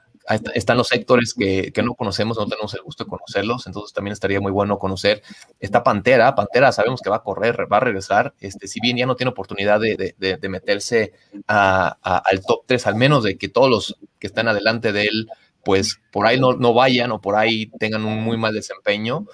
están 0.54 0.76
los 0.76 0.88
sectores 0.88 1.34
que, 1.34 1.72
que, 1.72 1.82
no 1.82 1.94
conocemos, 1.94 2.36
no 2.36 2.46
tenemos 2.46 2.74
el 2.74 2.82
gusto 2.82 3.04
de 3.04 3.10
conocerlos, 3.10 3.66
entonces 3.66 3.92
también 3.92 4.12
estaría 4.12 4.40
muy 4.40 4.52
bueno 4.52 4.78
conocer 4.78 5.22
esta 5.60 5.82
Pantera, 5.82 6.34
Pantera 6.34 6.72
sabemos 6.72 7.00
que 7.00 7.10
va 7.10 7.16
a 7.16 7.22
correr, 7.22 7.66
va 7.72 7.76
a 7.76 7.80
regresar, 7.80 8.34
este, 8.40 8.66
si 8.66 8.80
bien 8.80 8.96
ya 8.96 9.06
no 9.06 9.16
tiene 9.16 9.30
oportunidad 9.30 9.80
de, 9.80 10.14
de, 10.18 10.36
de 10.36 10.48
meterse 10.48 11.12
a, 11.46 11.96
al 12.02 12.44
top 12.44 12.64
3, 12.66 12.86
al 12.86 12.96
menos 12.96 13.24
de 13.24 13.38
que 13.38 13.48
todos 13.48 13.70
los 13.70 13.98
que 14.18 14.26
están 14.26 14.48
adelante 14.48 14.92
de 14.92 15.04
él 15.04 15.28
pues 15.66 16.00
por 16.12 16.26
ahí 16.26 16.38
no, 16.38 16.52
no 16.52 16.72
vayan 16.72 17.10
o 17.10 17.20
por 17.20 17.34
ahí 17.34 17.66
tengan 17.80 18.04
un 18.04 18.22
muy 18.22 18.36
mal 18.36 18.54
desempeño, 18.54 19.26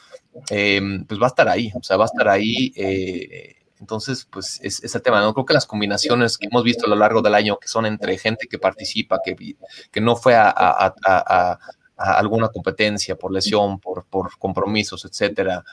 em, 0.48 1.05
pues 1.05 1.20
va 1.20 1.26
a 1.26 1.28
estar 1.28 1.46
ahí, 1.46 1.70
o 1.74 1.83
sea, 1.83 1.98
va 1.98 2.05
a 2.05 2.07
estar 2.07 2.26
ahí. 2.26 2.72
Eh, 2.74 3.57
entonces, 3.83 4.29
pues 4.31 4.61
es 4.62 4.83
ese 4.85 5.01
tema, 5.01 5.21
¿no? 5.21 5.35
Creo 5.35 5.45
que 5.45 5.55
las 5.55 5.66
combinaciones 5.66 6.38
que 6.38 6.47
hemos 6.47 6.62
visto 6.62 6.87
a 6.87 6.88
lo 6.88 6.95
largo 6.95 7.21
del 7.21 7.35
año, 7.35 7.59
que 7.59 7.66
son 7.66 7.85
entre 7.85 8.16
gente 8.16 8.47
que 8.47 8.61
participa, 8.61 9.18
que, 9.25 9.37
que 9.90 10.01
no 10.01 10.14
fue 10.14 10.37
a, 10.37 11.59
alguna 11.97 12.49
competencia 12.49 13.16
por 13.16 13.33
lesión, 13.33 13.81
por, 13.81 14.07
compromisos, 14.38 15.05
etcétera, 15.05 15.64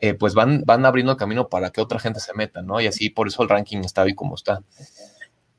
eh, 0.00 0.14
pues 0.14 0.32
van, 0.32 0.62
van 0.64 0.86
abriendo 0.86 1.12
el 1.12 1.18
camino 1.18 1.50
para 1.50 1.68
que 1.68 1.82
otra 1.82 1.98
gente 1.98 2.18
se 2.18 2.32
meta, 2.32 2.62
¿no? 2.62 2.80
Y 2.80 2.86
así 2.86 3.10
por 3.10 3.28
eso 3.28 3.42
el 3.42 3.50
ranking 3.50 3.80
está 3.80 4.02
ahí 4.02 4.14
como 4.14 4.36
está. 4.36 4.62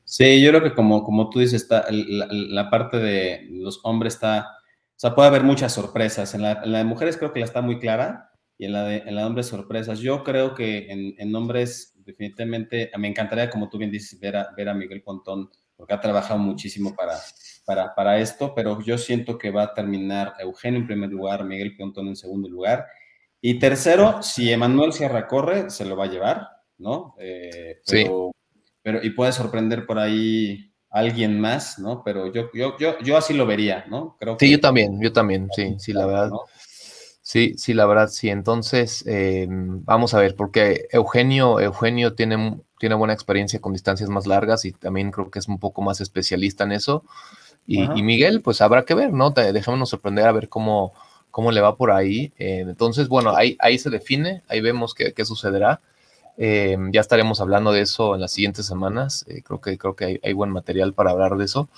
Sí, 0.04 0.42
yo 0.42 0.50
creo 0.50 0.64
que 0.64 0.74
como, 0.74 1.04
como 1.04 1.30
tú 1.30 1.38
dices, 1.38 1.62
está, 1.62 1.86
la, 1.88 2.68
parte 2.68 2.96
de 2.96 3.46
los 3.48 3.78
hombres 3.84 4.14
está, 4.14 4.56
o 4.60 4.96
sea, 4.96 5.14
puede 5.14 5.28
haber 5.28 5.44
muchas 5.44 5.72
sorpresas. 5.72 6.34
En 6.34 6.42
la, 6.42 6.56
de 6.56 6.84
mujeres 6.84 7.16
creo 7.16 7.32
que 7.32 7.38
la 7.38 7.46
está 7.46 7.62
muy 7.62 7.78
clara 7.78 8.32
y 8.58 8.66
en 8.66 8.72
la 8.72 8.82
de, 8.84 8.98
en 9.06 9.14
la 9.14 9.26
hombres 9.26 9.46
sorpresas. 9.46 10.00
Yo 10.00 10.22
creo 10.22 10.54
que 10.54 10.90
en, 10.90 11.14
en, 11.18 11.34
hombres 11.34 11.91
definitivamente, 12.04 12.90
me 12.98 13.08
encantaría, 13.08 13.50
como 13.50 13.68
tú 13.68 13.78
bien 13.78 13.90
dices, 13.90 14.18
ver 14.18 14.36
a, 14.36 14.50
ver 14.56 14.68
a 14.68 14.74
Miguel 14.74 15.02
Pontón, 15.02 15.50
porque 15.76 15.94
ha 15.94 16.00
trabajado 16.00 16.38
muchísimo 16.38 16.94
para, 16.94 17.16
para, 17.64 17.94
para 17.94 18.18
esto, 18.18 18.54
pero 18.54 18.80
yo 18.82 18.98
siento 18.98 19.38
que 19.38 19.50
va 19.50 19.64
a 19.64 19.74
terminar 19.74 20.34
Eugenio 20.38 20.80
en 20.80 20.86
primer 20.86 21.10
lugar, 21.10 21.44
Miguel 21.44 21.76
Pontón 21.76 22.08
en 22.08 22.16
segundo 22.16 22.48
lugar. 22.48 22.86
Y 23.40 23.58
tercero, 23.58 24.22
si 24.22 24.52
Emanuel 24.52 24.92
Sierra 24.92 25.26
corre, 25.26 25.70
se 25.70 25.84
lo 25.84 25.96
va 25.96 26.04
a 26.04 26.10
llevar, 26.10 26.48
¿no? 26.78 27.16
Eh, 27.18 27.80
pero, 27.84 28.30
sí 28.30 28.32
pero 28.82 29.02
y 29.02 29.10
puede 29.10 29.32
sorprender 29.32 29.86
por 29.86 29.98
ahí 29.98 30.72
alguien 30.90 31.40
más, 31.40 31.78
¿no? 31.78 32.02
Pero 32.04 32.32
yo, 32.32 32.50
yo, 32.52 32.76
yo, 32.78 32.98
yo 32.98 33.16
así 33.16 33.32
lo 33.32 33.46
vería, 33.46 33.84
¿no? 33.88 34.16
Creo 34.18 34.36
sí, 34.38 34.50
yo 34.50 34.60
también, 34.60 35.00
yo 35.00 35.12
también, 35.12 35.48
sí, 35.54 35.76
sí, 35.78 35.92
la 35.92 36.06
verdad. 36.06 36.30
Sí, 37.32 37.54
sí, 37.56 37.72
la 37.72 37.86
verdad, 37.86 38.08
sí. 38.08 38.28
Entonces, 38.28 39.04
eh, 39.06 39.46
vamos 39.48 40.12
a 40.12 40.18
ver, 40.18 40.36
porque 40.36 40.86
Eugenio, 40.90 41.60
Eugenio 41.60 42.12
tiene, 42.12 42.60
tiene 42.78 42.94
buena 42.94 43.14
experiencia 43.14 43.58
con 43.58 43.72
distancias 43.72 44.10
más 44.10 44.26
largas 44.26 44.66
y 44.66 44.72
también 44.72 45.10
creo 45.10 45.30
que 45.30 45.38
es 45.38 45.48
un 45.48 45.58
poco 45.58 45.80
más 45.80 46.02
especialista 46.02 46.64
en 46.64 46.72
eso. 46.72 47.04
Y, 47.66 47.88
Miguel, 48.02 48.42
pues 48.42 48.60
habrá 48.60 48.84
que 48.84 48.94
ver, 48.94 49.14
¿no? 49.14 49.30
Dejémonos 49.30 49.88
sorprender 49.88 50.26
a 50.26 50.32
ver 50.32 50.50
cómo, 50.50 50.92
cómo 51.30 51.52
le 51.52 51.62
va 51.62 51.74
por 51.76 51.90
ahí. 51.90 52.34
Eh, 52.38 52.66
entonces, 52.68 53.08
bueno, 53.08 53.34
ahí, 53.34 53.56
ahí 53.60 53.78
se 53.78 53.88
define, 53.88 54.42
ahí 54.46 54.60
vemos 54.60 54.92
qué, 54.92 55.14
qué 55.14 55.24
sucederá. 55.24 55.80
Eh, 56.36 56.76
ya 56.92 57.00
estaremos 57.00 57.40
hablando 57.40 57.72
de 57.72 57.80
eso 57.80 58.14
en 58.14 58.20
las 58.20 58.32
siguientes 58.32 58.66
semanas. 58.66 59.24
creo 59.42 59.58
que, 59.58 59.78
creo 59.78 59.96
que 59.96 60.04
hay, 60.04 60.20
hay, 60.22 60.34
buen 60.34 60.50
material 60.50 60.92
para 60.92 61.12
hablar 61.12 61.38
de 61.38 61.46
eso. 61.46 61.70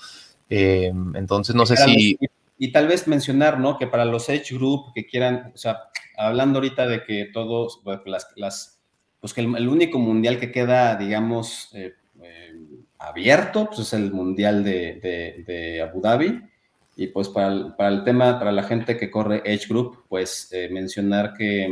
entonces, 0.49 1.55
no 1.55 1.65
sé 1.65 1.77
si 1.77 2.19
y 2.65 2.73
tal 2.73 2.89
vez 2.89 3.07
mencionar, 3.07 3.61
¿no? 3.61 3.77
Que 3.77 3.87
para 3.87 4.07
los 4.07 4.31
Edge 4.31 4.55
Group 4.55 4.95
que 4.95 5.05
quieran, 5.05 5.53
o 5.55 5.59
sea, 5.59 5.91
hablando 6.17 6.61
ahorita 6.61 6.87
de 6.89 7.05
que 7.05 7.27
todos, 7.27 7.83
las, 8.07 8.29
las 8.37 8.81
pues 9.21 9.35
que 9.35 9.43
el, 9.43 9.69
único 9.69 9.99
mundial 9.99 10.41
que 10.41 10.51
queda, 10.51 10.97
digamos, 10.97 11.69
eh, 11.75 11.93
eh, 12.23 12.55
abierto, 12.99 13.67
pues 13.67 13.81
es 13.81 13.93
el 13.93 14.13
mundial 14.13 14.65
de, 14.65 15.45
de, 15.47 15.83
Abu 15.83 16.01
Dhabi. 16.01 16.41
Y 16.97 17.09
pues 17.09 17.29
para 17.29 17.49
el, 17.49 17.75
para 17.75 17.91
el, 17.91 18.03
tema, 18.03 18.39
para 18.39 18.51
la 18.51 18.63
gente 18.63 18.97
que 18.97 19.11
corre 19.11 19.43
Edge 19.45 19.69
Group, 19.69 20.05
pues 20.09 20.49
eh, 20.51 20.71
mencionar 20.71 21.35
que 21.35 21.69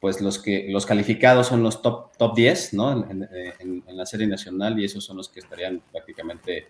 pues 0.00 0.22
los 0.22 0.38
que 0.38 0.68
los 0.70 0.86
calificados 0.86 1.48
son 1.48 1.62
los 1.62 1.82
top, 1.82 2.16
top 2.16 2.34
10, 2.34 2.72
¿no? 2.72 3.10
En, 3.10 3.28
en, 3.58 3.82
la 3.94 4.06
serie 4.06 4.26
nacional 4.26 4.80
y 4.80 4.86
esos 4.86 5.04
son 5.04 5.18
los 5.18 5.28
que 5.28 5.40
estarían 5.40 5.82
prácticamente 5.92 6.68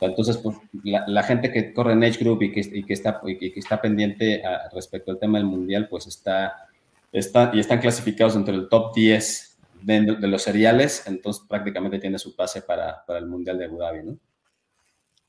entonces, 0.00 0.38
pues, 0.38 0.56
la, 0.84 1.22
gente 1.22 1.52
que 1.52 1.72
corre 1.72 1.92
en 1.92 2.02
Edge 2.02 2.18
Group 2.18 2.42
y 2.42 2.52
que, 2.52 2.92
está, 2.92 3.80
pendiente 3.80 4.42
respecto 4.72 5.10
al 5.10 5.18
tema 5.18 5.38
del 5.38 5.46
mundial, 5.46 5.88
pues 5.88 6.06
está, 6.06 6.68
y 7.12 7.60
están 7.60 7.80
clasificados 7.80 8.36
entre 8.36 8.54
el 8.54 8.68
top 8.68 8.94
10 8.94 9.58
de, 9.82 10.28
los 10.28 10.42
seriales, 10.42 11.04
entonces 11.06 11.44
prácticamente 11.48 11.98
tiene 11.98 12.18
su 12.18 12.34
pase 12.34 12.62
para, 12.62 13.04
para 13.04 13.18
el 13.18 13.26
mundial 13.26 13.58
de 13.58 13.66
Abu 13.66 13.78
Dhabi, 13.78 14.02
¿no? 14.04 14.18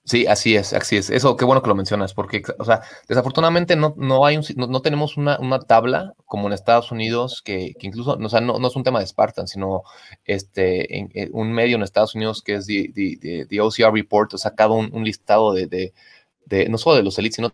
Sí, 0.03 0.25
así 0.25 0.55
es, 0.55 0.73
así 0.73 0.97
es. 0.97 1.11
Eso, 1.11 1.37
qué 1.37 1.45
bueno 1.45 1.61
que 1.61 1.69
lo 1.69 1.75
mencionas, 1.75 2.13
porque, 2.15 2.41
o 2.57 2.65
sea, 2.65 2.81
desafortunadamente 3.07 3.75
no, 3.75 3.93
no 3.97 4.25
hay 4.25 4.35
un, 4.35 4.43
no, 4.57 4.81
tenemos 4.81 5.15
una, 5.15 5.37
una, 5.39 5.59
tabla 5.59 6.13
como 6.25 6.47
en 6.47 6.53
Estados 6.53 6.91
Unidos, 6.91 7.43
que, 7.43 7.75
que 7.79 7.87
incluso, 7.87 8.17
o 8.19 8.29
sea, 8.29 8.41
no, 8.41 8.57
no, 8.57 8.67
es 8.67 8.75
un 8.75 8.83
tema 8.83 8.99
de 8.99 9.05
Spartan, 9.05 9.47
sino 9.47 9.83
este, 10.25 10.97
en, 10.97 11.11
eh, 11.13 11.29
un 11.31 11.51
medio 11.53 11.75
en 11.75 11.83
Estados 11.83 12.15
Unidos 12.15 12.41
que 12.41 12.55
es 12.55 12.65
the, 12.65 13.61
OCR 13.61 13.93
Report, 13.93 14.33
ha 14.33 14.37
sacado 14.39 14.73
un, 14.73 14.89
un 14.91 15.03
listado 15.03 15.53
de, 15.53 15.67
de, 15.67 15.93
de, 16.45 16.67
no 16.67 16.79
solo 16.79 16.95
de 16.95 17.03
los 17.03 17.19
elites, 17.19 17.35
sino 17.35 17.53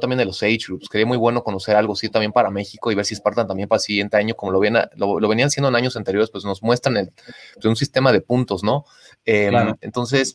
también 0.00 0.18
de 0.18 0.24
los 0.24 0.42
age 0.42 0.58
groups. 0.68 0.88
Sería 0.90 1.06
muy 1.06 1.16
bueno 1.16 1.42
conocer 1.42 1.76
algo 1.76 1.94
así 1.94 2.08
también 2.08 2.32
para 2.32 2.50
México 2.50 2.90
y 2.90 2.94
ver 2.94 3.04
si 3.04 3.14
Spartan 3.14 3.46
también 3.46 3.68
para 3.68 3.78
el 3.78 3.82
siguiente 3.82 4.16
año, 4.16 4.34
como 4.34 4.52
lo, 4.52 4.60
viene, 4.60 4.86
lo, 4.96 5.28
venían 5.28 5.48
haciendo 5.48 5.68
en 5.68 5.76
años 5.76 5.96
anteriores, 5.96 6.30
pues 6.30 6.44
nos 6.44 6.62
muestran 6.62 6.96
el, 6.96 7.12
pues, 7.54 7.64
un 7.64 7.76
sistema 7.76 8.12
de 8.12 8.20
puntos, 8.20 8.62
¿no? 8.62 8.84
Em, 9.24 9.74
entonces, 9.80 10.34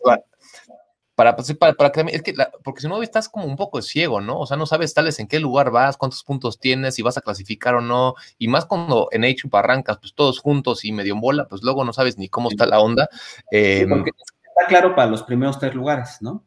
para, 1.21 1.35
pues, 1.35 1.53
para, 1.53 1.73
para 1.73 1.91
que, 1.91 2.03
es 2.15 2.23
que 2.23 2.33
porque 2.63 2.81
si 2.81 2.87
no 2.87 2.99
estás 3.03 3.29
como 3.29 3.45
un 3.45 3.55
poco 3.55 3.79
ciego, 3.83 4.21
¿no? 4.21 4.39
O 4.39 4.47
sea, 4.47 4.57
no 4.57 4.65
sabes 4.65 4.91
tal 4.95 5.05
vez 5.05 5.19
en 5.19 5.27
qué 5.27 5.39
lugar 5.39 5.69
vas, 5.69 5.95
cuántos 5.95 6.23
puntos 6.23 6.59
tienes, 6.59 6.95
si 6.95 7.03
vas 7.03 7.15
a 7.15 7.21
clasificar 7.21 7.75
o 7.75 7.81
no, 7.81 8.15
y 8.39 8.47
más 8.47 8.65
cuando 8.65 9.07
en 9.11 9.25
H 9.25 9.47
arrancas, 9.51 9.99
pues 9.99 10.15
todos 10.15 10.39
juntos 10.39 10.83
y 10.83 10.91
medio 10.91 11.13
en 11.13 11.21
bola, 11.21 11.47
pues 11.47 11.61
luego 11.61 11.85
no 11.85 11.93
sabes 11.93 12.17
ni 12.17 12.27
cómo 12.27 12.49
está 12.49 12.65
la 12.65 12.79
onda. 12.79 13.07
Eh, 13.51 13.81
está 13.81 14.67
claro 14.67 14.95
para 14.95 15.11
los 15.11 15.21
primeros 15.21 15.59
tres 15.59 15.75
lugares, 15.75 16.17
¿no? 16.21 16.43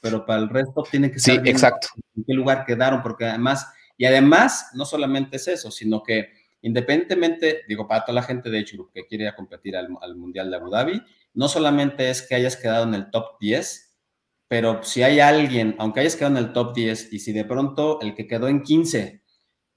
Pero 0.00 0.24
para 0.24 0.40
el 0.40 0.48
resto 0.48 0.82
tiene 0.90 1.10
que 1.10 1.18
ser 1.18 1.42
sí, 1.42 1.50
exacto. 1.50 1.88
en 2.16 2.24
qué 2.24 2.32
lugar 2.32 2.64
quedaron, 2.64 3.02
porque 3.02 3.26
además, 3.26 3.68
y 3.98 4.06
además, 4.06 4.70
no 4.72 4.86
solamente 4.86 5.36
es 5.36 5.48
eso, 5.48 5.70
sino 5.70 6.02
que 6.02 6.30
independientemente, 6.62 7.60
digo, 7.68 7.86
para 7.86 8.06
toda 8.06 8.14
la 8.14 8.22
gente 8.22 8.48
de 8.48 8.60
H 8.60 8.74
que 8.94 9.04
quiere 9.06 9.24
ir 9.24 9.28
a 9.28 9.36
competir 9.36 9.76
al, 9.76 9.88
al 10.00 10.16
Mundial 10.16 10.48
de 10.48 10.56
Abu 10.56 10.70
Dhabi, 10.70 11.02
no 11.34 11.46
solamente 11.46 12.08
es 12.08 12.22
que 12.22 12.36
hayas 12.36 12.56
quedado 12.56 12.84
en 12.84 12.94
el 12.94 13.10
top 13.10 13.38
10, 13.38 13.83
pero 14.54 14.84
si 14.84 15.02
hay 15.02 15.18
alguien, 15.18 15.74
aunque 15.80 15.98
hayas 15.98 16.14
quedado 16.14 16.38
en 16.38 16.44
el 16.44 16.52
top 16.52 16.76
10 16.76 17.12
y 17.12 17.18
si 17.18 17.32
de 17.32 17.44
pronto 17.44 18.00
el 18.00 18.14
que 18.14 18.28
quedó 18.28 18.46
en 18.46 18.62
15 18.62 19.20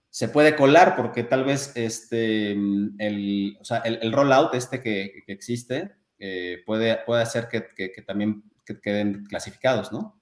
se 0.07 0.29
puede 0.29 0.55
colar 0.55 0.95
porque 0.95 1.23
tal 1.23 1.45
vez 1.45 1.71
este, 1.73 2.51
el, 2.51 3.57
o 3.59 3.65
sea, 3.65 3.77
el, 3.79 4.13
rollout 4.13 4.53
este 4.53 4.79
que, 4.79 5.23
existe 5.25 5.95
eh, 6.19 6.61
puede, 6.63 6.99
puede 7.07 7.23
hacer 7.23 7.47
que, 7.47 7.89
también 8.05 8.43
queden 8.83 9.25
clasificados, 9.25 9.91
¿no? 9.91 10.21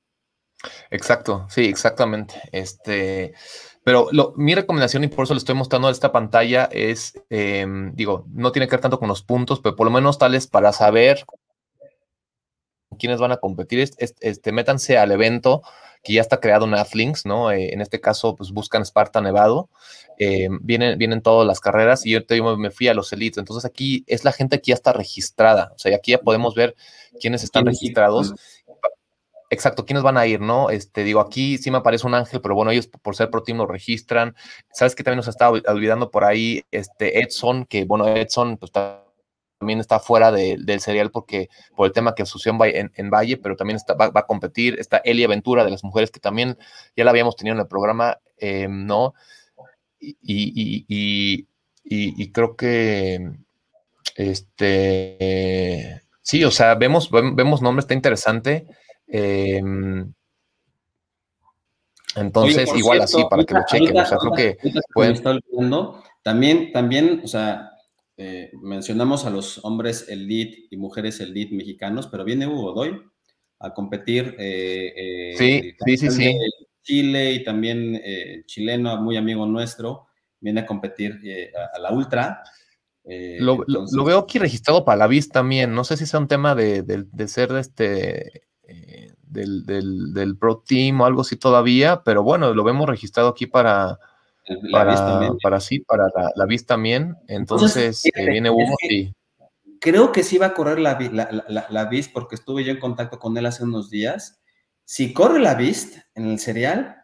Exacto, 0.89 1.45
sí, 1.49 1.65
exactamente. 1.65 2.35
Este, 2.53 3.33
pero 3.83 4.07
mi 4.37 4.55
recomendación, 4.55 5.03
y 5.03 5.09
por 5.09 5.25
eso 5.25 5.33
le 5.33 5.39
estoy 5.39 5.55
mostrando 5.55 5.89
esta 5.89 6.13
pantalla, 6.13 6.69
es, 6.71 7.13
em, 7.29 7.93
digo, 7.93 8.25
no 8.29 8.53
tiene 8.53 8.69
que 8.69 8.77
ver 8.77 8.81
tanto 8.81 8.99
con 8.99 9.09
los 9.09 9.21
puntos, 9.21 9.59
pero 9.59 9.75
por 9.75 9.85
lo 9.85 9.91
menos 9.91 10.17
tales 10.17 10.47
para 10.47 10.71
saber 10.71 11.25
quiénes 12.95 13.19
van 13.19 13.31
a 13.31 13.37
competir, 13.37 13.79
este, 13.97 14.51
métanse 14.51 14.97
al 14.97 15.11
evento 15.11 15.61
que 16.03 16.13
ya 16.13 16.21
está 16.21 16.39
creado 16.39 16.65
en 16.65 16.75
Athlinks, 16.75 17.25
¿no? 17.25 17.51
Eh, 17.51 17.73
en 17.73 17.81
este 17.81 17.99
caso, 17.99 18.35
pues 18.35 18.51
buscan 18.51 18.83
Sparta 18.83 19.21
Nevado, 19.21 19.69
eh, 20.19 20.47
vienen, 20.61 20.97
vienen 20.97 21.21
todas 21.21 21.47
las 21.47 21.59
carreras 21.59 22.05
y 22.05 22.11
yo 22.11 22.25
te 22.25 22.35
digo, 22.35 22.55
me 22.57 22.69
fui 22.69 22.87
a 22.87 22.93
los 22.93 23.11
elites. 23.11 23.39
Entonces 23.39 23.65
aquí 23.65 24.03
es 24.07 24.23
la 24.23 24.31
gente 24.31 24.61
que 24.61 24.69
ya 24.69 24.75
está 24.75 24.93
registrada, 24.93 25.71
o 25.75 25.79
sea, 25.79 25.95
aquí 25.95 26.11
ya 26.11 26.19
podemos 26.19 26.53
ver 26.55 26.75
quiénes 27.19 27.43
están 27.43 27.65
registrados. 27.65 28.33
Exacto, 29.51 29.85
quiénes 29.85 30.03
van 30.03 30.17
a 30.17 30.25
ir, 30.25 30.41
¿no? 30.41 30.69
Este, 30.69 31.03
digo, 31.03 31.19
aquí 31.19 31.57
sí 31.59 31.69
me 31.69 31.77
aparece 31.77 32.07
un 32.07 32.15
ángel, 32.15 32.41
pero 32.41 32.55
bueno, 32.55 32.71
ellos 32.71 32.87
por 32.87 33.15
ser 33.15 33.29
pro 33.29 33.43
team 33.43 33.59
lo 33.59 33.67
registran. 33.67 34.35
¿Sabes 34.73 34.95
que 34.95 35.03
también 35.03 35.17
nos 35.17 35.27
está 35.27 35.49
olvidando 35.49 36.09
por 36.09 36.23
ahí 36.23 36.63
este 36.71 37.19
Edson? 37.19 37.65
Que 37.65 37.85
bueno, 37.85 38.07
Edson, 38.07 38.57
pues 38.57 38.69
está 38.69 39.04
también 39.65 39.79
está 39.79 39.99
fuera 39.99 40.31
del 40.31 40.79
serial 40.79 41.09
porque 41.09 41.49
por 41.75 41.87
el 41.87 41.91
tema 41.91 42.13
que 42.13 42.23
sucedió 42.27 42.55
en, 42.63 43.09
Valle, 43.09 43.37
pero 43.37 43.55
también 43.55 43.77
está, 43.77 43.95
va, 43.95 44.11
a 44.13 44.25
competir. 44.27 44.79
Está 44.79 44.97
Eli 44.97 45.23
Aventura 45.23 45.65
de 45.65 45.71
las 45.71 45.83
mujeres, 45.83 46.11
que 46.11 46.19
también 46.19 46.55
ya 46.95 47.03
la 47.03 47.09
habíamos 47.09 47.35
tenido 47.35 47.55
en 47.55 47.61
el 47.61 47.67
programa, 47.67 48.19
eh, 48.37 48.67
¿no? 48.69 49.15
Y, 49.99 51.47
creo 52.31 52.55
que 52.55 53.31
este 54.15 56.01
sí, 56.21 56.43
o 56.43 56.51
sea, 56.51 56.75
vemos, 56.75 57.09
vemos 57.09 57.63
nombres, 57.63 57.85
está 57.85 57.95
interesante. 57.95 58.67
Em, 59.07 60.13
entonces, 62.15 62.69
igual 62.75 63.01
así, 63.01 63.25
para 63.27 63.43
que 63.43 63.55
lo 63.55 63.65
chequen. 63.65 63.97
o 63.97 64.05
sea, 64.05 64.19
creo 64.19 64.33
que 64.33 64.57
pueden. 64.93 65.19
También, 66.21 66.71
también, 66.71 67.21
o 67.23 67.27
sea, 67.27 67.71
eh, 68.17 68.51
mencionamos 68.61 69.25
a 69.25 69.29
los 69.29 69.63
hombres 69.65 70.07
elite 70.07 70.67
y 70.69 70.77
mujeres 70.77 71.19
elite 71.19 71.53
mexicanos, 71.53 72.07
pero 72.07 72.23
viene 72.23 72.47
Hugo 72.47 72.71
Doy 72.73 73.01
a 73.59 73.73
competir. 73.73 74.35
Eh, 74.39 74.93
eh, 74.95 75.35
sí, 75.37 75.75
sí, 75.85 75.97
sí, 75.97 76.11
sí. 76.11 76.39
Chile 76.81 77.33
y 77.33 77.43
también 77.43 77.99
chileno, 78.45 79.01
muy 79.01 79.17
amigo 79.17 79.47
nuestro, 79.47 80.05
viene 80.39 80.61
a 80.61 80.65
competir 80.67 81.19
a, 81.73 81.79
la 81.79 81.91
Ultra. 81.91 82.43
Lo, 83.39 83.57
veo 84.05 84.19
aquí 84.19 84.37
registrado 84.37 84.85
para 84.85 84.99
la 84.99 85.07
VIS 85.07 85.29
también. 85.29 85.73
No 85.73 85.83
sé 85.83 85.97
si 85.97 86.05
sea 86.05 86.19
un 86.19 86.27
tema 86.27 86.53
de, 86.53 86.83
de 86.83 87.27
ser 87.27 87.51
este 87.53 88.43
del, 89.19 89.65
del, 89.65 90.13
del, 90.13 90.37
Pro 90.37 90.63
Team 90.65 91.01
o 91.01 91.05
algo 91.05 91.21
así 91.21 91.37
todavía, 91.37 92.03
pero 92.05 92.21
bueno, 92.21 92.53
lo 92.53 92.63
vemos 92.63 92.87
registrado 92.87 93.29
aquí 93.29 93.47
para, 93.47 93.97
para, 94.71 95.31
para 95.41 95.59
sí, 95.59 95.79
para 95.79 96.05
la, 96.15 96.31
la 96.35 96.45
VIS 96.45 96.65
también. 96.65 97.15
Entonces, 97.27 98.05
eh, 98.05 98.29
viene 98.29 98.49
Hugo 98.49 98.75
y... 98.89 99.13
Creo 99.79 100.11
que 100.11 100.23
sí 100.23 100.37
va 100.37 100.47
a 100.47 100.53
correr 100.53 100.79
la, 100.79 100.97
la, 101.11 101.67
la, 101.69 101.85
VIS 101.85 102.09
porque 102.09 102.35
estuve 102.35 102.63
yo 102.63 102.71
en 102.71 102.79
contacto 102.79 103.19
con 103.19 103.37
él 103.37 103.45
hace 103.45 103.63
unos 103.63 103.89
días. 103.89 104.41
Si 104.83 105.13
corre 105.13 105.39
la 105.39 105.55
VIS 105.55 106.01
en 106.15 106.27
el 106.27 106.39
serial, 106.39 106.95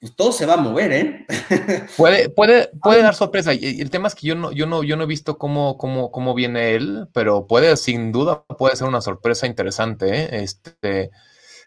pues 0.00 0.14
todo 0.14 0.32
se 0.32 0.46
va 0.46 0.54
a 0.54 0.58
mover, 0.58 0.92
¿eh? 0.92 1.26
Puede, 1.96 2.28
puede, 2.28 2.70
puede 2.82 3.02
dar 3.02 3.14
sorpresa. 3.14 3.52
Y 3.54 3.80
el 3.80 3.90
tema 3.90 4.08
es 4.08 4.14
que 4.14 4.28
yo 4.28 4.34
no, 4.34 4.52
yo 4.52 4.66
no, 4.66 4.82
yo 4.84 4.96
no 4.96 5.04
he 5.04 5.06
visto 5.06 5.38
cómo, 5.38 5.76
cómo, 5.76 6.10
cómo 6.10 6.34
viene 6.34 6.74
él, 6.74 7.08
pero 7.12 7.46
puede, 7.46 7.76
sin 7.76 8.12
duda, 8.12 8.44
puede 8.44 8.76
ser 8.76 8.86
una 8.86 9.00
sorpresa 9.00 9.46
interesante, 9.46 10.08
¿eh? 10.14 10.28
Este, 10.42 11.10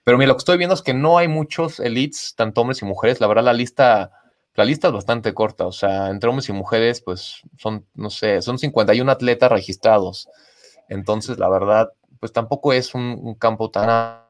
pero 0.04 0.17
mira, 0.17 0.30
lo 0.30 0.36
que 0.36 0.39
estoy 0.39 0.58
viendo 0.58 0.74
es 0.74 0.82
que 0.82 0.93
no 0.93 1.17
hay 1.17 1.28
muchos 1.28 1.80
elites, 1.80 2.34
tanto 2.36 2.62
hombres 2.62 2.82
y 2.82 2.86
mujeres. 2.86 3.19
La 3.19 3.28
verdad, 3.28 3.43
la 3.43 3.54
lista 3.54 4.12
la 4.56 4.66
lista 4.66 4.88
es 4.88 4.94
bastante 4.94 5.34
corta, 5.34 5.66
o 5.66 5.72
sea, 5.72 6.10
entre 6.10 6.30
hombres 6.30 6.50
y 6.50 6.54
mujeres, 6.54 7.02
pues 7.02 7.42
son, 7.58 7.86
no 7.94 8.10
sé, 8.10 8.42
son 8.42 8.58
51 8.60 9.10
atletas 9.12 9.52
registrados. 9.52 10.30
Entonces, 10.90 11.40
la 11.40 11.50
verdad, 11.50 11.94
pues 12.20 12.34
tampoco 12.34 12.74
es 12.74 12.94
un, 12.94 13.36
campo 13.36 13.72
tan 13.72 14.22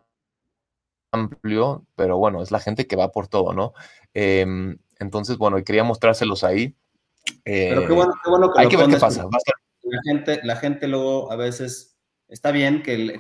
amplio, 1.12 1.86
pero 1.96 2.18
bueno, 2.18 2.42
es 2.42 2.52
la 2.52 2.60
gente 2.60 2.86
que 2.86 2.96
va 2.96 3.12
por 3.12 3.28
todo, 3.28 3.54
¿no? 3.54 3.74
Em, 4.14 4.78
entonces, 5.00 5.38
bueno, 5.38 5.58
y 5.58 5.64
quería 5.64 5.84
mostrárselos 5.84 6.44
ahí. 6.44 6.76
pero 7.44 7.88
qué 7.88 7.94
bueno, 7.94 8.14
qué 8.24 8.30
bueno 8.30 8.52
que 8.52 8.62
Hay 8.62 8.68
que 8.68 8.78
ver 8.78 8.90
qué 8.90 8.98
pasa. 8.98 9.28
La 9.84 10.00
gente, 10.06 10.40
la 10.44 10.56
gente 10.56 10.88
luego 10.88 11.32
a 11.32 11.36
veces 11.36 11.98
está 12.28 12.52
bien 12.52 12.84
que, 12.84 13.20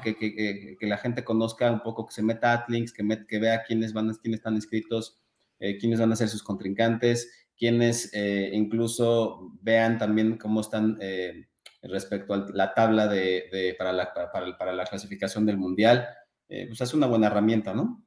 que, 0.79 0.87
la 0.87 0.97
gente 0.97 1.23
conozca 1.23 1.69
un 1.71 1.81
poco, 1.81 2.05
que 2.05 2.13
se 2.13 2.21
meta 2.21 2.51
a 2.51 2.53
Atlinks, 2.53 2.93
que, 2.93 3.25
que 3.27 3.39
vea 3.39 3.63
quiénes 3.63 3.91
van, 3.91 4.13
quiénes 4.21 4.39
están 4.39 4.55
inscritos, 4.55 5.20
eh, 5.61 5.77
quiénes 5.77 6.01
van 6.01 6.11
a 6.11 6.17
ser 6.17 6.27
sus 6.27 6.43
contrincantes, 6.43 7.31
quienes 7.57 8.11
incluso 8.51 9.51
vean 9.61 9.99
también 9.99 10.37
cómo 10.37 10.61
están 10.61 10.97
respecto 11.83 12.33
a 12.33 12.47
la 12.53 12.73
tabla 12.73 13.07
de, 13.07 13.75
para, 13.77 13.93
la, 13.93 14.85
clasificación 14.85 15.45
del 15.45 15.57
Mundial, 15.57 16.07
pues 16.47 16.81
es 16.81 16.93
una 16.95 17.05
buena 17.05 17.27
herramienta, 17.27 17.75
¿no? 17.75 18.03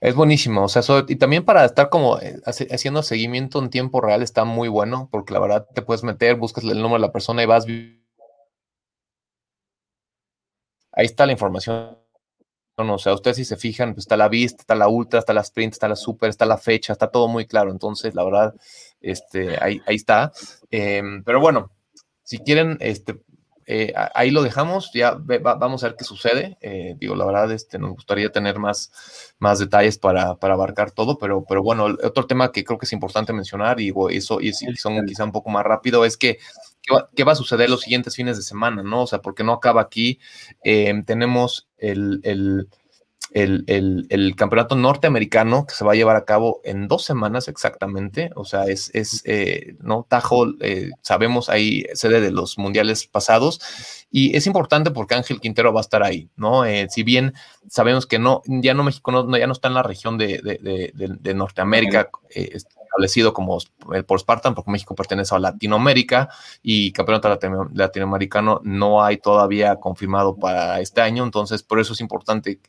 Es 0.00 0.14
buenísimo, 0.14 0.64
o 0.64 0.68
sea, 0.68 0.82
y 1.08 1.16
también 1.16 1.44
para 1.44 1.64
estar 1.64 1.88
como 1.88 2.20
eh, 2.20 2.40
haciendo 2.46 3.02
seguimiento 3.02 3.58
en 3.58 3.68
tiempo 3.70 4.00
real 4.00 4.22
está 4.22 4.44
muy 4.44 4.68
bueno, 4.68 5.08
porque 5.10 5.32
la 5.32 5.40
verdad 5.40 5.66
te 5.74 5.82
puedes 5.82 6.04
meter, 6.04 6.36
buscas 6.36 6.62
el 6.64 6.80
nombre 6.80 7.00
de 7.00 7.06
la 7.06 7.12
persona 7.12 7.42
y 7.42 7.46
vas. 7.46 7.66
Ahí 10.92 11.06
está 11.06 11.26
la 11.26 11.32
información. 11.32 11.98
O 12.78 12.98
sea, 12.98 13.14
ustedes 13.14 13.38
si 13.38 13.44
se 13.44 13.56
fijan, 13.56 13.94
pues 13.94 14.04
está 14.04 14.16
la 14.16 14.28
vista, 14.28 14.62
está 14.62 14.74
la 14.76 14.88
ultra, 14.88 15.18
está 15.18 15.32
la 15.32 15.40
sprint, 15.40 15.72
está 15.72 15.88
la 15.88 15.96
super, 15.96 16.30
está 16.30 16.46
la 16.46 16.58
fecha, 16.58 16.92
está 16.92 17.10
todo 17.10 17.26
muy 17.26 17.46
claro. 17.46 17.72
Entonces, 17.72 18.14
la 18.14 18.24
verdad, 18.24 18.54
este, 19.00 19.58
ahí, 19.60 19.80
ahí 19.86 19.96
está. 19.96 20.30
Em, 20.70 21.24
pero 21.24 21.40
bueno, 21.40 21.72
si 22.22 22.38
quieren, 22.38 22.76
este, 22.80 23.20
eh, 23.66 23.92
ahí 24.14 24.30
lo 24.30 24.42
dejamos, 24.42 24.92
ya 24.94 25.18
vamos 25.18 25.82
a 25.82 25.88
ver 25.88 25.96
qué 25.96 26.04
sucede. 26.04 26.56
Eh, 26.60 26.94
digo, 26.98 27.16
la 27.16 27.26
verdad, 27.26 27.50
este, 27.52 27.78
nos 27.78 27.90
gustaría 27.90 28.30
tener 28.30 28.58
más, 28.58 28.92
más 29.40 29.58
detalles 29.58 29.98
para, 29.98 30.36
para, 30.36 30.54
abarcar 30.54 30.92
todo, 30.92 31.18
pero, 31.18 31.44
pero 31.46 31.62
bueno, 31.62 31.84
otro 31.84 32.26
tema 32.26 32.52
que 32.52 32.64
creo 32.64 32.78
que 32.78 32.86
es 32.86 32.92
importante 32.92 33.32
mencionar, 33.32 33.80
y 33.80 33.92
eso 34.10 34.40
y 34.40 34.52
son 34.52 35.04
quizá 35.04 35.24
un 35.24 35.32
poco 35.32 35.50
más 35.50 35.64
rápido, 35.64 36.04
es 36.04 36.16
que 36.16 36.38
¿qué 37.14 37.24
va, 37.24 37.32
a 37.32 37.36
suceder 37.36 37.70
los 37.70 37.82
siguientes 37.82 38.16
fines 38.16 38.36
de 38.36 38.42
semana, 38.42 38.82
¿no? 38.82 39.02
O 39.02 39.06
sea, 39.06 39.20
porque 39.20 39.44
no 39.44 39.52
acaba 39.52 39.80
aquí. 39.80 40.18
Eh, 40.64 40.92
tenemos 41.06 41.68
el, 41.78 42.20
el 42.24 42.68
el, 43.32 44.34
campeonato 44.36 44.74
norteamericano 44.74 45.66
que 45.66 45.74
se 45.74 45.84
va 45.84 45.92
a 45.92 45.96
llevar 45.96 46.16
a 46.16 46.24
cabo 46.24 46.60
en 46.64 46.88
dos 46.88 47.04
semanas 47.04 47.48
exactamente. 47.48 48.30
O 48.34 48.44
sea, 48.44 48.64
es, 48.64 48.90
es 48.94 49.22
eh, 49.24 49.76
¿no? 49.80 50.06
Tajo, 50.08 50.46
eh, 50.60 50.90
sabemos 51.02 51.48
ahí, 51.48 51.84
sede 51.94 52.20
de 52.20 52.30
los 52.30 52.58
mundiales 52.58 53.06
pasados. 53.06 53.60
Y 54.10 54.36
es 54.36 54.46
importante 54.46 54.90
porque 54.90 55.14
Ángel 55.14 55.40
Quintero 55.40 55.72
va 55.72 55.80
a 55.80 55.82
estar 55.82 56.02
ahí, 56.02 56.30
¿no? 56.36 56.64
Eh, 56.64 56.86
si 56.88 57.02
bien 57.02 57.34
sabemos 57.68 58.06
que 58.06 58.18
no, 58.18 58.42
ya 58.46 58.72
no 58.74 58.84
México 58.84 59.10
no, 59.12 59.36
ya 59.36 59.46
no 59.46 59.52
está 59.52 59.68
en 59.68 59.74
la 59.74 59.82
región 59.82 60.16
de, 60.16 60.40
de 60.94 61.34
Norteamérica, 61.34 62.10
establecido 62.88 63.32
como 63.32 63.58
por 64.06 64.20
Spartan, 64.20 64.54
porque 64.54 64.70
México 64.70 64.94
pertenece 64.94 65.34
a 65.34 65.38
Latinoamérica 65.38 66.28
y 66.62 66.92
campeonato 66.92 67.28
latinoamericano 67.74 68.60
no 68.64 69.04
hay 69.04 69.18
todavía 69.18 69.76
confirmado 69.76 70.36
para 70.36 70.80
este 70.80 71.00
año, 71.00 71.24
entonces 71.24 71.62
por 71.62 71.78
eso 71.78 71.92
es 71.92 72.00
importante 72.00 72.60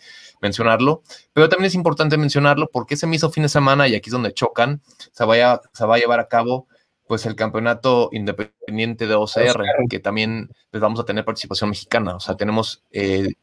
mencionarlo, 0.41 1.03
pero 1.33 1.49
también 1.49 1.67
es 1.67 1.75
importante 1.75 2.17
mencionarlo 2.17 2.69
porque 2.71 2.93
ese 2.93 3.07
mismo 3.07 3.29
fin 3.29 3.43
de 3.43 3.49
semana, 3.49 3.87
y 3.87 3.95
aquí 3.95 4.09
es 4.09 4.13
donde 4.13 4.33
chocan, 4.33 4.81
se, 5.11 5.25
vaya, 5.25 5.61
se 5.73 5.85
va 5.85 5.95
a 5.95 5.99
llevar 5.99 6.19
a 6.19 6.27
cabo 6.27 6.67
pues 7.09 7.25
el 7.25 7.35
campeonato 7.35 8.09
independiente 8.11 9.07
de 9.07 9.15
OCR, 9.15 9.63
que 9.89 9.97
también 9.97 10.51
pues, 10.69 10.79
vamos 10.79 10.99
a 10.99 11.05
tener 11.05 11.25
participación 11.25 11.71
mexicana, 11.71 12.15
o 12.15 12.19
sea, 12.19 12.37
tenemos... 12.37 12.83
Eh, 12.91 13.33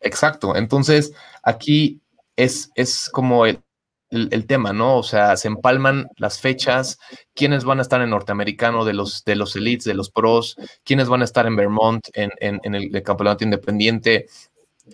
exacto, 0.00 0.54
entonces 0.54 1.14
aquí 1.42 2.02
es, 2.36 2.70
es 2.74 3.08
como 3.08 3.46
el, 3.46 3.62
el, 4.10 4.46
tema, 4.46 4.74
¿no? 4.74 4.98
O 4.98 5.02
sea, 5.02 5.34
se 5.38 5.48
empalman 5.48 6.08
las 6.18 6.40
fechas, 6.40 6.98
quiénes 7.34 7.64
van 7.64 7.78
a 7.78 7.82
estar 7.82 8.02
en 8.02 8.10
norteamericano 8.10 8.84
de 8.84 8.92
los, 8.92 9.24
de 9.24 9.36
los 9.36 9.56
elites, 9.56 9.86
de 9.86 9.94
los 9.94 10.10
pros, 10.10 10.58
quiénes 10.84 11.08
van 11.08 11.22
a 11.22 11.24
estar 11.24 11.46
en 11.46 11.56
Vermont, 11.56 12.06
en, 12.12 12.32
en, 12.38 12.74
el, 12.74 13.02
campeonato 13.02 13.44
independiente. 13.44 14.26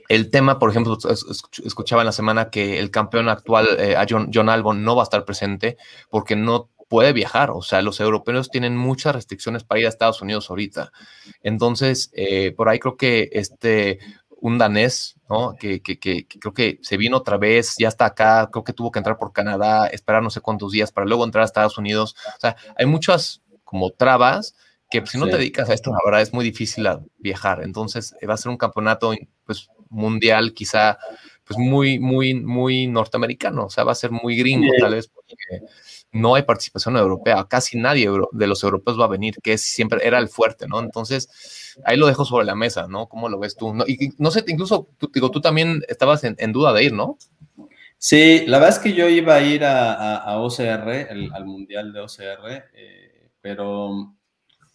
El 0.08 0.30
tema, 0.30 0.60
por 0.60 0.70
ejemplo, 0.70 0.96
escuchaba 1.64 2.02
en 2.02 2.06
la 2.06 2.12
semana 2.12 2.50
que 2.50 2.78
el 2.78 2.92
campeón 2.92 3.28
actual, 3.28 3.66
eh, 3.80 3.96
John, 4.08 4.30
John 4.32 4.48
Albon, 4.48 4.84
no 4.84 4.94
va 4.94 5.02
a 5.02 5.10
estar 5.10 5.24
presente 5.24 5.76
porque 6.08 6.36
no 6.36 6.70
puede 6.90 7.12
viajar. 7.12 7.52
O 7.52 7.62
sea, 7.62 7.80
los 7.80 8.00
europeos 8.00 8.50
tienen 8.50 8.76
muchas 8.76 9.14
restricciones 9.14 9.62
para 9.62 9.80
ir 9.80 9.86
a 9.86 9.88
Estados 9.88 10.20
Unidos 10.20 10.50
ahorita. 10.50 10.90
Entonces, 11.42 12.10
eh, 12.12 12.52
por 12.52 12.68
ahí 12.68 12.80
creo 12.80 12.96
que 12.96 13.30
este 13.32 14.00
un 14.42 14.58
danés, 14.58 15.16
¿no? 15.28 15.54
Que, 15.54 15.82
creo 15.82 16.54
que 16.54 16.78
se 16.82 16.96
vino 16.96 17.18
otra 17.18 17.36
vez, 17.36 17.76
ya 17.78 17.88
está 17.88 18.06
acá, 18.06 18.48
creo 18.50 18.64
que 18.64 18.72
tuvo 18.72 18.90
que 18.90 18.98
entrar 18.98 19.18
por 19.18 19.32
Canadá, 19.32 19.86
esperar 19.86 20.22
no 20.22 20.30
sé 20.30 20.40
cuántos 20.40 20.72
días 20.72 20.92
para 20.92 21.06
luego 21.06 21.24
entrar 21.24 21.42
a 21.42 21.44
Estados 21.44 21.78
Unidos. 21.78 22.16
O 22.36 22.40
sea, 22.40 22.56
hay 22.76 22.86
muchas 22.86 23.42
como 23.62 23.90
trabas 23.90 24.56
que 24.90 25.06
si 25.06 25.18
no 25.18 25.26
te 25.28 25.36
dedicas 25.36 25.68
a 25.70 25.74
esto, 25.74 25.92
la 25.92 26.00
verdad 26.04 26.22
es 26.22 26.32
muy 26.32 26.44
difícil 26.44 26.88
viajar. 27.18 27.62
Entonces 27.62 28.16
va 28.28 28.34
a 28.34 28.38
ser 28.38 28.50
un 28.50 28.56
campeonato 28.56 29.12
pues, 29.44 29.68
mundial, 29.90 30.54
quizá 30.54 30.98
pues 31.44 31.58
muy, 31.58 31.98
muy, 31.98 32.34
muy 32.34 32.86
norteamericano, 32.86 33.66
o 33.66 33.70
sea, 33.70 33.84
va 33.84 33.92
a 33.92 33.96
ser 33.96 34.10
muy 34.10 34.36
gringo 34.36 34.72
tal 34.80 34.94
vez 34.94 35.08
porque 35.08 35.34
no 36.12 36.34
hay 36.34 36.42
participación 36.42 36.96
europea, 36.96 37.46
casi 37.48 37.78
nadie 37.78 38.10
de 38.32 38.46
los 38.46 38.62
europeos 38.62 38.98
va 38.98 39.04
a 39.04 39.08
venir, 39.08 39.36
que 39.42 39.58
siempre 39.58 40.06
era 40.06 40.18
el 40.18 40.28
fuerte, 40.28 40.66
¿no? 40.66 40.80
Entonces, 40.80 41.76
ahí 41.84 41.96
lo 41.96 42.06
dejo 42.06 42.24
sobre 42.24 42.44
la 42.44 42.54
mesa, 42.54 42.86
¿no? 42.88 43.08
¿Cómo 43.08 43.28
lo 43.28 43.38
ves 43.38 43.56
tú? 43.56 43.72
No, 43.74 43.84
y 43.86 44.10
no 44.18 44.30
sé, 44.30 44.44
incluso, 44.48 44.88
tú, 44.98 45.10
digo, 45.12 45.30
tú 45.30 45.40
también 45.40 45.82
estabas 45.88 46.24
en, 46.24 46.52
duda 46.52 46.72
de 46.72 46.84
ir, 46.84 46.92
¿no? 46.92 47.16
Sí, 47.98 48.44
la 48.46 48.58
verdad 48.58 48.76
es 48.76 48.82
que 48.82 48.94
yo 48.94 49.08
iba 49.08 49.34
a 49.34 49.42
ir 49.42 49.62
a, 49.64 50.38
OCR, 50.38 51.08
al 51.32 51.44
Mundial 51.44 51.92
de 51.92 52.00
OCR, 52.00 52.70
eh, 52.74 53.30
pero 53.40 54.14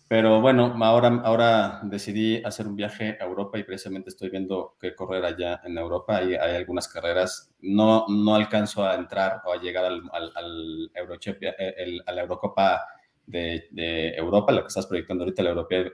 pero 0.07 0.39
bueno, 0.39 0.75
ahora, 0.81 1.21
ahora 1.23 1.79
decidí 1.83 2.41
hacer 2.43 2.67
un 2.67 2.75
viaje 2.75 3.17
a 3.19 3.23
Europa 3.25 3.57
y 3.57 3.63
precisamente 3.63 4.09
estoy 4.09 4.29
viendo 4.29 4.75
qué 4.79 4.93
correr 4.93 5.25
allá 5.25 5.61
en 5.63 5.77
Europa. 5.77 6.17
Hay, 6.17 6.35
hay 6.35 6.55
algunas 6.55 6.87
carreras, 6.87 7.51
no, 7.61 8.05
no 8.07 8.35
alcanzo 8.35 8.85
a 8.85 8.95
entrar 8.95 9.41
o 9.45 9.53
a 9.53 9.59
llegar 9.59 9.85
al, 9.85 10.01
al, 10.11 10.31
al 10.35 10.91
eh, 11.25 11.97
a 12.05 12.11
la 12.11 12.21
Eurocopa 12.21 12.81
de, 13.25 13.67
de, 13.71 14.09
Europa, 14.15 14.51
la 14.51 14.61
que 14.61 14.67
estás 14.67 14.85
proyectando 14.85 15.23
ahorita, 15.23 15.41
la 15.41 15.49
European, 15.49 15.91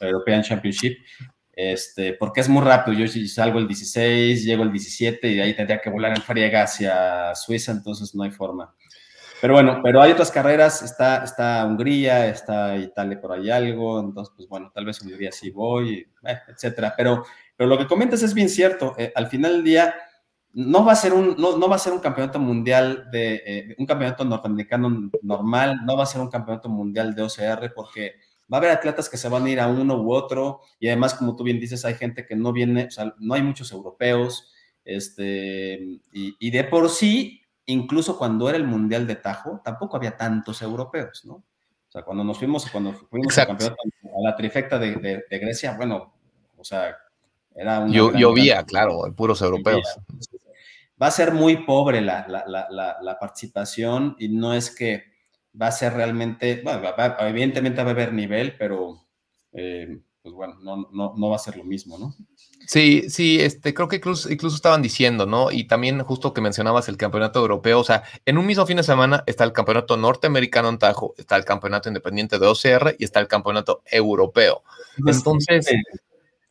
European 0.00 0.42
Championship, 0.42 0.98
este, 1.52 2.12
porque 2.12 2.42
es 2.42 2.50
muy 2.50 2.62
rápido. 2.62 2.98
Yo 2.98 3.08
salgo 3.26 3.58
el 3.58 3.66
16, 3.66 4.44
llego 4.44 4.62
el 4.62 4.72
17 4.72 5.28
y 5.28 5.34
de 5.36 5.42
ahí 5.42 5.56
tendría 5.56 5.80
que 5.80 5.88
volar 5.88 6.12
en 6.14 6.22
friega 6.22 6.64
hacia 6.64 7.34
Suiza, 7.34 7.72
entonces 7.72 8.14
no 8.14 8.22
hay 8.22 8.30
forma. 8.30 8.74
Pero 9.40 9.52
bueno, 9.52 9.80
pero 9.82 10.00
hay 10.00 10.12
otras 10.12 10.30
carreras, 10.30 10.82
está, 10.82 11.22
está 11.22 11.64
Hungría, 11.66 12.26
está 12.28 12.76
Italia 12.76 13.20
por 13.20 13.32
ahí 13.32 13.50
algo, 13.50 14.00
entonces, 14.00 14.32
pues 14.34 14.48
bueno, 14.48 14.70
tal 14.74 14.86
vez 14.86 15.00
un 15.02 15.16
día 15.16 15.30
sí 15.30 15.50
voy, 15.50 16.06
eh, 16.24 16.38
etcétera. 16.48 16.94
Pero, 16.96 17.24
pero 17.54 17.68
lo 17.68 17.76
que 17.78 17.86
comentas 17.86 18.22
es 18.22 18.32
bien 18.32 18.48
cierto. 18.48 18.94
Eh, 18.96 19.12
al 19.14 19.26
final 19.26 19.52
del 19.52 19.64
día, 19.64 19.94
no 20.54 20.84
va 20.86 20.92
a 20.92 20.96
ser 20.96 21.12
un, 21.12 21.36
no, 21.36 21.58
no 21.58 21.68
va 21.68 21.76
a 21.76 21.78
ser 21.78 21.92
un 21.92 21.98
campeonato 21.98 22.38
mundial 22.38 23.10
de, 23.12 23.42
eh, 23.46 23.74
un 23.78 23.84
campeonato 23.84 24.24
norteamericano 24.24 25.10
normal, 25.20 25.80
no 25.84 25.96
va 25.98 26.04
a 26.04 26.06
ser 26.06 26.22
un 26.22 26.30
campeonato 26.30 26.70
mundial 26.70 27.14
de 27.14 27.22
OCR, 27.22 27.74
porque 27.74 28.14
va 28.50 28.56
a 28.56 28.60
haber 28.60 28.70
atletas 28.70 29.10
que 29.10 29.18
se 29.18 29.28
van 29.28 29.44
a 29.44 29.50
ir 29.50 29.60
a 29.60 29.68
uno 29.68 30.00
u 30.00 30.12
otro, 30.12 30.62
y 30.80 30.86
además, 30.88 31.12
como 31.12 31.36
tú 31.36 31.44
bien 31.44 31.60
dices, 31.60 31.84
hay 31.84 31.94
gente 31.94 32.24
que 32.24 32.36
no 32.36 32.54
viene, 32.54 32.86
o 32.86 32.90
sea, 32.90 33.14
no 33.18 33.34
hay 33.34 33.42
muchos 33.42 33.70
europeos, 33.70 34.50
este, 34.82 35.74
y, 36.12 36.36
y 36.38 36.50
de 36.50 36.64
por 36.64 36.88
sí 36.88 37.42
incluso 37.66 38.16
cuando 38.16 38.48
era 38.48 38.56
el 38.56 38.66
Mundial 38.66 39.06
de 39.06 39.16
Tajo, 39.16 39.60
tampoco 39.64 39.96
había 39.96 40.16
tantos 40.16 40.62
europeos, 40.62 41.24
¿no? 41.24 41.34
O 41.34 41.90
sea, 41.90 42.02
cuando 42.02 42.24
nos 42.24 42.38
fuimos, 42.38 42.68
cuando 42.70 42.92
fuimos 42.92 43.38
a 43.38 43.46
la 44.22 44.36
trifecta 44.36 44.78
de, 44.78 45.24
Grecia, 45.30 45.76
bueno, 45.76 46.14
o 46.56 46.64
sea, 46.64 46.96
era 47.54 47.80
un... 47.80 47.92
Yo, 47.92 48.12
llovía, 48.12 48.64
claro, 48.64 49.02
puros 49.14 49.40
europeos. 49.40 49.98
Va 51.00 51.08
a 51.08 51.10
ser 51.10 51.32
muy 51.32 51.58
pobre 51.64 52.00
la, 52.00 52.26
la, 52.26 53.18
participación 53.18 54.16
y 54.18 54.28
no 54.28 54.54
es 54.54 54.74
que 54.74 55.04
va 55.60 55.68
a 55.68 55.72
ser 55.72 55.94
realmente, 55.94 56.60
bueno, 56.62 56.82
evidentemente 57.20 57.82
va 57.82 57.88
a 57.88 57.92
haber 57.92 58.12
nivel, 58.12 58.56
pero 58.58 59.06
eh, 59.52 60.00
pues 60.22 60.34
bueno, 60.34 60.56
no, 60.60 60.88
no, 60.92 61.14
no 61.16 61.28
va 61.28 61.36
a 61.36 61.40
ser 61.40 61.56
lo 61.56 61.64
mismo, 61.64 61.98
¿no? 61.98 62.14
Sí, 62.66 63.08
sí, 63.10 63.40
este, 63.40 63.72
creo 63.72 63.88
que 63.88 63.96
incluso, 63.96 64.30
incluso, 64.30 64.56
estaban 64.56 64.82
diciendo, 64.82 65.24
¿no? 65.24 65.52
Y 65.52 65.64
también 65.64 66.02
justo 66.02 66.34
que 66.34 66.40
mencionabas 66.40 66.88
el 66.88 66.96
campeonato 66.96 67.38
europeo, 67.38 67.78
o 67.78 67.84
sea, 67.84 68.02
en 68.24 68.38
un 68.38 68.46
mismo 68.46 68.66
fin 68.66 68.76
de 68.76 68.82
semana 68.82 69.22
está 69.26 69.44
el 69.44 69.52
campeonato 69.52 69.96
norteamericano 69.96 70.68
en 70.68 70.78
Tajo, 70.78 71.14
está 71.16 71.36
el 71.36 71.44
campeonato 71.44 71.88
independiente 71.88 72.38
de 72.38 72.46
OCR 72.46 72.96
y 72.98 73.04
está 73.04 73.20
el 73.20 73.28
campeonato 73.28 73.82
europeo. 73.86 74.64
Entonces, 74.98 75.68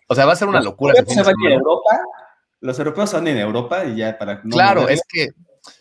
o 0.07 0.15
sea, 0.15 0.25
va 0.25 0.33
a 0.33 0.35
ser 0.37 0.47
una 0.47 0.61
locura. 0.61 0.93
Europa, 0.97 1.99
los 2.61 2.79
europeos 2.79 3.11
van 3.11 3.27
en 3.27 3.37
Europa 3.37 3.85
y 3.85 3.97
ya 3.97 4.17
para... 4.17 4.41
claro, 4.41 4.87
es 4.87 5.01
que... 5.07 5.27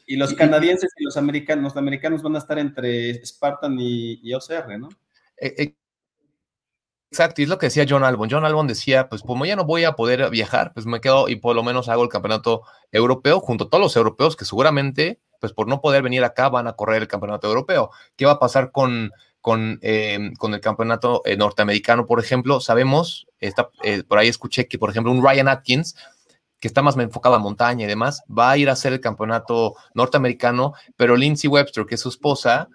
Y 0.06 0.16
los 0.16 0.32
canadienses 0.34 0.90
y 0.96 1.04
los 1.04 1.16
americanos, 1.16 1.64
los 1.64 1.76
americanos 1.76 2.22
van 2.22 2.36
a 2.36 2.38
estar 2.38 2.58
entre 2.58 3.24
Spartan 3.24 3.78
y, 3.78 4.18
y 4.22 4.32
OCR, 4.32 4.78
¿no? 4.78 4.88
E, 5.36 5.54
e, 5.62 5.76
Exacto, 7.10 7.40
y 7.40 7.44
es 7.44 7.50
lo 7.50 7.58
que 7.58 7.66
decía 7.66 7.86
John 7.88 8.02
Albon. 8.02 8.28
John 8.30 8.44
Albon 8.44 8.66
decía, 8.66 9.08
pues 9.08 9.22
como 9.22 9.46
ya 9.46 9.54
no 9.54 9.64
voy 9.64 9.84
a 9.84 9.92
poder 9.92 10.30
viajar, 10.30 10.72
pues 10.74 10.84
me 10.84 11.00
quedo 11.00 11.28
y 11.28 11.36
por 11.36 11.54
lo 11.54 11.62
menos 11.62 11.88
hago 11.88 12.02
el 12.02 12.08
campeonato 12.08 12.62
europeo 12.90 13.38
junto 13.40 13.64
a 13.64 13.70
todos 13.70 13.82
los 13.82 13.96
europeos 13.96 14.34
que 14.34 14.44
seguramente, 14.44 15.20
pues 15.40 15.52
por 15.52 15.68
no 15.68 15.80
poder 15.80 16.02
venir 16.02 16.24
acá, 16.24 16.48
van 16.48 16.66
a 16.66 16.72
correr 16.72 17.02
el 17.02 17.08
campeonato 17.08 17.46
europeo. 17.46 17.90
¿Qué 18.16 18.26
va 18.26 18.32
a 18.32 18.38
pasar 18.40 18.72
con, 18.72 19.12
con, 19.40 19.78
em, 19.82 20.32
el 20.42 20.60
campeonato 20.60 21.22
eh, 21.24 21.36
norteamericano, 21.36 22.06
por 22.06 22.18
ejemplo? 22.18 22.60
Sabemos, 22.60 23.28
eh, 23.40 24.02
por 24.08 24.18
ahí 24.18 24.28
escuché 24.28 24.66
que, 24.66 24.78
por 24.78 24.90
ejemplo, 24.90 25.12
un 25.12 25.22
Ryan 25.24 25.48
Atkins, 25.48 25.94
que 26.58 26.66
está 26.66 26.82
más 26.82 26.96
enfocado 26.96 27.34
a 27.34 27.38
montaña 27.38 27.84
y 27.84 27.88
demás, 27.88 28.22
va 28.26 28.50
a 28.50 28.56
ir 28.56 28.70
a 28.70 28.72
hacer 28.72 28.92
el 28.92 29.00
campeonato 29.00 29.74
norteamericano, 29.94 30.72
pero 30.96 31.14
Lindsay 31.14 31.48
Webster, 31.48 31.84
que 31.86 31.94
es 31.96 32.00
su 32.00 32.08
esposa, 32.08 32.68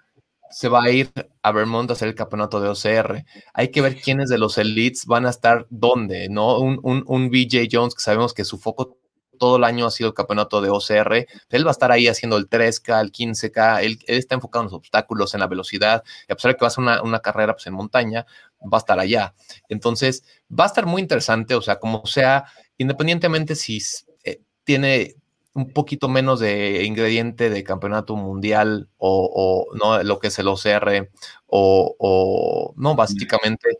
se 0.50 0.68
va 0.68 0.82
a 0.82 0.90
ir 0.90 1.10
a 1.42 1.52
Vermont 1.52 1.90
a 1.90 1.92
hacer 1.92 2.08
el 2.08 2.14
campeonato 2.14 2.60
de 2.60 2.68
OCR. 2.68 3.24
Hay 3.54 3.70
que 3.70 3.80
ver 3.80 4.00
quiénes 4.00 4.28
de 4.28 4.38
los 4.38 4.58
elites 4.58 5.06
van 5.06 5.26
a 5.26 5.30
estar 5.30 5.66
dónde, 5.70 6.28
¿no? 6.28 6.58
Un, 6.58 6.80
un, 6.82 7.04
un 7.06 7.30
BJ 7.30 7.68
Jones, 7.70 7.94
que 7.94 8.02
sabemos 8.02 8.34
que 8.34 8.44
su 8.44 8.58
foco 8.58 8.98
todo 9.40 9.56
el 9.56 9.64
año 9.64 9.86
ha 9.86 9.90
sido 9.90 10.08
el 10.08 10.14
campeonato 10.14 10.60
de 10.60 10.68
OCR. 10.68 11.26
Él 11.48 11.66
va 11.66 11.70
a 11.70 11.72
estar 11.72 11.90
ahí 11.90 12.06
haciendo 12.08 12.36
el 12.36 12.48
3K, 12.48 13.00
el 13.00 13.10
15K. 13.10 13.82
Él, 13.82 13.98
está 14.06 14.34
enfocado 14.34 14.64
en 14.64 14.66
los 14.66 14.74
obstáculos, 14.74 15.32
en 15.32 15.40
la 15.40 15.46
velocidad. 15.46 16.04
Y 16.28 16.32
a 16.32 16.36
pesar 16.36 16.52
de 16.52 16.56
que 16.58 16.60
va 16.60 16.66
a 16.66 16.70
ser 16.70 16.82
una, 16.82 17.02
una, 17.02 17.20
carrera 17.20 17.54
pues, 17.54 17.66
en 17.66 17.72
montaña, 17.72 18.26
va 18.62 18.76
a 18.76 18.78
estar 18.78 19.00
allá. 19.00 19.34
Entonces, 19.70 20.24
va 20.50 20.64
a 20.64 20.66
estar 20.66 20.84
muy 20.84 21.00
interesante. 21.00 21.54
O 21.54 21.62
sea, 21.62 21.78
como 21.78 22.04
sea, 22.04 22.44
independientemente 22.76 23.56
si 23.56 23.78
eh, 24.24 24.42
tiene 24.62 25.14
un 25.52 25.72
poquito 25.72 26.08
menos 26.08 26.38
de 26.38 26.84
ingrediente 26.84 27.50
de 27.50 27.64
campeonato 27.64 28.14
mundial 28.14 28.88
o, 28.98 29.66
no 29.74 30.00
lo 30.02 30.20
que 30.20 30.28
es 30.28 30.38
el 30.38 30.46
OCR 30.46 31.10
o, 31.46 32.72
no, 32.76 32.94
básicamente, 32.94 33.70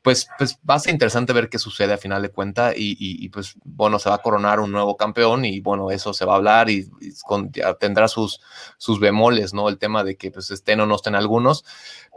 pues, 0.00 0.26
pues 0.38 0.58
va 0.68 0.76
a 0.76 0.78
ser 0.78 0.94
interesante 0.94 1.34
ver 1.34 1.50
qué 1.50 1.58
sucede 1.58 1.92
a 1.92 1.98
final 1.98 2.22
de 2.22 2.30
cuenta 2.30 2.72
y, 2.74 3.28
pues 3.28 3.54
bueno, 3.64 3.98
se 3.98 4.08
va 4.08 4.16
a 4.16 4.22
coronar 4.22 4.60
un 4.60 4.72
nuevo 4.72 4.96
campeón 4.96 5.44
y 5.44 5.60
bueno, 5.60 5.90
eso 5.90 6.14
se 6.14 6.24
va 6.24 6.32
a 6.32 6.36
hablar 6.36 6.70
y, 6.70 6.88
tendrá 7.78 8.08
sus, 8.08 8.40
sus 8.78 8.98
bemoles, 8.98 9.52
¿no? 9.52 9.68
El 9.68 9.78
tema 9.78 10.04
de 10.04 10.16
que 10.16 10.30
pues 10.30 10.50
estén 10.50 10.80
o 10.80 10.86
no 10.86 10.96
estén 10.96 11.14
algunos, 11.14 11.64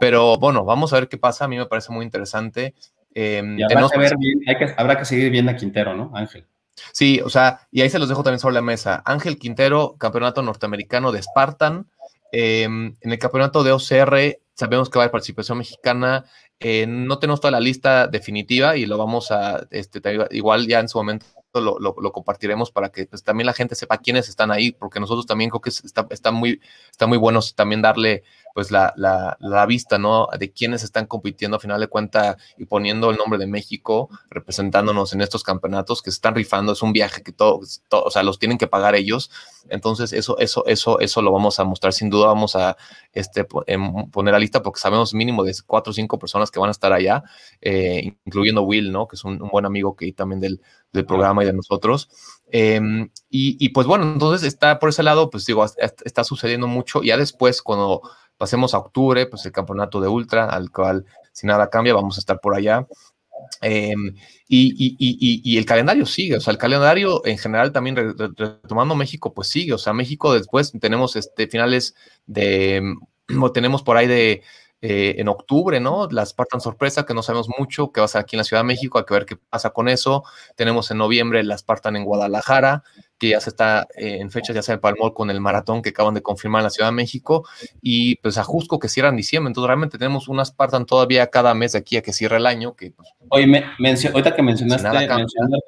pero 0.00 0.38
bueno, 0.38 0.64
vamos 0.64 0.92
a 0.92 0.96
ver 0.96 1.08
qué 1.08 1.18
pasa, 1.18 1.44
a 1.44 1.48
mí 1.48 1.58
me 1.58 1.66
parece 1.66 1.92
muy 1.92 2.04
interesante. 2.04 2.74
Em, 3.14 3.58
habrá, 3.62 3.88
que 3.90 3.98
ver 3.98 4.74
habrá 4.78 4.98
que 4.98 5.04
seguir 5.04 5.30
viendo 5.30 5.52
a 5.52 5.56
Quintero, 5.56 5.94
¿no, 5.94 6.10
Ángel? 6.14 6.46
Sí, 6.92 7.20
o 7.20 7.28
sea, 7.28 7.66
y 7.70 7.82
ahí 7.82 7.90
se 7.90 7.98
los 7.98 8.08
dejo 8.08 8.22
también 8.22 8.40
sobre 8.40 8.54
la 8.54 8.62
mesa. 8.62 9.02
Ángel 9.04 9.38
Quintero, 9.38 9.96
campeonato 9.98 10.42
norteamericano 10.42 11.12
de 11.12 11.22
Spartan. 11.22 11.90
Em, 12.32 12.96
en 13.00 13.12
el 13.12 13.18
campeonato 13.18 13.62
de 13.62 13.72
OCR 13.72 14.40
sabemos 14.54 14.88
que 14.88 14.98
va 14.98 15.02
a 15.02 15.04
haber 15.04 15.12
participación 15.12 15.58
mexicana. 15.58 16.24
Eh, 16.60 16.86
no 16.86 17.18
tenemos 17.18 17.40
toda 17.40 17.50
la 17.50 17.60
lista 17.60 18.06
definitiva 18.06 18.76
y 18.76 18.86
lo 18.86 18.96
vamos 18.96 19.30
a, 19.32 19.66
este, 19.70 20.00
igual 20.30 20.66
ya 20.66 20.80
en 20.80 20.88
su 20.88 20.98
momento 20.98 21.26
lo, 21.54 22.12
compartiremos 22.12 22.70
para 22.70 22.90
que 22.90 23.06
pues, 23.06 23.24
también 23.24 23.46
la 23.46 23.52
gente 23.52 23.74
sepa 23.74 23.98
quiénes 23.98 24.28
están 24.28 24.50
ahí, 24.50 24.72
porque 24.72 25.00
nosotros 25.00 25.26
también 25.26 25.50
creo 25.50 25.60
que 25.60 25.70
está, 25.70 26.30
muy, 26.30 26.60
está 26.90 27.06
muy 27.06 27.18
bueno 27.18 27.40
también 27.54 27.82
darle 27.82 28.22
pues 28.54 28.70
la, 28.70 28.92
la, 28.96 29.36
la, 29.40 29.66
vista, 29.66 29.98
¿no? 29.98 30.28
De 30.38 30.52
quiénes 30.52 30.82
están 30.82 31.06
compitiendo 31.06 31.56
a 31.56 31.60
final 31.60 31.80
de 31.80 31.88
cuenta 31.88 32.36
y 32.56 32.66
poniendo 32.66 33.10
el 33.10 33.16
nombre 33.16 33.38
de 33.38 33.46
México, 33.46 34.08
representándonos 34.30 35.12
en 35.12 35.20
estos 35.20 35.42
campeonatos 35.42 36.02
que 36.02 36.10
se 36.10 36.16
están 36.16 36.34
rifando, 36.34 36.72
es 36.72 36.82
un 36.82 36.92
viaje 36.92 37.22
que 37.22 37.32
todos, 37.32 37.82
todo, 37.88 38.04
o 38.04 38.10
sea, 38.10 38.22
los 38.22 38.38
tienen 38.38 38.58
que 38.58 38.66
pagar 38.66 38.94
ellos. 38.94 39.30
Entonces, 39.68 40.12
eso, 40.12 40.38
eso, 40.38 40.66
eso, 40.66 41.00
eso 41.00 41.22
lo 41.22 41.32
vamos 41.32 41.58
a 41.60 41.64
mostrar 41.64 41.92
sin 41.92 42.10
duda, 42.10 42.26
vamos 42.26 42.56
a 42.56 42.76
este, 43.12 43.44
poner 43.44 44.34
a 44.34 44.38
lista 44.38 44.62
porque 44.62 44.80
sabemos 44.80 45.14
mínimo 45.14 45.44
de 45.44 45.54
cuatro 45.66 45.90
o 45.90 45.94
cinco 45.94 46.18
personas 46.18 46.50
que 46.50 46.60
van 46.60 46.68
a 46.68 46.72
estar 46.72 46.92
allá, 46.92 47.22
eh, 47.60 48.14
incluyendo 48.24 48.62
Will, 48.62 48.92
¿no? 48.92 49.06
Que 49.06 49.16
es 49.16 49.24
un, 49.24 49.40
un 49.40 49.48
buen 49.48 49.66
amigo 49.66 49.96
que 49.96 50.12
también 50.12 50.40
del, 50.40 50.60
del 50.92 51.06
programa 51.06 51.42
y 51.42 51.46
de 51.46 51.52
nosotros. 51.52 52.08
Em, 52.50 53.10
y, 53.30 53.70
pues 53.70 53.86
bueno, 53.86 54.04
entonces 54.04 54.46
está 54.46 54.78
por 54.78 54.90
ese 54.90 55.02
lado, 55.02 55.30
pues 55.30 55.46
digo, 55.46 55.64
está 55.64 56.22
sucediendo 56.22 56.66
mucho. 56.66 57.02
Ya 57.02 57.16
después, 57.16 57.62
cuando 57.62 58.02
pasemos 58.42 58.74
a 58.74 58.78
octubre, 58.78 59.24
pues 59.26 59.46
el 59.46 59.52
campeonato 59.52 60.00
de 60.00 60.08
Ultra, 60.08 60.46
al 60.46 60.72
cual 60.72 61.06
si 61.30 61.46
nada 61.46 61.70
cambia, 61.70 61.94
vamos 61.94 62.16
a 62.16 62.18
estar 62.18 62.40
por 62.40 62.56
allá. 62.56 62.88
Em, 63.60 64.16
y, 64.48 65.56
el 65.56 65.64
calendario 65.64 66.04
sigue, 66.06 66.38
o 66.38 66.40
sea, 66.40 66.50
el 66.50 66.58
calendario 66.58 67.24
en 67.24 67.38
general 67.38 67.70
también 67.70 67.94
retomando 68.36 68.96
México, 68.96 69.32
pues 69.32 69.46
sigue, 69.46 69.74
o 69.74 69.78
sea, 69.78 69.92
México 69.92 70.34
después 70.34 70.72
tenemos 70.80 71.14
este 71.14 71.46
finales 71.46 71.94
de, 72.26 72.82
tenemos 73.54 73.84
por 73.84 73.96
ahí 73.96 74.08
de 74.08 74.42
eh, 74.84 75.14
en 75.18 75.28
octubre, 75.28 75.78
¿no? 75.78 76.08
La 76.10 76.26
Spartan 76.26 76.60
Sorpresa, 76.60 77.06
que 77.06 77.14
no 77.14 77.22
sabemos 77.22 77.48
mucho, 77.56 77.92
que 77.92 78.00
va 78.00 78.06
a 78.06 78.08
ser 78.08 78.20
aquí 78.20 78.34
en 78.34 78.38
la 78.38 78.44
Ciudad 78.44 78.64
de 78.64 78.66
México, 78.66 78.98
hay 78.98 79.04
que 79.04 79.14
ver 79.14 79.26
qué 79.26 79.36
pasa 79.36 79.70
con 79.70 79.88
eso. 79.88 80.24
Tenemos 80.56 80.90
en 80.90 80.98
noviembre 80.98 81.44
la 81.44 81.56
Spartan 81.56 81.94
en 81.94 82.04
Guadalajara, 82.04 82.82
que 83.16 83.28
ya 83.28 83.40
se 83.40 83.50
está 83.50 83.86
eh, 83.96 84.16
en 84.18 84.32
fechas, 84.32 84.56
ya 84.56 84.62
se 84.62 84.72
empalmó 84.72 85.14
con 85.14 85.30
el 85.30 85.40
maratón 85.40 85.82
que 85.82 85.90
acaban 85.90 86.14
de 86.14 86.22
confirmar 86.22 86.62
en 86.62 86.64
la 86.64 86.70
Ciudad 86.70 86.88
de 86.88 86.96
México, 86.96 87.46
y 87.80 88.16
pues 88.16 88.38
a 88.38 88.42
Jusco 88.42 88.80
que 88.80 88.88
cierra 88.88 89.10
en 89.10 89.16
diciembre, 89.16 89.50
entonces 89.50 89.68
realmente 89.68 89.98
tenemos 89.98 90.26
una 90.26 90.44
Spartan 90.44 90.84
todavía 90.84 91.28
cada 91.28 91.54
mes 91.54 91.70
de 91.72 91.78
aquí 91.78 91.96
a 91.96 92.02
que 92.02 92.12
cierre 92.12 92.38
el 92.38 92.46
año. 92.46 92.74
Que, 92.74 92.90
pues, 92.90 93.08
Oye, 93.28 93.46
me, 93.46 93.64
ahorita 93.88 94.34
que 94.34 94.42
mencionaste, 94.42 95.08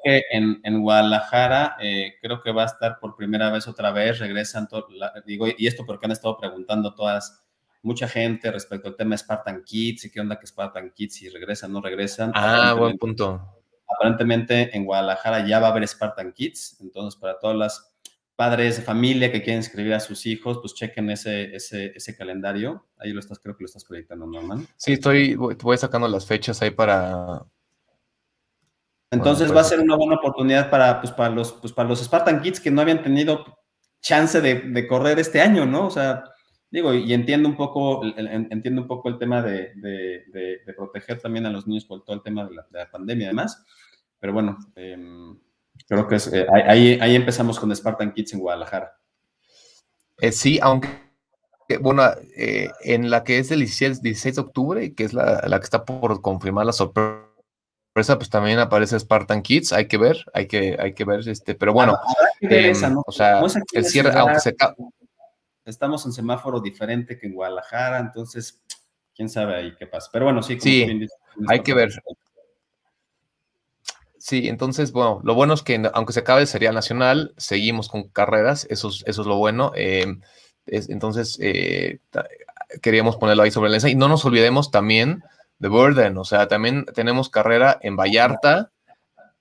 que 0.03 0.23
en, 0.29 0.59
en 0.61 0.81
Guadalajara 0.81 1.77
eh, 1.81 2.15
creo 2.21 2.41
que 2.41 2.51
va 2.51 2.63
a 2.63 2.65
estar 2.65 2.99
por 2.99 3.15
primera 3.15 3.49
vez 3.49 3.65
otra 3.69 3.91
vez, 3.91 4.19
regresan, 4.19 4.67
digo, 5.25 5.47
y 5.57 5.67
esto 5.67 5.85
porque 5.85 6.05
han 6.05 6.11
estado 6.11 6.37
preguntando 6.37 6.93
todas 6.93 7.44
mucha 7.85 8.07
gente 8.07 8.51
respecto 8.51 8.89
al 8.89 8.95
tema 8.95 9.15
Spartan 9.15 9.63
Kids 9.63 10.05
y 10.05 10.11
qué 10.11 10.19
onda 10.19 10.39
que 10.39 10.47
Spartan 10.47 10.91
Kids 10.91 11.15
si 11.15 11.29
regresan, 11.29 11.71
no 11.71 11.81
regresan. 11.81 12.31
Ah, 12.33 12.73
buen 12.77 12.97
punto. 12.97 13.39
Aparentemente 13.87 14.75
en 14.75 14.85
Guadalajara 14.85 15.47
ya 15.47 15.59
va 15.59 15.67
a 15.67 15.71
haber 15.71 15.87
Spartan 15.87 16.33
Kids, 16.33 16.77
entonces 16.81 17.19
para 17.19 17.39
todas 17.39 17.55
las 17.55 17.93
padres 18.35 18.77
de 18.77 18.83
familia 18.83 19.31
que 19.31 19.43
quieren 19.43 19.59
escribir 19.59 19.93
a 19.93 19.99
sus 19.99 20.25
hijos, 20.25 20.57
pues 20.59 20.73
chequen 20.73 21.11
ese, 21.11 21.55
ese, 21.55 21.93
ese 21.95 22.17
calendario. 22.17 22.87
Ahí 22.97 23.13
lo 23.13 23.19
estás, 23.19 23.39
creo 23.39 23.55
que 23.55 23.63
lo 23.63 23.67
estás 23.67 23.85
proyectando, 23.85 24.25
Norman. 24.25 24.67
Sí, 24.75 24.93
estoy, 24.93 25.35
voy 25.35 25.77
sacando 25.77 26.07
las 26.07 26.25
fechas 26.25 26.61
ahí 26.61 26.71
para... 26.71 27.45
Entonces 29.11 29.55
va 29.55 29.61
a 29.61 29.63
ser 29.63 29.79
una 29.79 29.95
buena 29.95 30.15
oportunidad 30.15 30.69
para, 30.69 30.99
pues, 30.99 31.13
para, 31.13 31.29
los, 31.29 31.53
pues, 31.53 31.71
para 31.71 31.87
los 31.87 32.03
Spartan 32.03 32.41
Kids 32.41 32.59
que 32.59 32.71
no 32.71 32.81
habían 32.81 33.03
tenido 33.03 33.45
chance 34.01 34.41
de, 34.41 34.55
de 34.55 34.87
correr 34.87 35.19
este 35.19 35.39
año, 35.39 35.65
¿no? 35.65 35.85
O 35.85 35.91
sea, 35.91 36.23
Digo, 36.75 36.93
y 36.93 37.13
entiendo 37.13 37.47
un 37.47 37.55
poco, 37.55 38.01
entiendo 38.03 38.81
un 38.81 38.87
poco 38.89 39.07
el 39.07 39.17
tema 39.17 39.41
de, 39.41 39.71
proteger 40.75 41.21
también 41.21 41.45
a 41.45 41.49
los 41.49 41.65
niños 41.67 41.85
por 41.85 42.03
todo 42.03 42.17
el 42.17 42.21
tema 42.21 42.49
de 42.49 42.53
la, 42.53 42.91
pandemia 42.91 43.23
y 43.23 43.27
demás, 43.29 43.63
pero 44.19 44.33
bueno, 44.33 44.57
em, 44.75 45.39
creo 45.87 46.05
que 46.05 46.17
eh, 46.17 46.45
ahí, 46.67 46.99
ahí 46.99 47.15
empezamos 47.15 47.61
con 47.61 47.73
Spartan 47.73 48.11
Kids 48.13 48.33
en 48.33 48.41
Guadalajara. 48.41 48.91
Eh, 50.17 50.33
sí, 50.33 50.59
aunque, 50.61 50.89
bueno, 51.79 52.03
eh, 52.35 52.67
en 52.81 53.09
la 53.09 53.23
que 53.23 53.39
es 53.39 53.51
el 53.51 53.59
16, 53.59 54.01
de 54.01 54.41
octubre, 54.41 54.93
que 54.93 55.05
es 55.05 55.13
la, 55.13 55.47
que 55.57 55.63
está 55.63 55.85
por 55.85 56.21
confirmar 56.21 56.65
la 56.65 56.73
sorpresa, 56.73 57.23
pues 58.17 58.29
también 58.29 58.59
aparece 58.59 58.99
Spartan 58.99 59.43
Kids, 59.43 59.71
hay 59.71 59.87
que 59.87 59.97
ver, 59.97 60.25
hay 60.33 60.47
que, 60.47 60.75
hay 60.77 60.93
que 60.93 61.05
ver, 61.05 61.25
este, 61.25 61.55
pero 61.55 61.71
bueno, 61.71 61.97
em, 62.41 62.75
o 63.05 63.11
sea, 63.13 63.41
el 63.71 63.85
cierre, 63.85 64.11
aunque 64.19 64.41
se 64.41 64.57
estamos 65.65 66.05
en 66.05 66.13
semáforo 66.13 66.59
diferente 66.59 67.17
que 67.17 67.27
en 67.27 67.33
Guadalajara, 67.33 67.99
entonces, 67.99 68.63
quién 69.15 69.29
sabe 69.29 69.55
ahí 69.55 69.75
qué 69.77 69.87
pasa. 69.87 70.09
Pero 70.11 70.25
bueno, 70.25 70.43
sí, 70.43 70.59
sí 70.59 70.85
hay 71.47 71.59
que 71.61 71.73
ver. 71.73 71.91
Sí, 74.17 74.47
entonces, 74.47 74.91
bueno, 74.91 75.21
lo 75.23 75.35
bueno 75.35 75.53
es 75.53 75.61
que 75.61 75.89
aunque 75.93 76.13
se 76.13 76.21
acabe 76.21 76.41
el 76.41 76.47
serial 76.47 76.73
nacional, 76.73 77.33
seguimos 77.37 77.89
con 77.89 78.09
carreras, 78.09 78.65
eso 78.69 78.89
es, 78.89 79.03
eso 79.05 79.21
es 79.21 79.27
lo 79.27 79.37
bueno. 79.37 79.71
Em, 79.75 80.21
entonces, 80.65 81.37
eh, 81.41 81.99
queríamos 82.81 83.17
ponerlo 83.17 83.43
ahí 83.43 83.51
sobre 83.51 83.69
la 83.69 83.75
mesa. 83.75 83.89
Y 83.89 83.95
no 83.95 84.07
nos 84.07 84.25
olvidemos 84.25 84.71
también 84.71 85.23
de 85.59 85.67
Burden, 85.67 86.17
o 86.17 86.25
sea, 86.25 86.47
también 86.47 86.85
tenemos 86.85 87.29
carrera 87.29 87.77
en 87.81 87.95
Vallarta, 87.95 88.71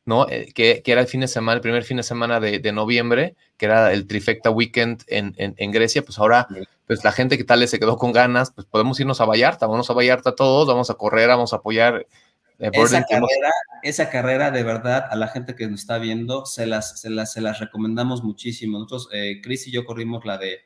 ¿no? 0.07 0.29
Eh, 0.29 0.53
que, 0.55 0.83
era 0.85 1.01
el 1.01 1.07
fin 1.07 1.21
de 1.21 1.29
semana, 1.29 1.57
el 1.57 1.63
primer 1.63 1.85
fin 1.85 1.97
de 1.97 2.03
semana 2.03 2.41
de, 2.41 2.73
noviembre, 2.73 3.35
que 3.57 3.67
era 3.67 3.93
el 3.93 4.07
Trifecta 4.07 4.51
Weekend 4.51 5.03
en, 5.09 5.71
Grecia, 5.73 6.03
pues 6.03 6.19
ahora, 6.19 6.47
pues 6.87 7.05
la 7.05 7.13
gente 7.13 7.39
que 7.39 7.45
tal 7.45 7.61
le 7.61 7.67
se 7.67 7.79
quedó 7.79 7.97
con 7.97 8.13
ganas, 8.13 8.51
pues 8.51 8.67
podemos 8.67 8.99
irnos 9.01 9.21
a 9.21 9.25
Vallarta, 9.25 9.67
vamos 9.67 9.89
a 9.91 9.95
Vallarta 9.95 10.35
todos, 10.35 10.69
vamos 10.69 10.91
a 10.91 10.95
correr, 10.95 11.29
vamos 11.29 11.53
a 11.53 11.57
apoyar. 11.57 12.07
Eh, 12.61 12.71
esa, 12.73 13.05
carrera, 13.05 13.51
esa 13.83 14.11
carrera, 14.11 14.51
de 14.51 14.63
verdad, 14.63 15.07
a 15.11 15.17
la 15.17 15.29
gente 15.29 15.57
que 15.57 15.67
nos 15.67 15.81
está 15.81 15.99
viendo, 15.99 16.47
se 16.47 16.67
las, 16.67 17.01
se 17.01 17.11
las, 17.11 17.33
se 17.33 17.41
las 17.41 17.59
recomendamos 17.59 18.23
muchísimo. 18.23 18.79
Nosotros, 18.79 19.09
eh, 19.13 19.41
Chris 19.43 19.67
y 19.67 19.73
yo 19.73 19.85
corrimos 19.85 20.25
la 20.25 20.39
de, 20.39 20.61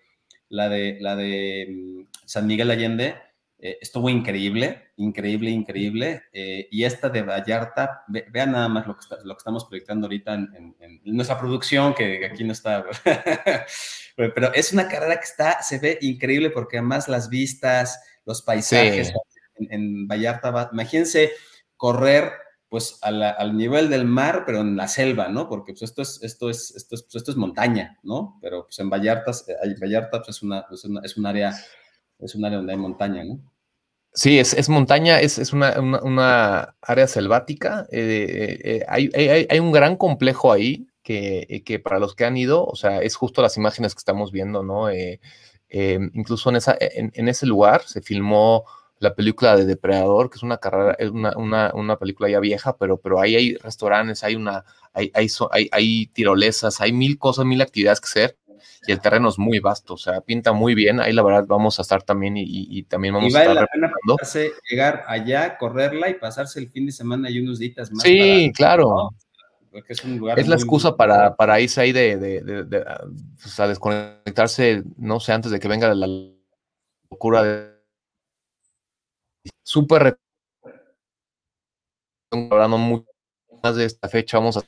la 0.48 0.68
de, 0.68 0.98
la 1.00 1.16
de 1.16 1.66
mm, 1.70 2.06
San 2.26 2.46
Miguel 2.46 2.70
Allende, 2.70 3.14
eh, 3.60 3.78
estuvo 3.80 4.08
increíble, 4.08 4.92
increíble, 4.96 5.50
increíble. 5.50 6.22
Eh, 6.32 6.68
y 6.70 6.84
esta 6.84 7.08
de 7.08 7.22
Vallarta, 7.22 8.04
vean 8.06 8.52
nada 8.52 8.68
más 8.68 8.86
lo 8.86 8.96
que, 8.96 9.02
lo 9.24 9.34
que 9.34 9.38
estamos 9.38 9.64
proyectando 9.64 10.06
ahorita 10.06 10.34
en, 10.34 11.00
nuestra 11.04 11.38
producción, 11.38 11.92
que 11.94 12.24
aquí 12.26 12.44
no 12.44 12.52
está. 12.52 12.84
Pero 14.16 14.54
es 14.54 14.72
una 14.72 14.88
carrera 14.88 15.16
que 15.16 15.24
está, 15.24 15.62
se 15.62 15.78
ve 15.78 15.98
increíble 16.02 16.50
porque 16.50 16.78
además 16.78 17.08
las 17.08 17.28
vistas, 17.28 18.00
los 18.24 18.42
paisajes 18.42 19.12
en, 19.56 20.06
Vallarta, 20.06 20.70
imagínense 20.72 21.32
correr 21.76 22.32
pues 22.68 22.98
al 23.00 23.56
nivel 23.56 23.88
del 23.88 24.04
mar, 24.04 24.42
pero 24.44 24.60
en 24.60 24.76
la 24.76 24.88
selva, 24.88 25.28
¿no? 25.28 25.48
Porque 25.48 25.72
pues 25.72 25.82
esto 25.82 26.02
es, 26.02 26.22
esto 26.22 26.50
es, 26.50 26.70
esto 26.76 26.96
es, 26.96 27.02
pues, 27.04 27.14
esto 27.14 27.30
es 27.30 27.36
montaña, 27.38 27.98
¿no? 28.02 28.38
Pero 28.42 28.64
pues 28.64 28.78
en 28.78 28.90
Vallarta, 28.90 29.30
eh, 29.30 29.74
Vallarta 29.80 30.18
pues, 30.18 30.36
es, 30.36 30.42
una, 30.42 30.66
es, 30.70 30.84
una, 30.84 31.00
es 31.02 31.16
un 31.16 31.24
área 31.24 31.54
es 32.18 32.34
un 32.34 32.44
área 32.44 32.58
donde 32.58 32.72
hay 32.72 32.78
montaña, 32.78 33.24
¿no? 33.24 33.40
Sí, 34.12 34.38
es, 34.38 34.68
montaña, 34.68 35.20
es, 35.20 35.52
una, 35.52 36.74
área 36.82 37.06
selvática. 37.06 37.86
Eh, 37.92 38.82
eh, 38.84 39.46
hay, 39.48 39.60
un 39.60 39.70
gran 39.70 39.96
complejo 39.96 40.50
ahí 40.50 40.88
que, 41.02 41.62
que, 41.64 41.78
para 41.78 42.00
los 42.00 42.16
que 42.16 42.24
han 42.24 42.36
ido, 42.36 42.64
o 42.64 42.74
sea, 42.74 43.00
es 43.00 43.14
justo 43.14 43.42
las 43.42 43.56
imágenes 43.56 43.94
que 43.94 44.00
estamos 44.00 44.32
viendo, 44.32 44.64
¿no? 44.64 44.90
Eh, 44.90 45.20
em, 45.68 46.10
incluso 46.14 46.50
en, 46.50 46.56
esa, 46.56 46.76
en, 46.80 47.28
ese 47.28 47.46
lugar 47.46 47.82
se 47.82 48.02
filmó 48.02 48.64
la 48.98 49.14
película 49.14 49.56
de 49.56 49.66
Depredador, 49.66 50.30
que 50.30 50.36
es 50.36 50.42
una 50.42 50.58
carrera, 50.58 50.96
es 50.98 51.10
una, 51.10 51.36
una, 51.36 51.70
una, 51.74 51.96
película 51.96 52.28
ya 52.28 52.40
vieja, 52.40 52.76
pero, 52.76 52.96
pero 52.98 53.20
ahí 53.20 53.36
hay 53.36 53.54
restaurantes, 53.56 54.24
hay 54.24 54.34
una, 54.34 54.64
hay, 54.92 55.12
hay, 55.14 55.28
hay, 55.52 55.68
hay 55.70 56.06
tirolesas, 56.08 56.80
hay 56.80 56.92
mil 56.92 57.18
cosas, 57.18 57.44
mil 57.44 57.62
actividades 57.62 58.00
que 58.00 58.06
hacer 58.06 58.38
y 58.86 58.92
el 58.92 59.00
terreno 59.00 59.28
es 59.28 59.38
muy 59.38 59.60
vasto, 59.60 59.94
o 59.94 59.98
sea, 59.98 60.20
pinta 60.20 60.52
muy 60.52 60.74
bien. 60.74 61.00
Ahí 61.00 61.12
la 61.12 61.22
verdad 61.22 61.44
vamos 61.46 61.78
a 61.78 61.82
estar 61.82 62.02
también 62.02 62.34
y, 62.36 62.82
también 62.84 63.14
vamos 63.14 63.34
a 63.34 63.40
estar. 63.40 63.54
la 63.54 63.66
pena 63.66 63.92
llegar 64.70 65.04
allá, 65.06 65.56
correrla 65.58 66.08
y 66.08 66.14
pasarse 66.14 66.58
el 66.58 66.70
fin 66.70 66.86
de 66.86 66.92
semana 66.92 67.30
y 67.30 67.40
unos 67.40 67.58
días 67.58 67.90
más. 67.92 68.02
Sí, 68.02 68.52
claro. 68.54 69.10
Es, 70.36 70.48
la 70.48 70.54
excusa 70.54 70.96
para, 70.96 71.36
para, 71.36 71.60
irse 71.60 71.80
ahí 71.80 71.92
de, 71.92 72.16
de, 72.16 72.84
pues, 73.40 73.60
a 73.60 73.68
desconectarse, 73.68 74.82
no 74.96 75.20
sé, 75.20 75.32
antes 75.32 75.52
de 75.52 75.60
que 75.60 75.68
venga 75.68 75.94
la 75.94 76.08
locura 77.10 77.42
de. 77.42 77.78
Súper. 79.62 80.18
Hablando 82.30 82.78
mucho 82.78 83.06
más 83.62 83.76
de 83.76 83.84
esta 83.84 84.08
fecha, 84.08 84.38
vamos 84.38 84.56
a 84.56 84.62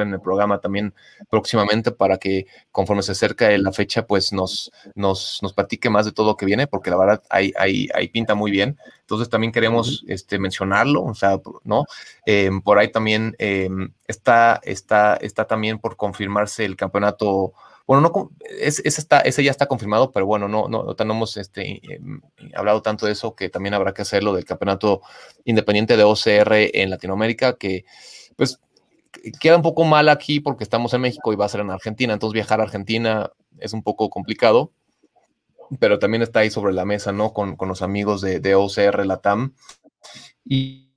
en 0.00 0.14
el 0.14 0.20
programa 0.20 0.60
también 0.60 0.94
próximamente 1.28 1.92
para 1.92 2.16
que 2.16 2.46
conforme 2.70 3.02
se 3.02 3.12
acerca 3.12 3.50
la 3.58 3.72
fecha, 3.72 4.06
pues 4.06 4.32
nos, 4.32 4.72
nos, 4.94 5.40
nos 5.42 5.52
platique 5.52 5.90
más 5.90 6.06
de 6.06 6.12
todo 6.12 6.28
lo 6.28 6.36
que 6.36 6.46
viene, 6.46 6.66
porque 6.66 6.90
la 6.90 6.96
verdad 6.96 7.22
ahí, 7.28 7.52
ahí, 7.56 7.88
ahí 7.94 8.08
pinta 8.08 8.34
muy 8.34 8.50
bien. 8.50 8.78
Entonces 9.00 9.28
también 9.28 9.52
queremos 9.52 10.04
este, 10.08 10.38
mencionarlo, 10.38 11.02
o 11.04 11.14
sea, 11.14 11.38
¿no? 11.64 11.84
Em, 12.24 12.62
por 12.62 12.78
ahí 12.78 12.90
también 12.90 13.34
em, 13.38 13.92
está, 14.06 14.60
está, 14.64 15.16
está 15.16 15.46
también 15.46 15.78
por 15.78 15.96
confirmarse 15.96 16.64
el 16.64 16.76
campeonato. 16.76 17.52
Bueno, 17.86 18.00
no, 18.00 18.30
ese, 18.58 18.88
está, 18.88 19.20
ese 19.20 19.44
ya 19.44 19.50
está 19.50 19.66
confirmado, 19.66 20.12
pero 20.12 20.24
bueno, 20.24 20.48
no, 20.48 20.68
no, 20.68 20.84
no 20.84 20.94
tenemos 20.94 21.36
este, 21.36 21.80
em, 21.92 22.22
hablado 22.54 22.80
tanto 22.80 23.06
de 23.06 23.12
eso 23.12 23.34
que 23.34 23.50
también 23.50 23.74
habrá 23.74 23.92
que 23.92 24.02
hacerlo 24.02 24.32
del 24.32 24.44
campeonato 24.44 25.02
independiente 25.44 25.96
de 25.96 26.04
OCR 26.04 26.70
en 26.72 26.90
Latinoamérica, 26.90 27.56
que 27.58 27.84
pues 28.36 28.60
queda 29.40 29.56
un 29.56 29.62
poco 29.62 29.84
mal 29.84 30.08
aquí 30.08 30.40
porque 30.40 30.64
estamos 30.64 30.94
en 30.94 31.02
México 31.02 31.32
y 31.32 31.36
va 31.36 31.44
a 31.46 31.48
ser 31.48 31.60
en 31.60 31.70
Argentina, 31.70 32.12
entonces 32.12 32.34
viajar 32.34 32.60
a 32.60 32.64
Argentina 32.64 33.30
es 33.58 33.72
un 33.72 33.82
poco 33.82 34.10
complicado, 34.10 34.72
pero 35.78 35.98
también 35.98 36.22
está 36.22 36.40
ahí 36.40 36.50
sobre 36.50 36.72
la 36.72 36.84
mesa, 36.84 37.12
¿no? 37.12 37.32
Con, 37.32 37.56
los 37.60 37.82
amigos 37.82 38.20
de, 38.20 38.40
de, 38.40 38.54
OCR 38.54 39.06
Latam. 39.06 39.54
Y, 40.44 40.90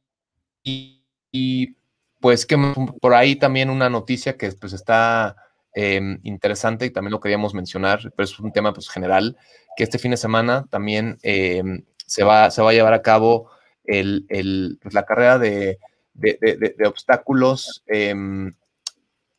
y, 0.64 1.76
pues 2.20 2.46
que 2.46 2.58
por 3.02 3.14
ahí 3.14 3.36
también 3.36 3.70
una 3.70 3.90
noticia 3.90 4.36
que 4.36 4.52
pues 4.54 4.74
está 4.74 5.36
em, 5.74 6.20
interesante 6.24 6.86
y 6.86 6.90
también 6.90 7.12
lo 7.12 7.20
queríamos 7.20 7.54
mencionar, 7.54 8.00
pero 8.16 8.24
es 8.26 8.40
un 8.40 8.52
tema 8.52 8.74
pues 8.74 8.90
general, 8.90 9.38
que 9.78 9.84
este 9.84 10.00
fin 10.00 10.12
de 10.12 10.18
semana 10.18 10.66
también 10.70 11.18
em, 11.22 11.84
se, 12.06 12.24
va, 12.24 12.50
se 12.52 12.62
va 12.62 12.72
a 12.72 12.74
llevar 12.74 12.94
a 12.94 13.02
cabo 13.02 13.52
el, 13.84 14.26
el, 14.30 14.80
la 14.92 15.06
carrera 15.06 15.38
de 15.38 15.78
de, 16.16 16.76
obstáculos 16.88 17.84
em, 17.88 18.54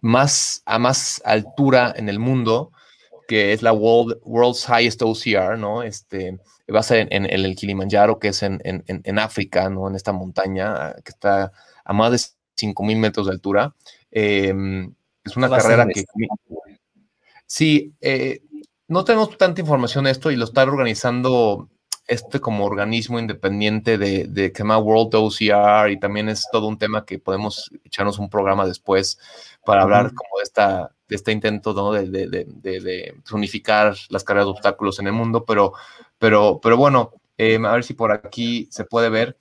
más 0.01 0.63
a 0.65 0.79
más 0.79 1.21
altura 1.25 1.93
en 1.97 2.09
el 2.09 2.19
mundo, 2.19 2.73
que 3.27 3.53
es 3.53 3.63
la 3.63 3.73
World, 3.73 4.19
World's 4.23 4.67
Highest 4.69 5.03
OCR, 5.03 5.59
¿no? 5.59 5.83
Este, 5.83 6.39
va 6.73 6.81
a 6.81 6.85
ser 6.85 7.09
en, 7.11 7.27
el 7.27 7.57
Kilimanjaro, 7.57 8.19
que 8.19 8.29
es 8.29 8.43
en, 8.43 8.61
en, 8.65 9.19
África, 9.19 9.69
¿no? 9.69 9.89
En 9.89 9.95
esta 9.95 10.13
montaña 10.13 10.95
que 11.05 11.11
está 11.11 11.53
a 11.85 11.93
más 11.93 12.13
de 12.13 12.19
5.000 12.57 12.97
metros 12.99 13.27
de 13.27 13.33
altura. 13.33 13.75
Em, 14.11 14.93
es 15.25 15.37
una 15.37 15.49
carrera 15.49 15.87
que... 15.87 16.05
Sí, 17.47 17.95
eh, 18.01 18.41
no 18.89 19.05
tenemos 19.05 19.37
tanta 19.39 19.61
información 19.61 20.05
de 20.05 20.11
esto 20.11 20.31
y 20.31 20.37
lo 20.37 20.45
está 20.45 20.63
organizando 20.65 21.69
este 22.07 22.41
como 22.41 22.65
organismo 22.65 23.19
independiente 23.19 23.99
de, 23.99 24.27
de 24.29 24.53
que 24.53 24.63
World 24.63 25.15
OCR 25.15 25.91
y 25.91 25.99
también 25.99 26.29
es 26.29 26.47
todo 26.53 26.69
un 26.69 26.79
tema 26.79 27.05
que 27.05 27.19
podemos 27.19 27.71
echarnos 27.85 28.19
un 28.19 28.31
programa 28.31 28.67
después 28.67 29.19
para 29.65 29.83
hablar 29.83 30.15
como 30.15 30.39
de, 30.39 30.45
esta, 30.45 30.93
de 31.09 31.17
este 31.17 31.33
intento 31.33 31.75
¿no? 31.75 31.93
de, 31.93 32.07
de, 32.09 32.29
de, 32.29 33.15
unificar 33.33 33.97
las 34.11 34.23
carreras 34.23 34.47
de 34.47 34.53
obstáculos 34.53 35.01
en 35.01 35.09
el 35.09 35.13
mundo, 35.13 35.45
pero, 35.45 35.73
pero, 36.19 36.61
pero 36.63 36.77
bueno, 36.77 37.13
em, 37.37 37.67
a 37.67 37.73
ver 37.73 37.83
si 37.83 37.95
por 37.95 38.13
aquí 38.13 38.69
se 38.71 38.85
puede 38.85 39.09
ver. 39.09 39.37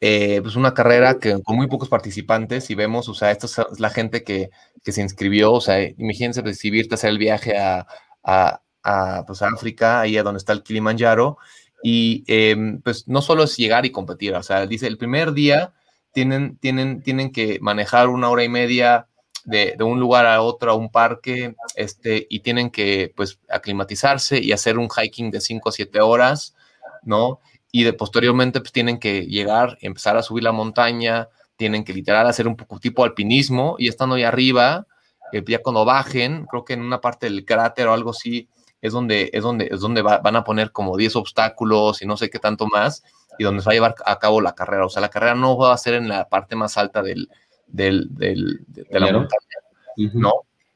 Eh, 0.00 0.40
pues 0.42 0.56
una 0.56 0.74
carrera 0.74 1.20
que 1.20 1.40
con 1.44 1.54
muy 1.54 1.68
pocos 1.68 1.88
participantes 1.88 2.70
y 2.70 2.74
vemos, 2.74 3.08
o 3.08 3.14
sea, 3.14 3.30
esta 3.30 3.46
es 3.46 3.78
la 3.78 3.90
gente 3.90 4.24
que, 4.24 4.50
que 4.82 4.90
se 4.90 5.00
inscribió, 5.00 5.52
o 5.52 5.60
sea, 5.60 5.80
imagínense 5.80 6.42
recibirte, 6.42 6.96
hacer 6.96 7.10
el 7.10 7.18
viaje 7.18 7.56
a, 7.56 7.86
a, 8.24 8.62
a, 8.82 9.24
pues, 9.26 9.42
África, 9.42 10.00
ahí 10.00 10.16
a 10.16 10.22
donde 10.22 10.38
está 10.38 10.52
el 10.52 10.62
Kilimanjaro, 10.62 11.38
y 11.82 12.24
em, 12.28 12.80
pues 12.80 13.08
no 13.08 13.22
solo 13.22 13.44
es 13.44 13.56
llegar 13.56 13.84
y 13.84 13.90
competir, 13.90 14.34
o 14.34 14.42
sea, 14.42 14.66
dice, 14.66 14.86
el 14.86 14.98
primer 14.98 15.32
día 15.32 15.72
tienen, 16.12 16.56
tienen, 16.58 17.02
tienen 17.02 17.32
que 17.32 17.58
manejar 17.60 18.08
una 18.08 18.30
hora 18.30 18.44
y 18.44 18.48
media 18.48 19.08
de, 19.44 19.74
de, 19.76 19.84
un 19.84 19.98
lugar 19.98 20.26
a 20.26 20.42
otro, 20.42 20.70
a 20.70 20.74
un 20.74 20.90
parque, 20.90 21.56
este, 21.74 22.26
y 22.30 22.40
tienen 22.40 22.70
que 22.70 23.12
pues 23.16 23.40
aclimatizarse 23.48 24.38
y 24.40 24.52
hacer 24.52 24.78
un 24.78 24.88
hiking 24.88 25.30
de 25.30 25.40
5 25.40 25.68
a 25.68 25.72
7 25.72 26.00
horas, 26.00 26.54
¿no? 27.02 27.40
Y 27.72 27.82
de 27.84 27.92
posteriormente 27.92 28.60
pues 28.60 28.72
tienen 28.72 28.98
que 28.98 29.26
llegar, 29.26 29.78
empezar 29.80 30.16
a 30.16 30.22
subir 30.22 30.44
la 30.44 30.52
montaña, 30.52 31.28
tienen 31.56 31.84
que 31.84 31.94
literal 31.94 32.26
hacer 32.26 32.46
un 32.46 32.56
poco 32.56 32.78
tipo 32.78 33.04
alpinismo 33.04 33.76
y 33.78 33.88
estando 33.88 34.14
ahí 34.14 34.22
arriba, 34.22 34.86
eh, 35.32 35.42
ya 35.46 35.60
cuando 35.60 35.84
bajen, 35.84 36.46
creo 36.46 36.64
que 36.64 36.74
en 36.74 36.82
una 36.82 37.00
parte 37.00 37.26
del 37.26 37.44
cráter 37.44 37.88
o 37.88 37.94
algo 37.94 38.10
así, 38.10 38.48
es 38.82 38.92
donde, 38.92 39.30
es 39.32 39.42
donde, 39.44 39.68
es 39.70 39.80
donde 39.80 40.02
van 40.02 40.36
a 40.36 40.44
poner 40.44 40.72
como 40.72 40.96
10 40.96 41.14
obstáculos 41.16 42.02
y 42.02 42.06
no 42.06 42.16
sé 42.16 42.28
qué 42.28 42.40
tanto 42.40 42.66
más, 42.66 43.04
y 43.38 43.44
donde 43.44 43.62
se 43.62 43.66
va 43.66 43.72
a 43.72 43.74
llevar 43.74 43.94
a 44.04 44.18
cabo 44.18 44.40
la 44.40 44.54
carrera. 44.54 44.84
O 44.84 44.90
sea, 44.90 45.00
la 45.00 45.08
carrera 45.08 45.36
no 45.36 45.56
va 45.56 45.72
a 45.72 45.78
ser 45.78 45.94
en 45.94 46.08
la 46.08 46.28
parte 46.28 46.56
más 46.56 46.76
alta 46.76 47.00
del, 47.00 47.30
del, 47.68 48.08
del 48.10 48.66
de 48.66 49.00
la 49.00 49.12
montaña, 49.12 50.12
¿no? 50.14 50.32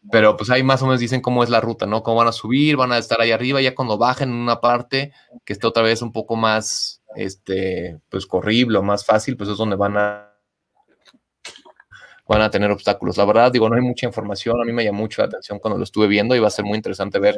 Pero 0.09 0.36
pues 0.36 0.50
ahí 0.50 0.62
más 0.62 0.80
o 0.82 0.86
menos 0.86 1.00
dicen 1.00 1.20
cómo 1.20 1.42
es 1.42 1.50
la 1.50 1.61
ruta, 1.61 1.84
¿no? 1.84 2.04
Cómo 2.04 2.18
van 2.18 2.28
a 2.28 2.32
subir, 2.32 2.76
van 2.76 2.92
a 2.92 2.98
estar 2.98 3.20
ahí 3.20 3.32
arriba, 3.32 3.61
ya 3.61 3.74
cuando 3.74 3.98
bajen 3.98 4.28
en 4.28 4.36
una 4.36 4.61
parte 4.61 5.12
que 5.44 5.52
esté 5.52 5.66
otra 5.66 5.82
vez 5.82 6.00
un 6.00 6.12
poco 6.12 6.36
más, 6.36 7.02
este, 7.16 7.98
pues 8.09 8.24
corrible 8.24 8.78
o 8.78 8.84
más 8.84 9.04
fácil, 9.04 9.36
pues 9.36 9.50
es 9.50 9.59
donde 9.59 9.74
van 9.74 9.96
a 9.96 10.32
van 12.28 12.42
a 12.42 12.50
tener 12.50 12.70
obstáculos. 12.70 13.16
La 13.16 13.24
verdad, 13.24 13.52
digo, 13.52 13.68
no 13.68 13.76
hay 13.76 13.82
mucha 13.82 14.07
información. 14.07 14.61
A 14.61 14.64
mí 14.64 14.72
me 14.72 14.84
llamó 14.84 15.00
mucho 15.00 15.22
la 15.22 15.26
atención 15.26 15.59
cuando 15.59 15.78
lo 15.78 15.84
estuve 15.84 16.09
viendo 16.09 16.34
y 16.34 16.40
va 16.40 16.48
a 16.48 16.50
ser 16.50 16.64
muy 16.64 16.76
interesante 16.76 17.18
ver 17.18 17.36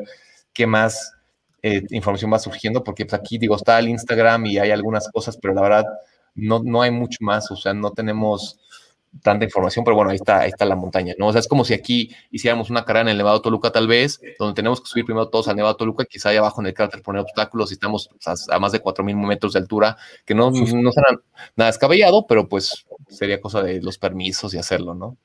qué 0.58 0.66
más 0.66 1.14
eh, 1.62 1.84
información 1.90 2.32
va 2.32 2.40
surgiendo, 2.40 2.82
porque 2.82 3.06
pues, 3.06 3.14
aquí 3.14 3.38
digo, 3.38 3.54
está 3.54 3.78
el 3.78 3.88
Instagram 3.88 4.44
y 4.46 4.58
hay 4.58 4.72
algunas 4.72 5.08
cosas, 5.08 5.38
pero 5.40 5.54
la 5.54 5.62
verdad 5.62 5.84
no, 6.34 6.60
no 6.64 6.82
hay 6.82 6.90
mucho 6.90 7.18
más, 7.20 7.48
o 7.52 7.56
sea, 7.56 7.72
no 7.74 7.92
tenemos 7.92 8.58
tanta 9.22 9.44
información, 9.44 9.84
pero 9.84 9.94
bueno, 9.94 10.10
ahí 10.10 10.16
está, 10.16 10.40
ahí 10.40 10.48
está 10.48 10.64
la 10.64 10.74
montaña, 10.74 11.14
¿no? 11.16 11.28
O 11.28 11.32
sea, 11.32 11.38
es 11.38 11.46
como 11.46 11.64
si 11.64 11.74
aquí 11.74 12.10
hiciéramos 12.32 12.70
una 12.70 12.84
carrera 12.84 13.02
en 13.02 13.08
el 13.10 13.18
Nevado 13.18 13.40
Toluca, 13.40 13.70
tal 13.70 13.86
vez, 13.86 14.20
donde 14.36 14.54
tenemos 14.54 14.80
que 14.80 14.88
subir 14.88 15.04
primero 15.04 15.28
todos 15.28 15.46
al 15.46 15.54
Nevado 15.54 15.76
Toluca, 15.76 16.04
quizá 16.04 16.30
ahí 16.30 16.36
abajo 16.36 16.60
en 16.60 16.66
el 16.66 16.74
cráter 16.74 17.02
poner 17.02 17.22
obstáculos 17.22 17.70
y 17.70 17.74
estamos 17.74 18.10
a, 18.50 18.58
más 18.58 18.72
de 18.72 18.82
4.000 18.82 19.14
metros 19.14 19.52
de 19.52 19.60
altura, 19.60 19.96
que 20.26 20.34
no, 20.34 20.50
no 20.50 20.92
será 20.92 21.20
nada 21.54 21.70
descabellado, 21.70 22.26
pero 22.26 22.48
pues 22.48 22.84
sería 23.08 23.40
cosa 23.40 23.62
de 23.62 23.80
los 23.80 23.96
permisos 23.96 24.52
y 24.54 24.58
hacerlo, 24.58 24.96
¿no? 24.96 25.16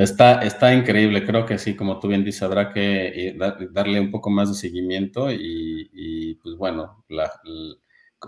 Está, 0.00 0.40
está 0.40 0.72
increíble, 0.72 1.26
creo 1.26 1.44
que 1.44 1.58
sí, 1.58 1.76
como 1.76 2.00
tú 2.00 2.08
bien 2.08 2.24
dices, 2.24 2.42
habrá 2.42 2.72
que 2.72 3.28
eh, 3.28 3.38
darle 3.70 4.00
un 4.00 4.10
poco 4.10 4.30
más 4.30 4.48
de 4.48 4.54
seguimiento 4.54 5.30
y, 5.30 6.38
pues 6.42 6.56
bueno, 6.56 7.04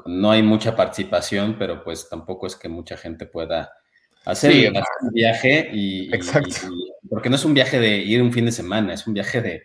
no 0.04 0.30
hay 0.30 0.42
mucha 0.42 0.76
participación, 0.76 1.56
pero 1.58 1.82
pues 1.82 2.10
tampoco 2.10 2.46
es 2.46 2.56
que 2.56 2.68
mucha 2.68 2.98
gente 2.98 3.24
pueda 3.24 3.72
hacer 4.26 4.70
un 5.00 5.12
viaje 5.14 5.70
y, 5.72 6.10
porque 7.08 7.30
no 7.30 7.36
es 7.36 7.44
un 7.46 7.54
viaje 7.54 7.80
de 7.80 7.96
ir 7.96 8.20
un 8.20 8.34
fin 8.34 8.44
de 8.44 8.52
semana, 8.52 8.92
es 8.92 9.06
un 9.06 9.14
viaje 9.14 9.40
de, 9.40 9.62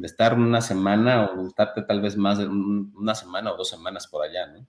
estar 0.00 0.34
una 0.34 0.60
semana 0.60 1.24
o 1.24 1.48
estarte 1.48 1.82
tal 1.82 2.00
vez 2.00 2.16
más 2.16 2.38
de 2.38 2.46
una 2.46 3.16
semana 3.16 3.52
o 3.52 3.56
dos 3.56 3.68
semanas 3.68 4.06
por 4.06 4.22
allá, 4.24 4.46
¿no? 4.46 4.64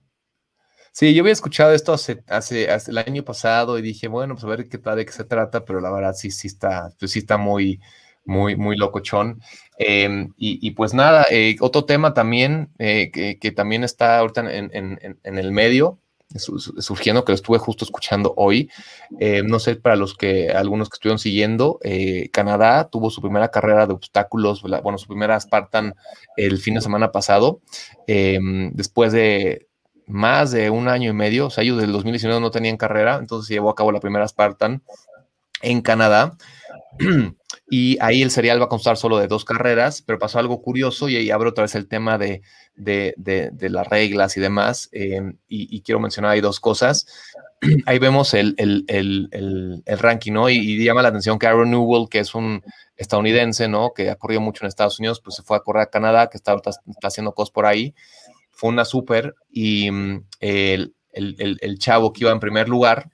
Sí, 0.92 1.14
yo 1.14 1.22
había 1.22 1.32
escuchado 1.32 1.72
esto 1.72 1.92
hace, 1.92 2.22
hace, 2.28 2.64
el 2.64 2.98
año 2.98 3.24
pasado 3.24 3.78
y 3.78 3.82
dije, 3.82 4.08
bueno, 4.08 4.34
pues 4.34 4.44
a 4.44 4.48
ver 4.48 4.68
qué 4.68 4.78
tal, 4.78 4.96
de 4.96 5.06
qué 5.06 5.12
se 5.12 5.24
trata, 5.24 5.64
pero 5.64 5.80
la 5.80 5.90
verdad 5.90 6.14
sí, 6.14 6.30
sí 6.30 6.48
está, 6.48 6.92
pues 6.98 7.12
sí 7.12 7.20
está 7.20 7.36
muy, 7.36 7.80
muy, 8.24 8.56
muy 8.56 8.76
locochón. 8.76 9.40
Em, 9.78 10.32
y, 10.36 10.70
pues 10.72 10.92
nada, 10.92 11.26
eh, 11.30 11.56
otro 11.60 11.84
tema 11.84 12.12
también 12.12 12.70
eh, 12.78 13.10
que, 13.10 13.52
también 13.52 13.84
está 13.84 14.18
ahorita 14.18 14.40
en, 14.52 14.70
en, 14.72 15.38
el 15.38 15.52
medio, 15.52 15.98
surgiendo, 16.36 17.24
que 17.24 17.32
lo 17.32 17.36
estuve 17.36 17.58
justo 17.58 17.84
escuchando 17.84 18.34
hoy. 18.36 18.70
Em, 19.18 19.46
no 19.46 19.58
sé, 19.58 19.76
para 19.76 19.96
los 19.96 20.16
que, 20.16 20.50
algunos 20.50 20.90
que 20.90 20.96
estuvieron 20.96 21.18
siguiendo, 21.18 21.78
eh, 21.82 22.28
Canadá 22.32 22.88
tuvo 22.90 23.10
su 23.10 23.20
primera 23.22 23.50
carrera 23.50 23.86
de 23.86 23.94
obstáculos, 23.94 24.62
bueno, 24.62 24.98
su 24.98 25.08
primera 25.08 25.40
Spartan 25.40 25.94
el 26.36 26.58
fin 26.58 26.74
de 26.74 26.82
semana 26.82 27.10
pasado, 27.10 27.60
em, 28.06 28.72
después 28.74 29.12
de 29.12 29.69
más 30.10 30.50
de 30.50 30.70
un 30.70 30.88
año 30.88 31.10
y 31.10 31.14
medio, 31.14 31.46
o 31.46 31.50
sea, 31.50 31.64
ellos 31.64 31.80
del 31.80 31.92
2019 31.92 32.40
no 32.40 32.50
tenían 32.50 32.76
carrera, 32.76 33.16
entonces 33.18 33.48
se 33.48 33.54
llevó 33.54 33.70
a 33.70 33.74
cabo 33.74 33.92
la 33.92 34.00
primera 34.00 34.26
Spartan 34.26 34.82
en 35.62 35.80
Canadá. 35.80 36.36
y 37.70 37.96
ahí 38.00 38.22
el 38.22 38.30
serial 38.30 38.60
va 38.60 38.64
a 38.64 38.68
constar 38.68 38.96
solo 38.96 39.18
de 39.18 39.28
dos 39.28 39.44
carreras, 39.44 40.02
pero 40.02 40.18
pasó 40.18 40.38
algo 40.38 40.60
curioso 40.60 41.08
y 41.08 41.16
ahí 41.16 41.30
abro 41.30 41.50
otra 41.50 41.62
vez 41.62 41.74
el 41.74 41.88
tema 41.88 42.18
de, 42.18 42.42
de, 42.74 43.14
de, 43.16 43.70
las 43.70 43.86
reglas 43.88 44.36
y 44.36 44.40
demás. 44.40 44.88
Em, 44.92 45.36
y, 45.48 45.80
quiero 45.82 46.00
mencionar 46.00 46.32
ahí 46.32 46.40
dos 46.40 46.60
cosas. 46.60 47.06
ahí 47.86 47.98
vemos 47.98 48.34
el, 48.34 48.54
el, 48.58 48.84
el, 48.88 49.82
el 49.84 49.98
ranking, 49.98 50.32
¿no? 50.32 50.48
Y, 50.48 50.82
llama 50.82 51.02
la 51.02 51.08
atención 51.08 51.38
que 51.38 51.46
Aaron 51.46 51.70
Newell, 51.70 52.08
que 52.08 52.20
es 52.20 52.34
un 52.34 52.62
estadounidense, 52.96 53.68
¿no? 53.68 53.92
Que 53.94 54.10
ha 54.10 54.16
corrido 54.16 54.40
mucho 54.40 54.64
en 54.64 54.68
Estados 54.68 54.98
Unidos, 54.98 55.20
pues 55.22 55.36
se 55.36 55.42
fue 55.42 55.56
a 55.56 55.60
correr 55.60 55.82
a 55.82 55.90
Canadá, 55.90 56.28
que 56.28 56.36
está, 56.36 56.54
está, 56.56 56.80
haciendo 57.02 57.32
cosas 57.32 57.52
por 57.52 57.66
ahí. 57.66 57.94
Fue 58.60 58.68
una 58.68 58.84
súper 58.84 59.34
y 59.48 59.90
mm, 59.90 60.26
el, 60.38 61.78
chavo 61.78 62.12
que 62.12 62.24
iba 62.24 62.30
en 62.30 62.40
primer 62.40 62.68
lugar, 62.68 63.08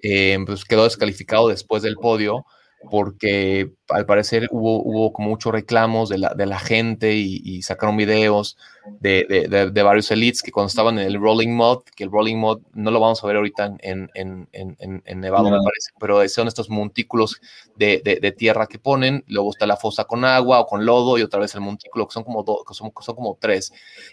eh, 0.00 0.36
pues 0.44 0.64
quedó 0.64 0.82
descalificado 0.82 1.46
después 1.46 1.84
del 1.84 1.94
podio 1.94 2.44
porque 2.90 3.72
al 3.88 4.06
parecer 4.06 4.48
hubo, 4.50 4.82
hubo 4.82 5.12
como 5.12 5.28
muchos 5.28 5.52
reclamos 5.52 6.08
de 6.08 6.18
la, 6.18 6.34
de 6.34 6.46
la 6.46 6.58
gente 6.58 7.14
y, 7.14 7.62
sacaron 7.62 7.96
videos 7.96 8.56
de, 9.00 9.70
de, 9.72 9.82
varios 9.82 10.10
elites 10.10 10.42
que 10.42 10.50
cuando 10.50 10.68
estaban 10.68 10.98
en 10.98 11.06
el 11.06 11.20
Rolling 11.20 11.50
Mod, 11.50 11.82
que 11.94 12.04
el 12.04 12.10
Rolling 12.10 12.36
Mod 12.36 12.60
no 12.72 12.90
lo 12.90 12.98
vamos 12.98 13.22
a 13.22 13.26
ver 13.26 13.36
ahorita 13.36 13.76
en, 13.78 14.10
en, 14.14 14.48
en, 14.52 15.20
Nevada, 15.20 15.44
me 15.44 15.58
parece, 15.62 15.90
pero 16.00 16.28
son 16.28 16.48
estos 16.48 16.70
montículos 16.70 17.40
de, 17.76 18.34
tierra 18.36 18.66
que 18.66 18.78
ponen, 18.78 19.24
luego 19.28 19.50
está 19.50 19.66
la 19.66 19.76
fosa 19.76 20.04
con 20.04 20.24
agua 20.24 20.60
o 20.60 20.66
con 20.66 20.84
lodo 20.84 21.18
y 21.18 21.22
otra 21.22 21.40
vez 21.40 21.54
el 21.54 21.60
montículo, 21.60 22.08
que 22.08 22.14
son 22.14 22.24
como, 22.24 22.44
son, 22.72 22.92
son 23.00 23.14
como 23.14 23.38
tres. 23.40 23.72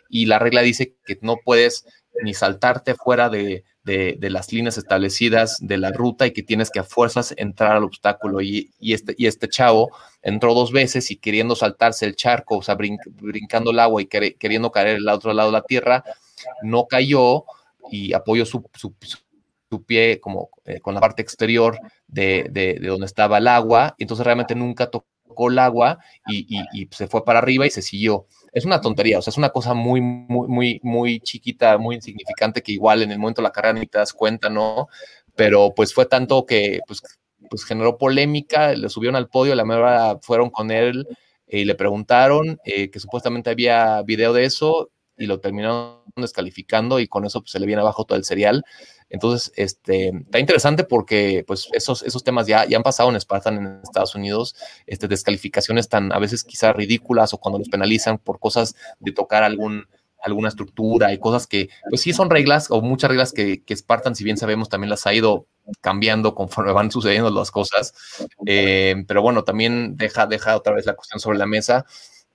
Y 0.09 0.25
la 0.25 0.39
regla 0.39 0.61
dice 0.61 0.95
que 1.05 1.17
no 1.21 1.37
puedes 1.43 1.85
ni 2.23 2.33
saltarte 2.33 2.95
fuera 2.95 3.29
de, 3.29 3.63
de, 3.83 4.29
las 4.29 4.51
líneas 4.51 4.77
establecidas 4.77 5.57
de 5.61 5.77
la 5.77 5.91
ruta 5.91 6.27
y 6.27 6.31
que 6.31 6.43
tienes 6.43 6.69
que 6.69 6.79
a 6.79 6.83
fuerzas 6.83 7.33
entrar 7.37 7.75
al 7.75 7.83
obstáculo. 7.83 8.41
Y, 8.41 8.71
este, 8.79 9.15
y 9.17 9.27
este 9.27 9.47
chavo 9.47 9.89
entró 10.21 10.53
dos 10.53 10.71
veces 10.71 11.09
y 11.11 11.17
queriendo 11.17 11.55
saltarse 11.55 12.05
el 12.05 12.15
charco, 12.15 12.57
o 12.57 12.61
sea, 12.61 12.75
brincando 12.75 13.71
el 13.71 13.79
agua 13.79 14.01
y 14.01 14.05
queriendo 14.05 14.71
caer 14.71 14.97
al 14.97 15.09
otro 15.09 15.33
lado 15.33 15.49
de 15.49 15.53
la 15.53 15.63
tierra, 15.63 16.03
no 16.61 16.87
cayó 16.87 17.45
y 17.91 18.13
apoyó 18.13 18.45
su, 18.45 18.63
su, 18.73 18.93
pie 19.85 20.19
como 20.19 20.49
eh, 20.65 20.79
con 20.79 20.93
la 20.93 20.99
parte 20.99 21.21
exterior 21.21 21.79
de, 22.07 22.47
de, 22.51 22.79
donde 22.79 23.05
estaba 23.05 23.37
el 23.37 23.47
agua, 23.47 23.95
y 23.97 24.03
entonces 24.03 24.25
realmente 24.25 24.55
nunca 24.55 24.89
tocó 24.89 25.49
el 25.49 25.59
agua 25.59 25.99
y, 26.27 26.45
y 26.73 26.87
se 26.91 27.07
fue 27.07 27.23
para 27.23 27.39
arriba 27.39 27.65
y 27.65 27.69
se 27.69 27.81
siguió 27.81 28.27
es 28.51 28.65
una 28.65 28.81
tontería, 28.81 29.19
o 29.19 29.21
sea, 29.21 29.31
es 29.31 29.37
una 29.37 29.49
cosa 29.49 29.73
muy, 29.73 30.01
muy, 30.01 30.47
muy, 30.47 30.79
muy 30.83 31.19
chiquita, 31.19 31.77
muy 31.77 31.95
insignificante 31.95 32.61
que 32.63 32.71
igual 32.71 33.01
en 33.03 33.11
el 33.11 33.19
momento 33.19 33.41
de 33.41 33.47
la 33.47 33.51
carrera 33.51 33.79
ni 33.79 33.87
te 33.87 33.97
das 33.97 34.13
cuenta, 34.13 34.49
¿no? 34.49 34.87
Pero 35.35 35.73
pues 35.75 35.93
fue 35.93 36.05
tanto 36.05 36.45
que 36.45 36.79
pues, 36.87 37.01
pues 37.49 37.63
generó 37.65 37.97
polémica, 37.97 38.73
le 38.73 38.89
subieron 38.89 39.15
al 39.15 39.29
podio, 39.29 39.55
la 39.55 39.65
mera 39.65 40.17
fueron 40.21 40.49
con 40.49 40.71
él 40.71 41.07
y 41.47 41.65
le 41.65 41.75
preguntaron 41.75 42.59
eh, 42.63 42.89
que 42.91 42.99
supuestamente 42.99 43.49
había 43.49 44.01
video 44.03 44.33
de 44.33 44.45
eso 44.45 44.91
y 45.19 45.25
lo 45.25 45.39
terminaron 45.39 45.99
descalificando 46.15 46.99
y 46.99 47.07
con 47.07 47.25
eso 47.25 47.41
pues, 47.41 47.51
se 47.51 47.59
le 47.59 47.67
viene 47.67 47.81
abajo 47.81 48.05
todo 48.05 48.17
el 48.17 48.23
serial. 48.23 48.63
Entonces, 49.09 49.51
este, 49.55 50.09
está 50.09 50.39
interesante 50.39 50.83
porque 50.83 51.43
pues, 51.45 51.67
esos, 51.73 52.03
esos 52.03 52.23
temas 52.23 52.47
ya, 52.47 52.65
ya 52.65 52.77
han 52.77 52.83
pasado 52.83 53.09
en 53.09 53.19
Spartan 53.19 53.57
en 53.57 53.81
Estados 53.83 54.15
Unidos, 54.15 54.55
este, 54.87 55.07
descalificaciones 55.07 55.89
tan 55.89 56.13
a 56.13 56.19
veces 56.19 56.43
quizás 56.43 56.75
ridículas 56.75 57.33
o 57.33 57.37
cuando 57.37 57.59
los 57.59 57.69
penalizan 57.69 58.17
por 58.17 58.39
cosas 58.39 58.75
de 58.99 59.11
tocar 59.11 59.43
algún, 59.43 59.85
alguna 60.21 60.49
estructura 60.49 61.11
y 61.11 61.19
cosas 61.19 61.47
que, 61.47 61.69
pues 61.89 62.01
sí 62.01 62.13
son 62.13 62.29
reglas 62.29 62.71
o 62.71 62.81
muchas 62.81 63.09
reglas 63.09 63.33
que, 63.33 63.63
que 63.63 63.75
Spartan, 63.75 64.15
si 64.15 64.23
bien 64.23 64.37
sabemos, 64.37 64.69
también 64.69 64.89
las 64.89 65.05
ha 65.07 65.13
ido 65.13 65.47
cambiando 65.81 66.33
conforme 66.33 66.71
van 66.71 66.91
sucediendo 66.91 67.29
las 67.29 67.51
cosas. 67.51 67.93
Eh, 68.45 68.95
pero 69.07 69.21
bueno, 69.21 69.43
también 69.43 69.97
deja, 69.97 70.27
deja 70.27 70.55
otra 70.55 70.73
vez 70.73 70.85
la 70.85 70.95
cuestión 70.95 71.19
sobre 71.19 71.37
la 71.37 71.45
mesa 71.45 71.85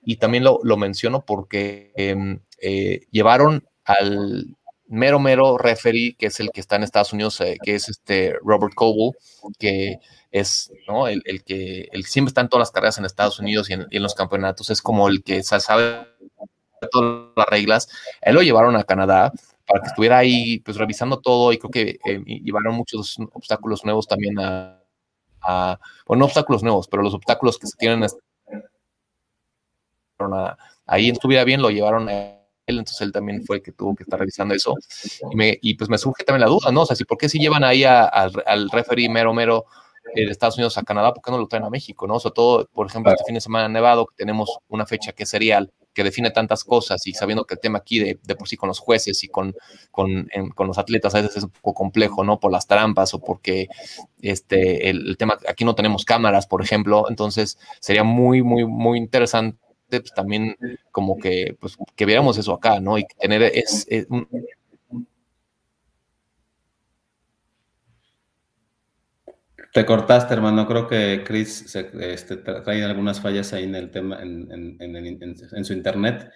y 0.05 0.17
también 0.17 0.43
lo, 0.43 0.59
lo 0.63 0.77
menciono 0.77 1.25
porque 1.25 1.91
em, 1.95 2.39
eh, 2.61 3.01
llevaron 3.11 3.67
al 3.83 4.55
mero, 4.87 5.19
mero 5.19 5.57
referee, 5.57 6.15
que 6.15 6.27
es 6.27 6.39
el 6.39 6.51
que 6.51 6.61
está 6.61 6.75
en 6.75 6.83
Estados 6.83 7.13
Unidos, 7.13 7.41
eh, 7.41 7.57
que 7.61 7.75
es 7.75 7.89
este 7.89 8.35
Robert 8.43 8.73
Coble, 8.75 9.11
que 9.57 9.99
es 10.31 10.71
¿no? 10.87 11.07
el, 11.07 11.21
el, 11.25 11.43
que 11.43 11.89
el 11.91 12.05
siempre 12.05 12.29
está 12.29 12.41
en 12.41 12.49
todas 12.49 12.61
las 12.61 12.71
carreras 12.71 12.97
en 12.97 13.05
Estados 13.05 13.39
Unidos 13.39 13.69
y 13.69 13.73
en, 13.73 13.87
los 13.91 14.13
campeonatos, 14.13 14.69
es 14.69 14.81
como 14.81 15.07
el 15.07 15.23
que 15.23 15.43
sabe 15.43 16.07
todas 16.91 17.31
las 17.35 17.47
reglas. 17.47 17.87
Él 18.21 18.35
lo 18.35 18.41
llevaron 18.41 18.75
a 18.75 18.83
Canadá 18.83 19.31
para 19.65 19.81
que 19.81 19.87
estuviera 19.87 20.19
ahí 20.19 20.59
pues 20.59 20.77
revisando 20.77 21.19
todo 21.19 21.51
y 21.51 21.57
creo 21.57 21.71
que 21.71 21.99
eh, 22.05 22.23
llevaron 22.25 22.75
muchos 22.75 23.17
obstáculos 23.33 23.83
nuevos 23.83 24.07
también 24.07 24.37
a, 24.39 24.79
a, 25.41 25.79
bueno, 26.05 26.19
no 26.19 26.25
obstáculos 26.25 26.61
nuevos, 26.63 26.87
pero 26.87 27.01
los 27.01 27.13
obstáculos 27.13 27.57
que 27.57 27.67
se 27.67 27.77
tienen 27.77 28.03
a, 30.19 30.57
ahí 30.85 31.09
estuviera 31.09 31.43
bien, 31.43 31.61
lo 31.61 31.69
llevaron 31.69 32.09
a 32.09 32.35
entonces 32.67 33.01
él 33.01 33.11
también 33.11 33.43
fue 33.45 33.57
el 33.57 33.61
que 33.61 33.71
tuvo 33.71 33.95
que 33.95 34.03
estar 34.03 34.19
revisando 34.19 34.55
eso. 34.55 34.73
Y, 35.31 35.35
me, 35.35 35.57
y 35.61 35.75
pues 35.75 35.89
me 35.89 35.97
surge 35.97 36.23
también 36.23 36.41
la 36.41 36.47
duda, 36.47 36.71
¿no? 36.71 36.81
O 36.81 36.85
sea, 36.85 36.95
si 36.95 37.05
por 37.05 37.17
qué 37.17 37.29
si 37.29 37.39
llevan 37.39 37.63
ahí 37.63 37.83
al 37.83 38.69
referee 38.71 39.09
mero 39.09 39.33
mero 39.33 39.65
de 40.13 40.23
Estados 40.23 40.55
Unidos 40.55 40.77
a 40.77 40.83
Canadá, 40.83 41.13
¿por 41.13 41.23
qué 41.23 41.31
no 41.31 41.37
lo 41.37 41.47
traen 41.47 41.65
a 41.65 41.69
México, 41.69 42.07
no? 42.07 42.19
Sobre 42.19 42.33
todo, 42.33 42.69
por 42.73 42.87
ejemplo, 42.87 43.11
este 43.11 43.25
fin 43.25 43.35
de 43.35 43.41
semana 43.41 43.67
nevado, 43.67 44.05
que 44.05 44.15
tenemos 44.15 44.59
una 44.69 44.85
fecha 44.85 45.11
que 45.11 45.23
es 45.23 45.29
serial, 45.29 45.71
que 45.93 46.03
define 46.03 46.29
tantas 46.31 46.63
cosas 46.63 47.05
y 47.07 47.13
sabiendo 47.13 47.45
que 47.45 47.55
el 47.55 47.59
tema 47.59 47.79
aquí 47.79 47.99
de, 47.99 48.19
de 48.21 48.35
por 48.35 48.47
sí 48.47 48.55
con 48.55 48.67
los 48.67 48.79
jueces 48.79 49.23
y 49.23 49.27
con, 49.27 49.55
con, 49.91 50.29
con, 50.53 50.67
los 50.67 50.77
atletas 50.77 51.15
a 51.15 51.21
veces 51.21 51.37
es 51.37 51.43
un 51.43 51.49
poco 51.49 51.73
complejo, 51.73 52.23
¿no? 52.23 52.39
Por 52.39 52.51
las 52.51 52.67
trampas 52.67 53.13
o 53.13 53.19
porque 53.19 53.67
este, 54.21 54.89
el, 54.89 55.07
el, 55.07 55.17
tema, 55.17 55.37
aquí 55.47 55.65
no 55.65 55.75
tenemos 55.75 56.05
cámaras, 56.05 56.47
por 56.47 56.61
ejemplo, 56.61 57.09
entonces 57.09 57.57
sería 57.79 58.03
muy, 58.03 58.41
muy, 58.41 58.65
muy 58.65 58.97
interesante 58.97 59.57
pues, 60.01 60.13
también 60.13 60.55
como 60.91 61.17
que, 61.17 61.55
pues, 61.59 61.77
que 61.95 62.05
viéramos 62.05 62.37
eso 62.37 62.53
acá, 62.53 62.79
¿no? 62.79 62.97
Y 62.97 63.05
tener 63.19 63.43
es, 63.43 63.87
Te 69.75 69.85
cortaste, 69.85 70.33
hermano. 70.33 70.65
Creo 70.67 70.87
que 70.87 71.21
Chris 71.25 71.75
este, 71.75 72.37
trae 72.37 72.81
algunas 72.85 73.19
fallas 73.19 73.51
ahí 73.51 73.65
en 73.65 73.75
el 73.75 73.91
tema, 73.91 74.21
en, 74.21 75.65
su 75.65 75.73
internet. 75.73 76.31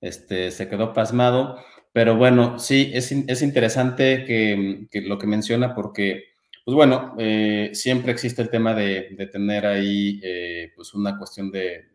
Este, 0.00 0.50
se 0.50 0.70
quedó 0.70 0.94
pasmado. 0.94 1.58
Pero 1.92 2.16
bueno, 2.16 2.58
sí, 2.58 2.90
es, 2.94 3.12
es 3.12 3.42
interesante 3.42 4.24
que, 4.24 4.88
lo 5.02 5.18
que 5.18 5.26
menciona 5.26 5.74
porque, 5.74 6.28
pues 6.64 6.74
bueno, 6.74 7.14
eh, 7.18 7.72
siempre 7.74 8.10
existe 8.10 8.40
el 8.40 8.48
tema 8.48 8.74
de, 8.74 9.28
tener 9.30 9.66
ahí 9.66 10.18
eh, 10.22 10.72
pues 10.74 10.94
una 10.94 11.18
cuestión 11.18 11.50
de 11.50 11.88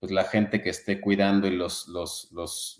pues 0.00 0.10
la 0.10 0.24
gente 0.24 0.62
que 0.62 0.70
esté 0.70 0.98
cuidando 0.98 1.46
y 1.46 1.50
los, 1.50 1.86
los, 1.88 2.30
los, 2.32 2.78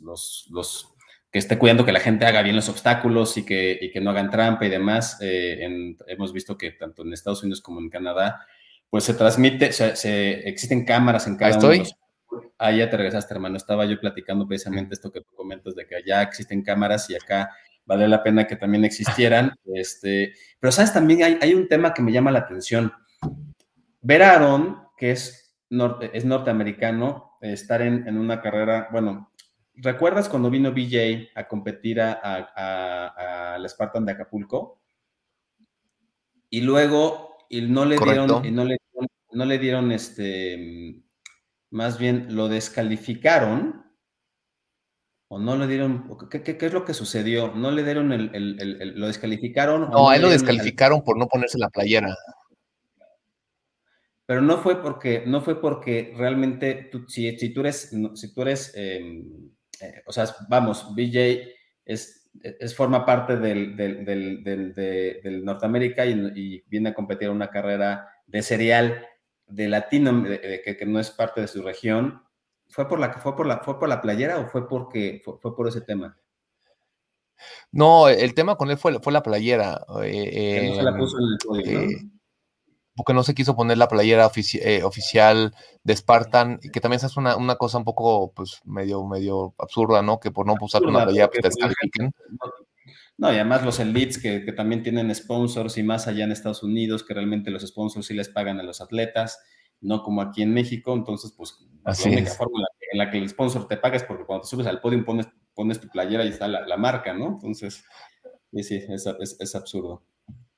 los, 0.51 0.95
que 1.31 1.39
esté 1.39 1.59
cuidando 1.59 1.85
que 1.85 1.93
la 1.93 2.01
gente 2.01 2.25
haga 2.25 2.43
bien 2.43 2.57
los 2.57 2.71
obstáculos 2.71 3.37
y 3.37 3.45
que, 3.45 3.79
y 3.81 3.93
que 3.93 4.01
no 4.01 4.11
hagan 4.11 4.31
trampa 4.31 4.65
y 4.65 4.71
demás. 4.71 5.19
Eh, 5.21 5.95
hemos 6.07 6.33
visto 6.33 6.57
que 6.57 6.73
tanto 6.73 7.03
en 7.03 7.13
Estados 7.13 7.43
Unidos 7.43 7.61
como 7.61 7.79
en 7.79 7.91
Canadá, 7.91 8.41
pues 8.89 9.05
se 9.05 9.15
transmite, 9.15 9.71
se, 9.73 10.49
existen 10.49 10.85
cámaras 10.85 11.27
en 11.27 11.37
cada 11.37 11.59
uno 11.59 11.69
de 11.69 11.79
los... 11.79 11.95
Ah, 12.59 12.73
ya 12.73 12.89
te 12.89 12.97
regresaste, 12.97 13.35
hermano. 13.35 13.57
Estaba 13.57 13.85
yo 13.85 14.01
platicando 14.01 14.47
precisamente 14.47 14.95
esto 14.95 15.13
que 15.13 15.21
tú 15.21 15.31
comentas 15.35 15.75
de 15.75 15.87
que 15.87 15.97
allá 15.97 16.23
existen 16.23 16.63
cámaras 16.63 17.09
y 17.11 17.15
acá 17.15 17.51
vale 17.85 18.09
la 18.09 18.23
pena 18.23 18.47
que 18.47 18.57
también 18.57 18.85
existieran. 18.85 19.55
Este, 19.75 20.33
pero, 20.59 20.73
¿sabes? 20.73 20.93
También 20.93 21.23
hay, 21.23 21.39
hay 21.41 21.55
un 21.55 21.69
tema 21.69 21.93
que 21.93 22.03
me 22.03 22.13
llama 22.13 22.31
la 22.31 22.41
atención. 22.41 22.93
Ver 24.01 24.23
a 24.23 24.35
Aaron, 24.35 24.83
que 24.97 25.13
es 25.13 25.50
es 26.13 26.25
norteamericano, 26.25 27.39
estar 27.41 27.81
en, 27.83 28.19
una 28.19 28.41
carrera, 28.41 28.89
bueno, 28.91 29.33
¿recuerdas 29.75 30.29
cuando 30.29 30.51
vino 30.51 30.73
BJ 30.73 31.31
a 31.35 31.47
competir 31.47 32.01
a, 32.01 32.13
a, 32.23 33.59
la 33.59 33.69
Spartan 33.69 34.05
de 34.05 34.13
Acapulco? 34.13 34.81
Y 36.51 36.63
luego 36.63 37.39
y 37.49 37.63
no 37.63 37.85
le 37.85 37.97
dieron, 37.97 38.45
y 38.45 38.51
no 38.51 38.65
le, 38.65 38.79
no 39.33 39.45
le 39.45 39.59
dieron 39.59 39.93
este, 39.93 41.03
más 41.71 41.99
bien 41.99 42.35
lo 42.35 42.49
descalificaron, 42.49 43.85
o 45.29 45.39
no 45.39 45.57
le 45.57 45.69
dieron, 45.69 46.11
¿qué, 46.29 46.43
qué, 46.43 46.67
es 46.67 46.73
lo 46.73 46.85
que 46.85 46.95
sucedió? 46.95 47.53
¿No 47.55 47.71
le 47.71 47.85
dieron 47.85 48.13
el, 48.13 48.35
el, 48.35 48.99
lo 48.99 49.07
descalificaron? 49.07 49.89
No, 49.91 50.11
a 50.11 50.17
él 50.17 50.23
lo 50.23 50.31
descalificaron 50.31 51.05
por 51.05 51.17
no 51.17 51.29
ponerse 51.29 51.59
la 51.59 51.69
playera 51.69 52.17
pero 54.31 54.43
no 54.43 54.59
fue 54.59 54.81
porque, 54.81 55.25
no 55.27 55.41
fue 55.41 55.61
porque 55.61 56.15
realmente, 56.17 56.89
tú, 56.93 57.05
si, 57.09 57.37
si, 57.37 57.53
tú 57.53 57.63
eres, 57.63 57.93
si 58.15 58.33
tú 58.33 58.43
eres, 58.43 58.73
em, 58.77 59.51
eh, 59.81 60.05
o 60.07 60.13
sea, 60.13 60.25
vamos, 60.49 60.95
BJ 60.95 61.49
es, 61.85 62.31
es 62.41 62.77
forma 62.77 63.05
parte 63.05 63.39
del, 63.39 63.75
del, 63.75 64.05
del, 64.05 64.73
del 64.73 65.45
Norteamérica 65.45 66.07
y, 66.07 66.63
viene 66.69 66.91
a 66.91 66.95
competir 66.95 67.27
en 67.27 67.35
una 67.35 67.51
carrera 67.51 68.09
de 68.25 68.41
serial 68.43 69.05
de 69.49 69.67
latino, 69.67 70.23
que, 70.23 70.77
que, 70.79 70.87
no 70.87 71.01
es 71.01 71.11
parte 71.11 71.41
de 71.41 71.49
su 71.49 71.63
región. 71.63 72.23
¿Fue 72.69 72.87
por 72.87 73.01
la, 73.01 73.13
fue 73.15 73.35
por 73.35 73.47
la, 73.49 73.59
fue 73.65 73.81
por 73.81 73.89
la 73.89 74.01
playera 74.01 74.39
o 74.39 74.47
fue 74.47 74.69
porque 74.69 75.21
fue, 75.25 75.57
por 75.57 75.67
ese 75.67 75.81
tema? 75.81 76.17
No, 77.73 78.09
el 78.09 78.33
tema 78.35 78.55
con 78.55 78.71
él 78.71 78.79
fue, 78.79 78.97
fue 79.01 79.13
la 79.13 79.25
playera. 79.25 79.85
Eh, 80.05 80.69
no 80.69 80.77
se 80.77 80.83
la 80.85 80.97
puso 80.97 81.19
en 81.19 81.25
el 81.25 81.39
código, 81.45 82.20
porque 83.01 83.15
no 83.15 83.23
se 83.23 83.35
quiso 83.35 83.57
poner 83.57 83.79
la 83.79 83.89
playera 83.89 84.31
eh, 84.63 84.83
oficial 84.83 85.55
de 85.85 85.97
Spartan, 85.97 86.59
que 86.59 86.81
también 86.81 87.03
es 87.03 87.17
una, 87.17 87.35
una, 87.35 87.57
cosa 87.57 87.79
un 87.79 87.85
poco, 87.85 88.31
pues, 88.35 88.61
medio, 88.67 89.07
medio 89.07 89.55
absurda, 89.57 90.03
¿no? 90.03 90.21
Que 90.21 90.31
por 90.31 90.47
no 90.47 90.55
usar 90.61 90.83
una 90.83 91.05
playera, 91.05 91.31
pues, 91.31 91.55
te. 91.55 92.11
No, 93.17 93.33
y 93.33 93.37
además 93.37 93.65
los 93.65 93.81
elites 93.81 94.19
que, 94.19 94.45
que, 94.45 94.53
también 94.53 94.83
tienen 94.83 95.15
sponsors 95.15 95.79
y 95.79 95.83
más 95.83 96.09
allá 96.09 96.25
en 96.25 96.33
Estados 96.33 96.63
Unidos, 96.63 97.03
que 97.03 97.15
realmente 97.15 97.51
los 97.51 97.67
sponsors 97.67 98.05
sí 98.05 98.13
les 98.13 98.29
pagan 98.29 98.61
a 98.61 98.63
los 98.65 98.83
atletas, 98.83 99.39
no 99.81 100.03
como 100.03 100.21
aquí 100.21 100.43
en 100.43 100.53
México, 100.53 100.93
entonces, 100.93 101.33
pues, 101.35 101.57
la 101.83 101.95
única 102.05 102.33
forma 102.33 102.59
en 102.93 102.99
la, 102.99 103.11
que 103.11 103.17
el 103.17 103.31
sponsor 103.31 103.67
te 103.67 103.79
paga 103.79 103.97
es 103.97 104.03
porque 104.03 104.27
cuando 104.27 104.43
te 104.43 104.49
subes 104.49 104.67
al 104.67 104.83
podio 104.83 105.03
pones, 105.07 105.27
pones 105.55 105.81
tu 105.81 105.89
playera 105.89 106.23
y 106.27 106.29
está 106.29 106.49
la, 106.49 106.67
la 106.67 106.77
marca, 106.77 107.15
¿no? 107.15 107.29
Entonces, 107.29 107.83
sí, 108.53 108.63
sí, 108.63 108.85
es, 108.87 109.07
es, 109.07 109.37
es 109.41 109.55
absurdo. 109.55 110.03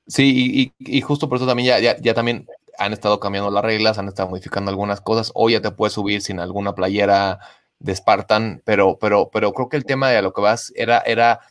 Sí, 0.07 0.73
y, 0.79 1.01
justo 1.01 1.29
por 1.29 1.37
eso 1.37 1.47
también 1.47 1.81
ya, 1.81 1.97
ya, 1.97 2.13
también 2.13 2.47
han 2.77 2.93
estado 2.93 3.19
cambiando 3.19 3.49
las 3.51 3.63
reglas, 3.63 3.97
han 3.97 4.07
estado 4.07 4.29
modificando 4.29 4.69
algunas 4.69 5.01
cosas. 5.01 5.31
Hoy 5.33 5.53
ya 5.53 5.61
te 5.61 5.71
puedes 5.71 5.93
subir 5.93 6.21
sin 6.21 6.39
alguna 6.39 6.75
playera 6.75 7.39
de 7.79 7.95
Spartan, 7.95 8.61
pero, 8.65 8.97
pero, 8.99 9.29
pero 9.31 9.53
creo 9.53 9.69
que 9.69 9.77
el 9.77 9.85
tema 9.85 10.09
de 10.09 10.17
a 10.17 10.21
lo 10.21 10.33
que 10.33 10.41
vas 10.41 10.73
era, 10.75 10.99
era 10.99 11.41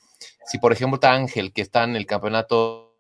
si 0.47 0.59
por 0.59 0.73
ejemplo 0.73 0.97
está 0.97 1.13
Ángel, 1.13 1.53
que 1.53 1.63
está 1.63 1.85
en 1.85 1.97
el 1.97 2.07
campeonato 2.07 2.97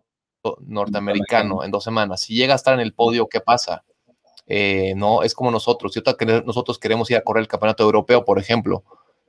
norteamericano 0.61 1.65
en 1.65 1.71
dos 1.71 1.85
semanas, 1.85 2.23
si 2.23 2.35
llega 2.35 2.55
a 2.55 2.57
estar 2.57 2.75
en 2.75 2.81
el 2.81 2.95
podio, 2.95 3.29
¿qué 3.29 3.41
pasa? 3.41 3.85
Eh, 4.47 4.95
no, 4.97 5.23
es 5.23 5.35
como 5.35 5.51
nosotros. 5.51 5.93
Si 5.93 6.03
nosotros 6.45 6.79
queremos 6.79 7.11
ir 7.11 7.17
a 7.17 7.23
correr 7.23 7.43
el 7.43 7.49
campeonato 7.49 7.85
europeo, 7.85 8.25
por 8.25 8.39
ejemplo, 8.39 8.85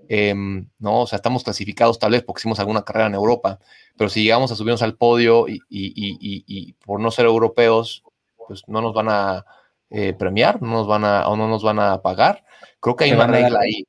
Em, 0.10 0.68
no, 0.80 1.01
o 1.01 1.08
sea, 1.08 1.18
estamos 1.18 1.43
clasificados 1.43 1.99
tal 1.99 2.12
vez 2.12 2.24
porque 2.24 2.41
hicimos 2.41 2.60
alguna 2.60 2.84
carrera 2.84 3.08
en 3.08 3.16
Europa, 3.16 3.60
pero 3.97 4.10
si 4.10 4.24
llegamos 4.24 4.51
a 4.51 4.56
subirnos 4.56 4.82
al 4.82 4.95
podio 4.95 5.45
y, 5.47 6.74
por 6.86 6.99
no 6.99 7.12
ser 7.12 7.26
europeos, 7.26 8.04
pues 8.36 8.64
no 8.68 8.82
nos 8.82 8.93
van 8.93 9.08
a 9.10 9.45
eh, 9.89 10.14
premiar, 10.14 10.62
no 10.62 10.70
nos 10.70 10.88
van 10.88 11.06
a, 11.06 11.28
o 11.28 11.38
no 11.38 11.47
nos 11.47 11.64
van 11.64 11.80
a 11.80 12.01
pagar. 12.01 12.43
Creo 12.80 12.95
que 12.95 13.06
hay 13.06 13.14
una 13.14 13.28
regla 13.28 13.60
ahí. 13.62 13.86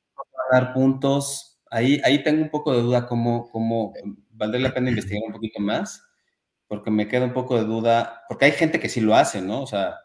dar 0.51 0.73
puntos. 0.73 1.59
Ahí, 1.69 1.99
ahí 2.05 2.23
tengo 2.23 2.43
un 2.43 2.49
poco 2.49 2.73
de 2.73 2.81
duda 2.81 3.07
cómo, 3.07 3.49
cómo 3.51 3.93
valdría 4.31 4.61
la 4.61 4.73
pena 4.73 4.89
investigar 4.89 5.23
un 5.25 5.33
poquito 5.33 5.59
más, 5.59 6.03
porque 6.67 6.91
me 6.91 7.07
queda 7.07 7.25
un 7.25 7.33
poco 7.33 7.57
de 7.57 7.65
duda, 7.65 8.23
porque 8.29 8.45
hay 8.45 8.51
gente 8.51 8.79
que 8.79 8.89
sí 8.89 9.01
lo 9.01 9.15
hace, 9.15 9.41
¿no? 9.41 9.61
O 9.61 9.67
sea, 9.67 9.95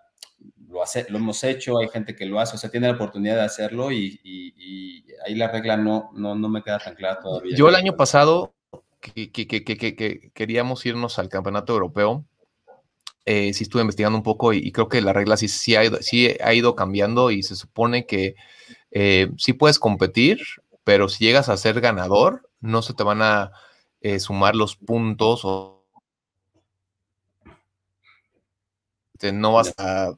lo, 0.71 0.83
hace, 0.83 1.07
lo 1.09 1.19
hemos 1.19 1.43
hecho, 1.45 1.79
hay 1.79 1.89
gente 1.89 2.15
que 2.15 2.27
lo 2.27 2.39
hace, 2.39 2.57
o 2.57 2.59
sea, 2.59 2.71
tiene 2.71 2.87
la 2.87 2.95
oportunidad 2.95 3.37
de 3.37 3.43
hacerlo 3.43 3.91
y, 3.91 5.05
ahí 5.27 5.35
la 5.35 5.49
regla 5.49 5.77
no, 5.77 6.11
no, 6.15 6.35
no, 6.35 6.49
me 6.49 6.63
queda 6.63 6.79
tan 6.79 6.95
clara 6.95 7.21
todavía. 7.21 7.55
Yo 7.55 7.69
el 7.69 7.75
año 7.75 7.97
pasado 7.97 8.55
que, 9.01 9.31
que, 9.31 10.31
queríamos 10.33 10.87
irnos 10.87 11.19
al 11.19 11.29
campeonato 11.29 11.75
europeo, 11.75 12.25
eh, 13.27 13.53
sí 13.53 13.65
estuve 13.65 13.83
investigando 13.83 14.17
un 14.17 14.23
poco 14.23 14.53
y, 14.53 14.73
creo 14.73 14.89
que 14.89 15.01
la 15.03 15.13
regla 15.13 15.37
sí, 15.37 15.49
sí, 15.49 15.77
ha, 15.77 15.85
ido, 15.85 15.99
sí 16.01 16.37
ha 16.43 16.55
ido 16.55 16.75
cambiando 16.75 17.31
y 17.31 17.43
se 17.43 17.57
supone 17.57 18.07
que 18.07 18.35
eh, 18.93 19.31
sí 19.37 19.53
puedes 19.53 19.79
competir, 19.79 20.41
pero 20.85 21.09
si 21.09 21.25
llegas 21.25 21.49
a 21.49 21.57
ser 21.57 21.81
ganador, 21.81 22.49
no 22.61 22.83
se 22.83 22.95
te 22.95 23.03
van 23.03 23.23
a 23.23 23.53
eh, 24.01 24.21
sumar 24.21 24.57
los 24.57 24.77
puntos 24.77 25.43
o 25.45 25.77
no 29.35 29.53
vas 29.53 29.75
a 29.77 30.15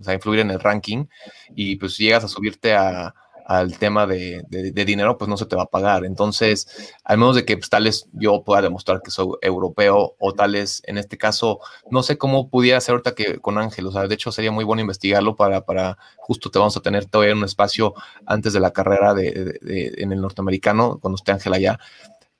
o 0.00 0.04
sea, 0.04 0.14
influir 0.14 0.40
en 0.40 0.50
el 0.50 0.60
ranking 0.60 1.06
y 1.54 1.76
pues 1.76 1.94
si 1.94 2.04
llegas 2.04 2.24
a 2.24 2.28
subirte 2.28 2.74
al 2.74 3.78
tema 3.78 4.06
de, 4.06 4.44
dinero, 4.86 5.18
pues 5.18 5.28
no 5.28 5.36
se 5.36 5.46
te 5.46 5.56
va 5.56 5.64
a 5.64 5.66
pagar. 5.66 6.04
Entonces, 6.04 6.94
al 7.04 7.18
menos 7.18 7.36
de 7.36 7.44
que 7.44 7.56
pues, 7.56 7.68
tal 7.68 7.84
vez 7.84 8.08
yo 8.12 8.42
pueda 8.44 8.62
demostrar 8.62 9.02
que 9.02 9.10
soy 9.10 9.28
europeo 9.42 10.14
o 10.18 10.32
tal 10.34 10.52
vez 10.52 10.82
en 10.86 10.98
este 10.98 11.18
caso, 11.18 11.58
no 11.90 12.02
sé 12.02 12.16
cómo 12.16 12.48
pudiera 12.48 12.80
ser 12.80 12.92
ahorita 12.92 13.14
que 13.14 13.38
con 13.40 13.58
Ángel, 13.58 13.86
o 13.86 13.92
sea, 13.92 14.06
de 14.06 14.14
hecho 14.14 14.32
sería 14.32 14.52
muy 14.52 14.64
bueno 14.64 14.80
investigarlo 14.80 15.36
para, 15.36 15.64
para 15.64 15.98
justo 16.16 16.50
te 16.50 16.58
vamos 16.58 16.76
a 16.76 16.80
tener 16.80 17.06
todavía 17.06 17.34
un 17.34 17.44
espacio 17.44 17.94
antes 18.24 18.52
de 18.52 18.60
la 18.60 18.72
carrera 18.72 19.14
de, 19.14 19.58
en 19.98 20.12
el 20.12 20.20
norteamericano, 20.20 20.98
cuando 21.00 21.16
esté 21.16 21.32
Ángel 21.32 21.52
allá, 21.52 21.78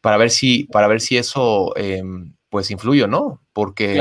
para 0.00 0.16
ver 0.16 0.30
si, 0.30 0.64
para 0.64 0.88
ver 0.88 1.00
si 1.00 1.18
eso... 1.18 1.76
Em, 1.76 2.34
pues 2.50 2.70
influye, 2.72 3.06
¿no? 3.06 3.40
Porque, 3.52 3.94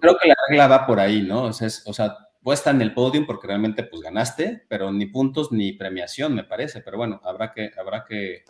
Creo, 0.00 0.18
que 0.20 0.28
la 0.28 0.34
regla 0.48 0.66
va 0.66 0.84
por 0.84 0.98
ahí, 0.98 1.22
¿no? 1.22 1.44
O 1.44 1.52
sea, 1.52 1.68
o 1.86 1.92
sea 1.94 2.16
puede 2.44 2.56
estar 2.56 2.74
en 2.74 2.82
el 2.82 2.92
podio 2.92 3.26
porque 3.26 3.46
realmente 3.46 3.82
pues 3.84 4.02
ganaste, 4.02 4.64
pero 4.68 4.92
ni 4.92 5.06
puntos 5.06 5.50
ni 5.50 5.72
premiación 5.72 6.34
me 6.34 6.44
parece, 6.44 6.82
pero 6.82 6.98
bueno, 6.98 7.20
habrá 7.24 7.52
que, 7.52 7.70
habrá 7.76 8.04
que, 8.04 8.44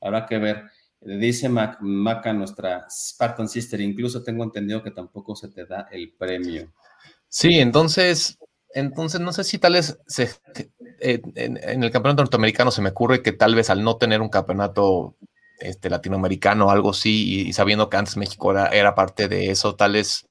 habrá 0.00 0.24
que 0.24 0.38
ver. 0.38 0.62
Dice 1.00 1.50
Maca, 1.50 2.32
nuestra 2.32 2.86
Spartan 2.88 3.48
Sister, 3.48 3.80
incluso 3.80 4.22
tengo 4.22 4.44
entendido 4.44 4.82
que 4.82 4.92
tampoco 4.92 5.34
se 5.36 5.48
te 5.48 5.66
da 5.66 5.88
el 5.90 6.14
premio. 6.14 6.72
Sí, 7.28 7.58
entonces, 7.58 8.38
entonces 8.70 9.20
no 9.20 9.32
sé 9.32 9.42
si 9.44 9.58
tal 9.58 9.74
vez 9.74 9.98
eh, 11.00 11.20
en, 11.34 11.82
el 11.82 11.90
campeonato 11.90 12.22
norteamericano 12.22 12.70
se 12.70 12.80
me 12.80 12.90
ocurre 12.90 13.20
que 13.20 13.32
tal 13.32 13.54
vez 13.56 13.68
al 13.68 13.82
no 13.82 13.96
tener 13.96 14.22
un 14.22 14.30
campeonato 14.30 15.16
este, 15.58 15.90
latinoamericano 15.90 16.66
o 16.66 16.70
algo 16.70 16.90
así, 16.90 17.48
y, 17.48 17.52
sabiendo 17.52 17.90
que 17.90 17.96
antes 17.96 18.16
México 18.16 18.52
era, 18.52 18.68
era, 18.68 18.94
parte 18.94 19.28
de 19.28 19.50
eso, 19.50 19.74
tal 19.74 19.94
vez 19.94 20.26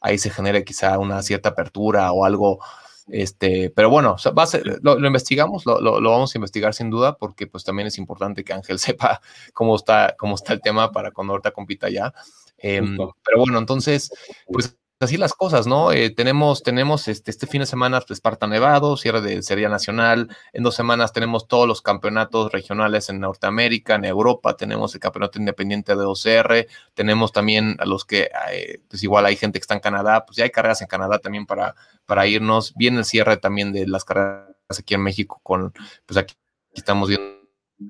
ahí 0.00 0.18
se 0.18 0.30
genere 0.30 0.64
quizá 0.64 0.98
una 0.98 1.22
cierta 1.22 1.50
apertura 1.50 2.12
o 2.12 2.24
algo. 2.24 2.60
Este, 3.08 3.70
pero 3.70 3.90
bueno, 3.90 4.16
va 4.36 4.46
lo, 4.82 5.06
investigamos, 5.06 5.66
lo, 5.66 6.00
vamos 6.00 6.34
a 6.34 6.38
investigar 6.38 6.72
sin 6.72 6.88
duda, 6.88 7.16
porque 7.18 7.46
pues 7.46 7.62
también 7.62 7.86
es 7.86 7.98
importante 7.98 8.44
que 8.44 8.52
Ángel 8.54 8.78
sepa 8.80 9.20
cómo 9.52 9.76
está, 9.76 10.14
cómo 10.18 10.34
está 10.34 10.52
el 10.52 10.60
tema 10.60 10.90
para 10.90 11.10
cuando 11.10 11.32
ahorita 11.34 11.50
compita 11.50 11.88
ya. 11.90 12.12
Em, 12.56 12.96
pero 12.96 13.38
bueno, 13.38 13.58
entonces, 13.58 14.10
pues 14.46 14.76
así 15.04 15.16
las 15.16 15.34
cosas, 15.34 15.66
¿no? 15.66 15.92
Eh, 15.92 16.10
tenemos, 16.10 16.62
tenemos 16.62 17.08
este, 17.08 17.30
este 17.30 17.46
fin 17.46 17.60
de 17.60 17.66
semana 17.66 18.02
Esparta 18.08 18.46
Nevado, 18.46 18.96
cierre 18.96 19.20
de 19.20 19.42
Serie 19.42 19.68
Nacional. 19.68 20.28
En 20.52 20.62
dos 20.62 20.74
semanas 20.74 21.12
tenemos 21.12 21.46
todos 21.46 21.68
los 21.68 21.82
campeonatos 21.82 22.50
regionales 22.52 23.08
en 23.08 23.20
Norteamérica, 23.20 23.94
en 23.94 24.04
Europa. 24.04 24.56
Tenemos 24.56 24.94
el 24.94 25.00
campeonato 25.00 25.38
independiente 25.38 25.94
de 25.94 26.04
OCR. 26.04 26.66
Tenemos 26.94 27.32
también 27.32 27.76
a 27.78 27.86
los 27.86 28.04
que, 28.04 28.30
eh, 28.52 28.80
pues 28.88 29.02
igual 29.02 29.26
hay 29.26 29.36
gente 29.36 29.58
que 29.58 29.62
está 29.62 29.74
en 29.74 29.80
Canadá. 29.80 30.24
Pues 30.26 30.36
ya 30.36 30.44
hay 30.44 30.50
carreras 30.50 30.82
en 30.82 30.88
Canadá 30.88 31.18
también 31.18 31.46
para, 31.46 31.74
para 32.06 32.26
irnos. 32.26 32.74
Viene 32.74 32.98
el 32.98 33.04
cierre 33.04 33.36
también 33.36 33.72
de 33.72 33.86
las 33.86 34.04
carreras 34.04 34.48
aquí 34.78 34.94
en 34.94 35.02
México 35.02 35.40
con, 35.42 35.72
pues 36.06 36.16
aquí 36.16 36.34
estamos 36.72 37.08
viendo 37.08 37.38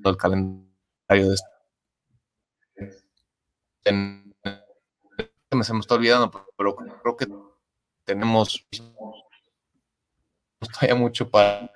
el 0.03 0.17
calendario 0.17 1.29
de 1.29 1.35
se 5.63 5.73
me 5.73 5.79
está 5.79 5.95
olvidando, 5.95 6.31
pero 6.57 6.75
creo 6.75 7.17
que 7.17 7.27
tenemos 8.05 8.65
todavía 10.73 10.95
mucho 10.95 11.29
para, 11.29 11.69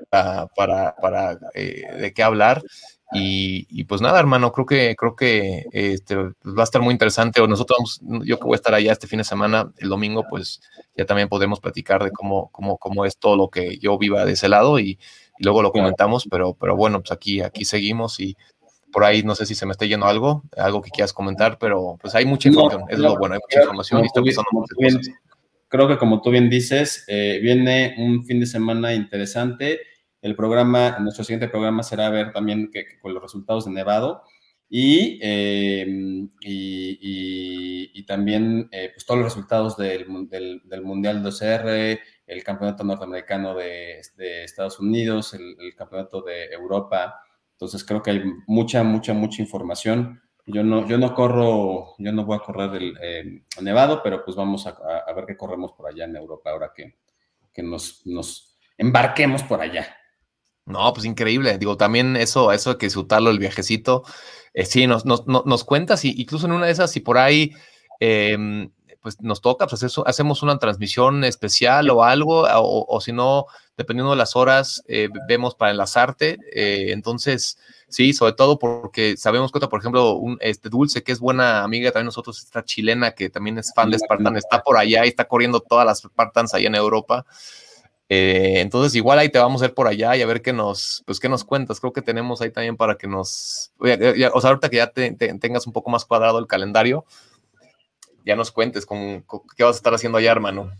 para, 0.55 0.95
para 0.95 1.39
eh, 1.53 1.84
de 1.99 2.13
qué 2.13 2.23
hablar. 2.23 2.61
Y, 3.11 3.84
pues 3.86 4.01
nada, 4.01 4.19
hermano, 4.19 4.51
creo 4.51 4.67
que 4.67 4.95
creo 4.95 5.15
que 5.15 5.65
este, 5.71 6.15
va 6.15 6.61
a 6.61 6.63
estar 6.63 6.80
muy 6.80 6.91
interesante. 6.91 7.45
Nosotros, 7.47 7.99
yo 8.01 8.38
que 8.38 8.43
voy 8.45 8.53
a 8.53 8.55
estar 8.57 8.75
allá 8.75 8.91
este 8.91 9.07
fin 9.07 9.17
de 9.17 9.23
semana, 9.23 9.71
el 9.77 9.89
domingo, 9.89 10.25
pues 10.30 10.61
ya 10.95 11.07
también 11.07 11.27
podemos 11.27 11.59
platicar 11.59 12.03
de 12.03 12.11
cómo, 12.11 12.49
cómo, 12.51 12.77
cómo 12.77 13.05
es 13.05 13.17
todo 13.17 13.36
lo 13.36 13.49
que 13.49 13.80
yo 13.80 13.97
viva 13.97 14.25
de 14.25 14.34
ese 14.34 14.47
lado 14.47 14.77
y, 14.77 14.99
y 15.39 15.43
luego 15.43 15.63
lo 15.63 15.71
comentamos, 15.71 16.27
pero, 16.30 16.53
pero 16.53 16.75
bueno, 16.75 16.99
pues 16.99 17.11
aquí, 17.11 17.41
aquí 17.41 17.65
seguimos 17.65 18.19
y 18.19 18.38
por 18.91 19.03
ahí 19.03 19.23
no 19.23 19.35
sé 19.35 19.45
si 19.45 19.55
se 19.55 19.65
me 19.65 19.71
está 19.71 19.85
yendo 19.85 20.05
algo, 20.05 20.43
algo 20.57 20.81
que 20.81 20.89
quieras 20.89 21.13
comentar, 21.13 21.57
pero 21.59 21.97
pues 22.01 22.15
hay 22.15 22.25
mucha 22.25 22.49
información, 22.49 22.85
es 22.89 22.99
lo 22.99 23.17
bueno, 23.17 23.35
hay 23.35 23.41
mucha 23.41 23.61
información 23.61 24.03
y 24.03 24.07
está 24.07 24.21
pasando 24.21 24.49
muchas 24.51 25.09
Creo 25.67 25.87
que 25.87 25.99
como 25.99 26.21
tú 26.21 26.31
bien 26.31 26.49
dices, 26.49 27.05
eh, 27.07 27.39
viene 27.43 27.95
un 27.99 28.25
fin 28.25 28.39
de 28.39 28.47
semana 28.47 28.95
interesante. 28.95 29.81
El 30.19 30.35
programa, 30.35 30.97
nuestro 30.99 31.23
siguiente 31.23 31.47
programa 31.47 31.83
será 31.83 32.09
ver 32.09 32.31
también 32.31 32.71
que, 32.71 32.97
con 32.99 33.13
los 33.13 33.21
resultados 33.21 33.65
de 33.65 33.71
Nevado 33.71 34.23
y, 34.67 35.19
em, 35.21 36.29
y, 36.41 38.03
también 38.07 38.67
eh, 38.71 38.89
pues 38.91 39.05
todos 39.05 39.19
los 39.19 39.31
resultados 39.31 39.77
del, 39.77 40.07
del, 40.29 40.81
Mundial 40.81 41.21
de 41.21 41.29
OCR, 41.29 41.99
el 42.25 42.43
Campeonato 42.43 42.83
Norteamericano 42.83 43.53
de, 43.53 44.01
de 44.17 44.43
Estados 44.43 44.79
Unidos, 44.79 45.35
el, 45.35 45.55
el 45.59 45.75
Campeonato 45.75 46.23
de 46.23 46.45
Europa, 46.45 47.21
entonces 47.60 47.84
creo 47.84 48.01
que 48.01 48.12
hay 48.12 48.24
mucha, 48.47 48.84
mucha, 48.84 49.14
mucha 49.14 49.41
información. 49.41 50.22
Yo 50.45 50.64
no, 50.64 50.88
yo 50.88 50.97
no 50.97 51.14
corro, 51.14 51.93
yo 51.97 52.14
no 52.14 52.24
voy 52.24 52.38
a 52.38 52.39
correr 52.39 52.82
el 52.82 52.97
eh, 53.01 53.43
Nevado, 53.60 54.01
pero 54.01 54.24
pues 54.24 54.38
vamos 54.38 54.66
a, 54.66 54.78
ver 55.14 55.26
qué 55.28 55.36
corremos 55.36 55.74
por 55.74 55.89
allá 55.89 56.05
en 56.05 56.16
Europa 56.16 56.51
ahora 56.51 56.72
que, 56.74 56.95
que 57.51 57.62
nos, 57.62 58.07
nos 58.07 58.57
embarquemos 58.78 59.43
por 59.43 59.60
allá. 59.60 59.93
No, 60.66 60.93
pues 60.93 61.05
increíble. 61.05 61.57
Digo, 61.57 61.76
también 61.76 62.16
eso, 62.16 62.53
eso 62.53 62.70
de 62.72 62.78
que 62.78 62.86
disfrutarlo 62.86 63.30
el 63.30 63.39
viajecito, 63.39 64.03
eh, 64.53 64.64
sí, 64.64 64.88
nos, 64.88 65.05
nos, 65.05 65.28
nos, 65.28 65.64
cuentas, 65.66 66.05
y 66.05 66.14
incluso 66.22 66.45
en 66.45 66.53
una 66.53 66.68
de 66.68 66.72
esas, 66.72 66.89
si 66.91 67.01
por 67.01 67.18
ahí, 67.18 67.51
em, 67.99 68.72
pues 69.01 69.21
nos 69.21 69.41
toca, 69.41 69.67
pues 69.67 69.83
hacemos 70.05 70.43
una 70.43 70.59
transmisión 70.59 71.23
especial 71.23 71.89
o 71.89 72.03
algo, 72.03 72.45
o, 72.51 73.01
si 73.01 73.13
no, 73.13 73.45
dependiendo 73.77 74.11
de 74.11 74.17
las 74.17 74.35
horas, 74.35 74.83
eh, 74.87 75.07
vemos 75.27 75.55
para 75.55 75.71
enlazarte. 75.71 76.37
Eh, 76.53 76.91
entonces, 76.91 77.57
sí, 77.87 78.11
sobre 78.13 78.33
todo 78.33 78.59
porque 78.59 79.15
sabemos 79.15 79.51
que, 79.51 79.59
por 79.61 79.79
ejemplo, 79.79 80.15
un, 80.15 80.37
este 80.41 80.69
Dulce, 80.69 81.01
que 81.01 81.13
es 81.13 81.19
buena 81.19 81.63
amiga 81.63 81.91
también 81.91 82.07
nosotros, 82.07 82.39
esta 82.39 82.63
chilena 82.63 83.11
que 83.11 83.29
también 83.29 83.57
es 83.57 83.73
fan 83.73 83.89
de 83.89 83.99
Spartan, 83.99 84.35
está 84.35 84.61
por 84.61 84.77
allá 84.77 85.05
y 85.05 85.09
está 85.09 85.25
corriendo 85.25 85.61
todas 85.61 85.85
las 85.85 85.99
Spartans 85.99 86.53
allá 86.53 86.67
en 86.67 86.75
Europa. 86.75 87.25
Eh, 88.11 88.59
entonces, 88.59 88.95
igual 88.95 89.19
ahí 89.19 89.29
te 89.29 89.39
vamos 89.39 89.61
a 89.61 89.65
ver 89.65 89.75
por 89.75 89.87
allá 89.87 90.17
y 90.17 90.23
a 90.23 90.25
ver 90.25 90.41
qué 90.41 90.51
nos, 90.51 91.03
pues, 91.05 91.19
qué 91.19 91.29
nos 91.29 91.45
cuentas. 91.45 91.79
Creo 91.79 91.93
que 91.93 92.01
tenemos 92.01 92.41
ahí 92.41 92.51
también 92.51 92.75
para 92.75 92.95
que 92.95 93.07
nos, 93.07 93.71
o 93.79 93.85
sea, 94.41 94.49
ahorita 94.49 94.69
que 94.69 94.77
ya 94.77 94.91
tengas 94.91 95.67
un 95.67 95.73
poco 95.73 95.89
más 95.89 96.05
cuadrado 96.05 96.39
el 96.39 96.47
calendario, 96.47 97.05
ya 98.26 98.36
nos 98.36 98.51
cuentes 98.51 98.86
con, 98.86 99.26
qué 99.55 99.63
vas 99.63 99.76
a 99.76 99.80
estar 99.80 99.93
haciendo 99.93 100.17
allá, 100.17 100.32
hermano. 100.32 100.72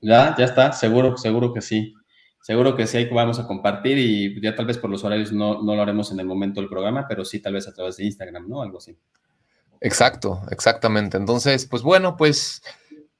Ya, 0.00 0.34
ya 0.36 0.44
está, 0.44 0.72
seguro, 0.72 1.16
seguro 1.16 1.52
que 1.52 1.60
sí. 1.60 1.94
Seguro 2.40 2.76
que 2.76 2.86
sí, 2.86 2.98
ahí 2.98 3.08
vamos 3.08 3.38
a 3.38 3.46
compartir 3.46 3.96
y 3.96 4.40
ya 4.42 4.54
tal 4.54 4.66
vez 4.66 4.76
por 4.76 4.90
los 4.90 5.02
horarios 5.02 5.32
no, 5.32 5.62
no 5.62 5.74
lo 5.74 5.80
haremos 5.80 6.12
en 6.12 6.20
el 6.20 6.26
momento 6.26 6.60
del 6.60 6.68
programa, 6.68 7.06
pero 7.08 7.24
sí 7.24 7.40
tal 7.40 7.54
vez 7.54 7.66
a 7.66 7.72
través 7.72 7.96
de 7.96 8.04
Instagram, 8.04 8.48
¿no? 8.48 8.60
Algo 8.60 8.78
así. 8.78 8.98
Exacto, 9.80 10.42
exactamente. 10.50 11.16
Entonces, 11.16 11.64
pues 11.66 11.82
bueno, 11.82 12.18
pues 12.18 12.60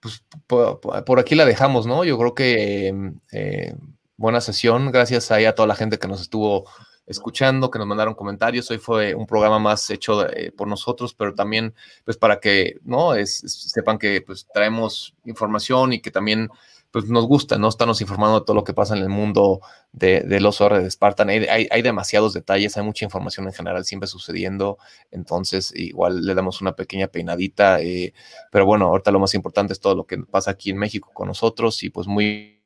pues 0.05 0.22
por, 0.47 1.18
aquí 1.18 1.35
la 1.35 1.47
dejamos, 1.47 1.87
¿no? 1.87 2.05
Yo 2.05 2.18
creo 2.18 2.35
que 2.35 2.95
eh, 3.32 3.74
buena 4.18 4.43
sesión. 4.43 4.93
Gracias 4.93 5.30
ahí 5.30 5.47
a 5.47 5.55
toda 5.55 5.66
la 5.66 5.76
gente 5.76 5.99
que 5.99 6.09
nos 6.09 6.20
estuvo 6.20 6.68
escuchando, 7.07 7.70
que 7.70 7.78
nos 7.78 7.88
mandaron 7.88 8.14
comentarios. 8.14 8.70
Hoy 8.70 8.78
fue 8.78 9.14
un 9.14 9.26
programa 9.26 9.59
más 9.59 9.88
hecho 9.90 10.28
eh, 10.28 10.52
por 10.52 10.68
nosotros, 10.68 11.14
pero 11.14 11.34
también, 11.34 11.74
pues, 12.05 12.16
para 12.16 12.40
que, 12.40 12.78
¿no? 12.84 13.12
Sepan 13.24 13.98
que, 13.98 14.20
pues, 14.22 14.46
traemos 14.52 15.14
información 15.24 15.92
y 15.92 16.00
que 16.00 16.11
también 16.11 16.48
pues 16.95 17.07
nos 17.07 17.26
gusta, 17.26 17.59
¿no? 17.59 17.68
Estarnos 17.68 18.01
informando 18.01 18.38
de 18.38 18.47
todo 18.47 18.55
lo 18.55 18.62
que 18.62 18.72
pasa 18.72 18.97
en 18.97 19.03
el 19.03 19.09
mundo 19.09 19.61
de, 19.90 20.20
de 20.20 20.38
los 20.38 20.61
de 20.61 20.88
Spartan. 20.88 21.28
Hay, 21.28 21.45
hay, 21.68 21.82
demasiados 21.82 22.34
detalles, 22.34 22.76
hay 22.76 22.84
mucha 22.84 23.05
información 23.05 23.47
en 23.47 23.53
general 23.53 23.84
siempre 23.84 24.07
sucediendo, 24.07 24.78
entonces 25.11 25.72
igual 25.74 26.24
le 26.24 26.34
damos 26.36 26.61
una 26.61 26.76
pequeña 26.76 27.09
peinadita, 27.09 27.80
eh, 27.80 28.14
pero 28.53 28.64
bueno, 28.64 28.86
ahorita 28.86 29.11
lo 29.11 29.18
más 29.18 29.34
importante 29.34 29.72
es 29.72 29.80
todo 29.80 29.97
lo 29.97 30.07
que 30.07 30.18
pasa 30.18 30.53
aquí 30.53 30.70
en 30.70 30.78
México 30.78 31.11
con 31.12 31.26
nosotros 31.26 31.82
y 31.82 31.90
pues 31.90 32.07
muy, 32.07 32.61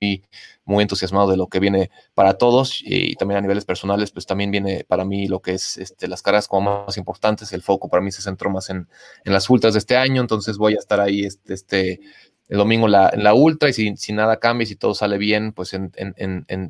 muy 0.66 0.83
entusiasmado 0.83 1.31
de 1.31 1.39
lo 1.39 1.47
que 1.47 1.59
viene 1.59 1.91
para 2.12 2.35
todos 2.35 2.83
y 2.85 3.14
también 3.14 3.39
a 3.39 3.41
niveles 3.41 3.64
personales, 3.64 4.11
pues 4.11 4.26
también 4.26 4.51
viene 4.51 4.85
para 4.87 5.07
mí 5.07 5.26
lo 5.26 5.41
que 5.41 5.55
es 5.55 5.79
este, 5.79 6.07
las 6.07 6.20
caras 6.20 6.49
como 6.49 6.85
más 6.85 6.99
importantes, 6.99 7.55
el 7.55 7.62
foco 7.62 7.89
para 7.89 8.03
mí 8.03 8.12
se 8.12 8.20
centró 8.20 8.51
más 8.51 8.68
en, 8.68 8.89
en 9.24 9.33
las 9.33 9.49
ultras 9.49 9.72
de 9.72 9.79
este 9.79 9.97
año, 9.97 10.20
entonces 10.20 10.59
voy 10.59 10.74
a 10.74 10.79
estar 10.79 11.01
ahí 11.01 11.24
este, 11.24 11.55
este 11.55 12.01
el 12.49 12.59
domingo 12.59 12.88
la, 12.88 13.11
en 13.12 13.22
la 13.22 13.34
ultra 13.34 13.68
y 13.68 13.72
si, 13.72 13.96
si, 13.96 14.12
nada 14.12 14.38
cambia 14.38 14.62
y 14.62 14.66
si 14.66 14.76
todo 14.76 14.94
sale 14.94 15.18
bien, 15.18 15.53
pues 15.53 15.74
en, 15.74 15.90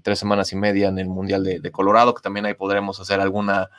tres 0.03 0.19
semanas 0.19 0.53
y 0.53 0.57
media 0.57 0.89
en 0.89 0.99
el 0.99 1.09
Mundial 1.09 1.45
de, 1.45 1.71
Colorado, 1.71 2.15
que 2.15 2.23
también 2.23 2.47
ahí 2.47 2.55
podremos 2.55 2.99
hacer 2.99 3.21
alguna, 3.21 3.71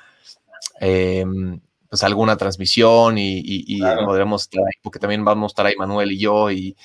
em, 0.79 1.59
pues 1.89 2.03
alguna 2.03 2.37
transmisión 2.37 3.17
y, 3.17 3.81
podremos 4.05 4.43
estar 4.43 4.61
ahí, 4.61 4.79
porque 4.81 4.99
también 4.99 5.25
vamos 5.25 5.49
a 5.49 5.51
estar 5.51 5.65
ahí 5.65 5.75
Manuel 5.77 6.13
y 6.13 6.19
yo 6.19 6.49
y, 6.51 6.75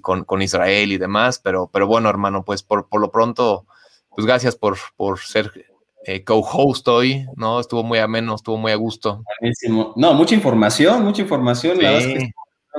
con, 0.00 0.42
Israel 0.42 0.90
y 0.90 0.98
demás, 0.98 1.38
pero, 1.38 1.70
pero 1.72 1.86
bueno, 1.86 2.08
hermano, 2.08 2.44
pues 2.44 2.64
por, 2.64 2.88
por 2.88 3.00
lo 3.00 3.12
pronto, 3.12 3.66
pues 4.10 4.26
gracias 4.26 4.56
por, 4.56 4.76
por 4.96 5.20
ser 5.20 5.52
eh, 6.04 6.24
co-host 6.24 6.88
hoy, 6.88 7.26
¿no? 7.36 7.60
Estuvo 7.60 7.84
muy 7.84 8.00
ameno, 8.00 8.34
estuvo 8.34 8.56
muy 8.56 8.72
a 8.72 8.76
gusto. 8.76 9.22
Buenísimo. 9.40 9.92
No, 9.94 10.14
mucha 10.14 10.34
información, 10.34 11.04
mucha 11.04 11.22
información. 11.22 11.78
La 11.80 11.92
verdad 11.92 12.10
es 12.10 12.18
que 12.18 12.30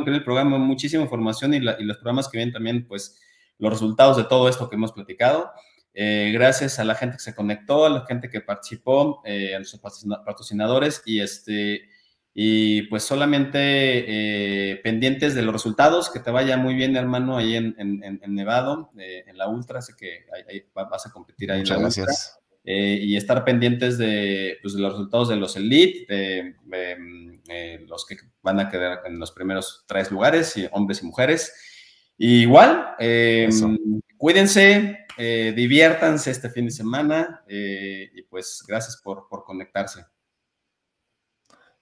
el 0.05 0.23
programa, 0.23 0.57
muchísima 0.57 1.03
información 1.03 1.53
y, 1.53 1.59
los 1.59 1.97
programas 1.97 2.27
que 2.27 2.37
vienen 2.37 2.53
también, 2.53 2.87
pues 2.87 3.19
los 3.57 3.71
resultados 3.71 4.17
de 4.17 4.25
todo 4.25 4.49
esto 4.49 4.69
que 4.69 4.75
hemos 4.75 4.91
platicado. 4.91 5.51
Eh, 5.93 6.31
gracias 6.33 6.77
a 6.79 6.83
la 6.83 6.95
gente 6.95 7.15
que 7.15 7.23
se 7.23 7.33
conectó, 7.33 7.85
a 7.85 7.89
la 7.89 8.05
gente 8.05 8.29
que 8.29 8.41
participó, 8.41 9.21
eh, 9.25 9.55
a 9.55 9.59
nuestros 9.59 9.81
patrocinadores 9.81 11.01
y 11.05 11.21
este 11.21 11.89
y 12.37 12.81
pues 12.83 13.03
solamente 13.03 13.59
eh, 13.59 14.75
pendientes 14.83 15.35
de 15.35 15.41
los 15.41 15.53
resultados, 15.53 16.09
que 16.09 16.19
te 16.19 16.31
vaya 16.31 16.57
muy 16.57 16.75
bien, 16.75 16.97
hermano, 16.97 17.37
ahí 17.37 17.55
en, 17.55 17.73
en, 17.77 18.19
Nevado, 18.35 18.91
en 18.97 19.37
la 19.37 19.47
Ultra, 19.47 19.81
sé 19.81 19.93
que 19.97 20.25
ahí, 20.49 20.65
vas 20.73 21.05
a 21.05 21.11
competir 21.11 21.49
ahí. 21.49 21.59
Muchas 21.59 21.79
gracias. 21.79 22.39
y 22.65 23.15
estar 23.15 23.45
pendientes 23.45 23.97
de, 23.97 24.57
pues, 24.61 24.73
de, 24.73 24.81
los 24.81 24.91
resultados 24.91 25.29
de 25.29 25.37
los 25.37 25.55
Elite, 25.55 26.13
de 26.13 27.34
eh, 27.47 27.85
los 27.87 28.05
que 28.05 28.17
van 28.41 28.59
a 28.59 28.69
quedar 28.69 29.01
en 29.05 29.19
los 29.19 29.31
primeros 29.31 29.83
tres 29.87 30.11
lugares, 30.11 30.55
y 30.57 30.67
hombres 30.71 31.03
y 31.03 31.05
mujeres. 31.05 31.53
igual, 32.17 32.95
eh, 32.97 33.49
cuídense, 34.17 35.05
eh, 35.17 35.53
diviértanse 35.55 36.31
este 36.31 36.49
fin 36.49 36.65
de 36.65 36.71
semana 36.71 37.43
y 37.47 38.21
pues 38.23 38.63
gracias 38.67 39.01
por, 39.03 39.27
conectarse. 39.45 40.05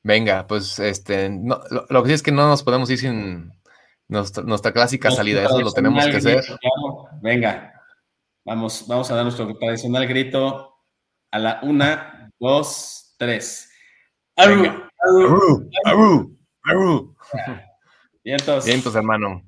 Venga, 0.01 0.45
pues 0.47 0.79
este, 0.79 1.29
lo, 1.29 2.03
que 2.03 2.09
sí 2.09 2.13
es 2.13 2.23
que 2.23 2.31
no 2.31 2.47
nos 2.47 2.63
podemos 2.63 2.89
ir 2.89 2.97
sin 2.97 3.53
nuestra, 4.09 4.73
clásica 4.73 5.11
salida, 5.11 5.43
eso 5.43 5.61
lo 5.61 5.71
tenemos 5.71 6.05
que 6.05 6.17
hacer. 6.17 6.43
venga, 7.21 7.73
vamos, 8.43 8.85
vamos 8.87 9.09
a 9.09 9.15
dar 9.15 9.23
nuestro 9.23 9.55
tradicional 9.57 10.05
grito 10.07 10.75
a 11.31 11.39
la 11.39 11.59
una, 11.63 12.31
dos, 12.37 13.15
tres. 13.17 13.69
Venga. 14.35 14.89
Aru, 15.05 15.69
aru, 15.85 16.37
aru. 16.63 17.15
Vientos. 18.23 18.65
Vientos, 18.65 18.95
hermano. 18.95 19.43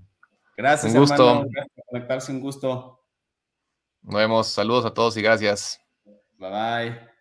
Gracias, 0.57 0.93
un 0.93 0.99
gusto. 0.99 1.29
hermano. 1.29 1.47
Gracias 1.49 1.75
por 1.75 1.85
conectarse, 1.85 2.31
un 2.31 2.41
gusto. 2.41 2.99
Nos 4.01 4.15
vemos. 4.15 4.47
Saludos 4.47 4.85
a 4.85 4.93
todos 4.93 5.15
y 5.17 5.21
gracias. 5.21 5.79
Bye 6.37 6.49
bye. 6.49 7.14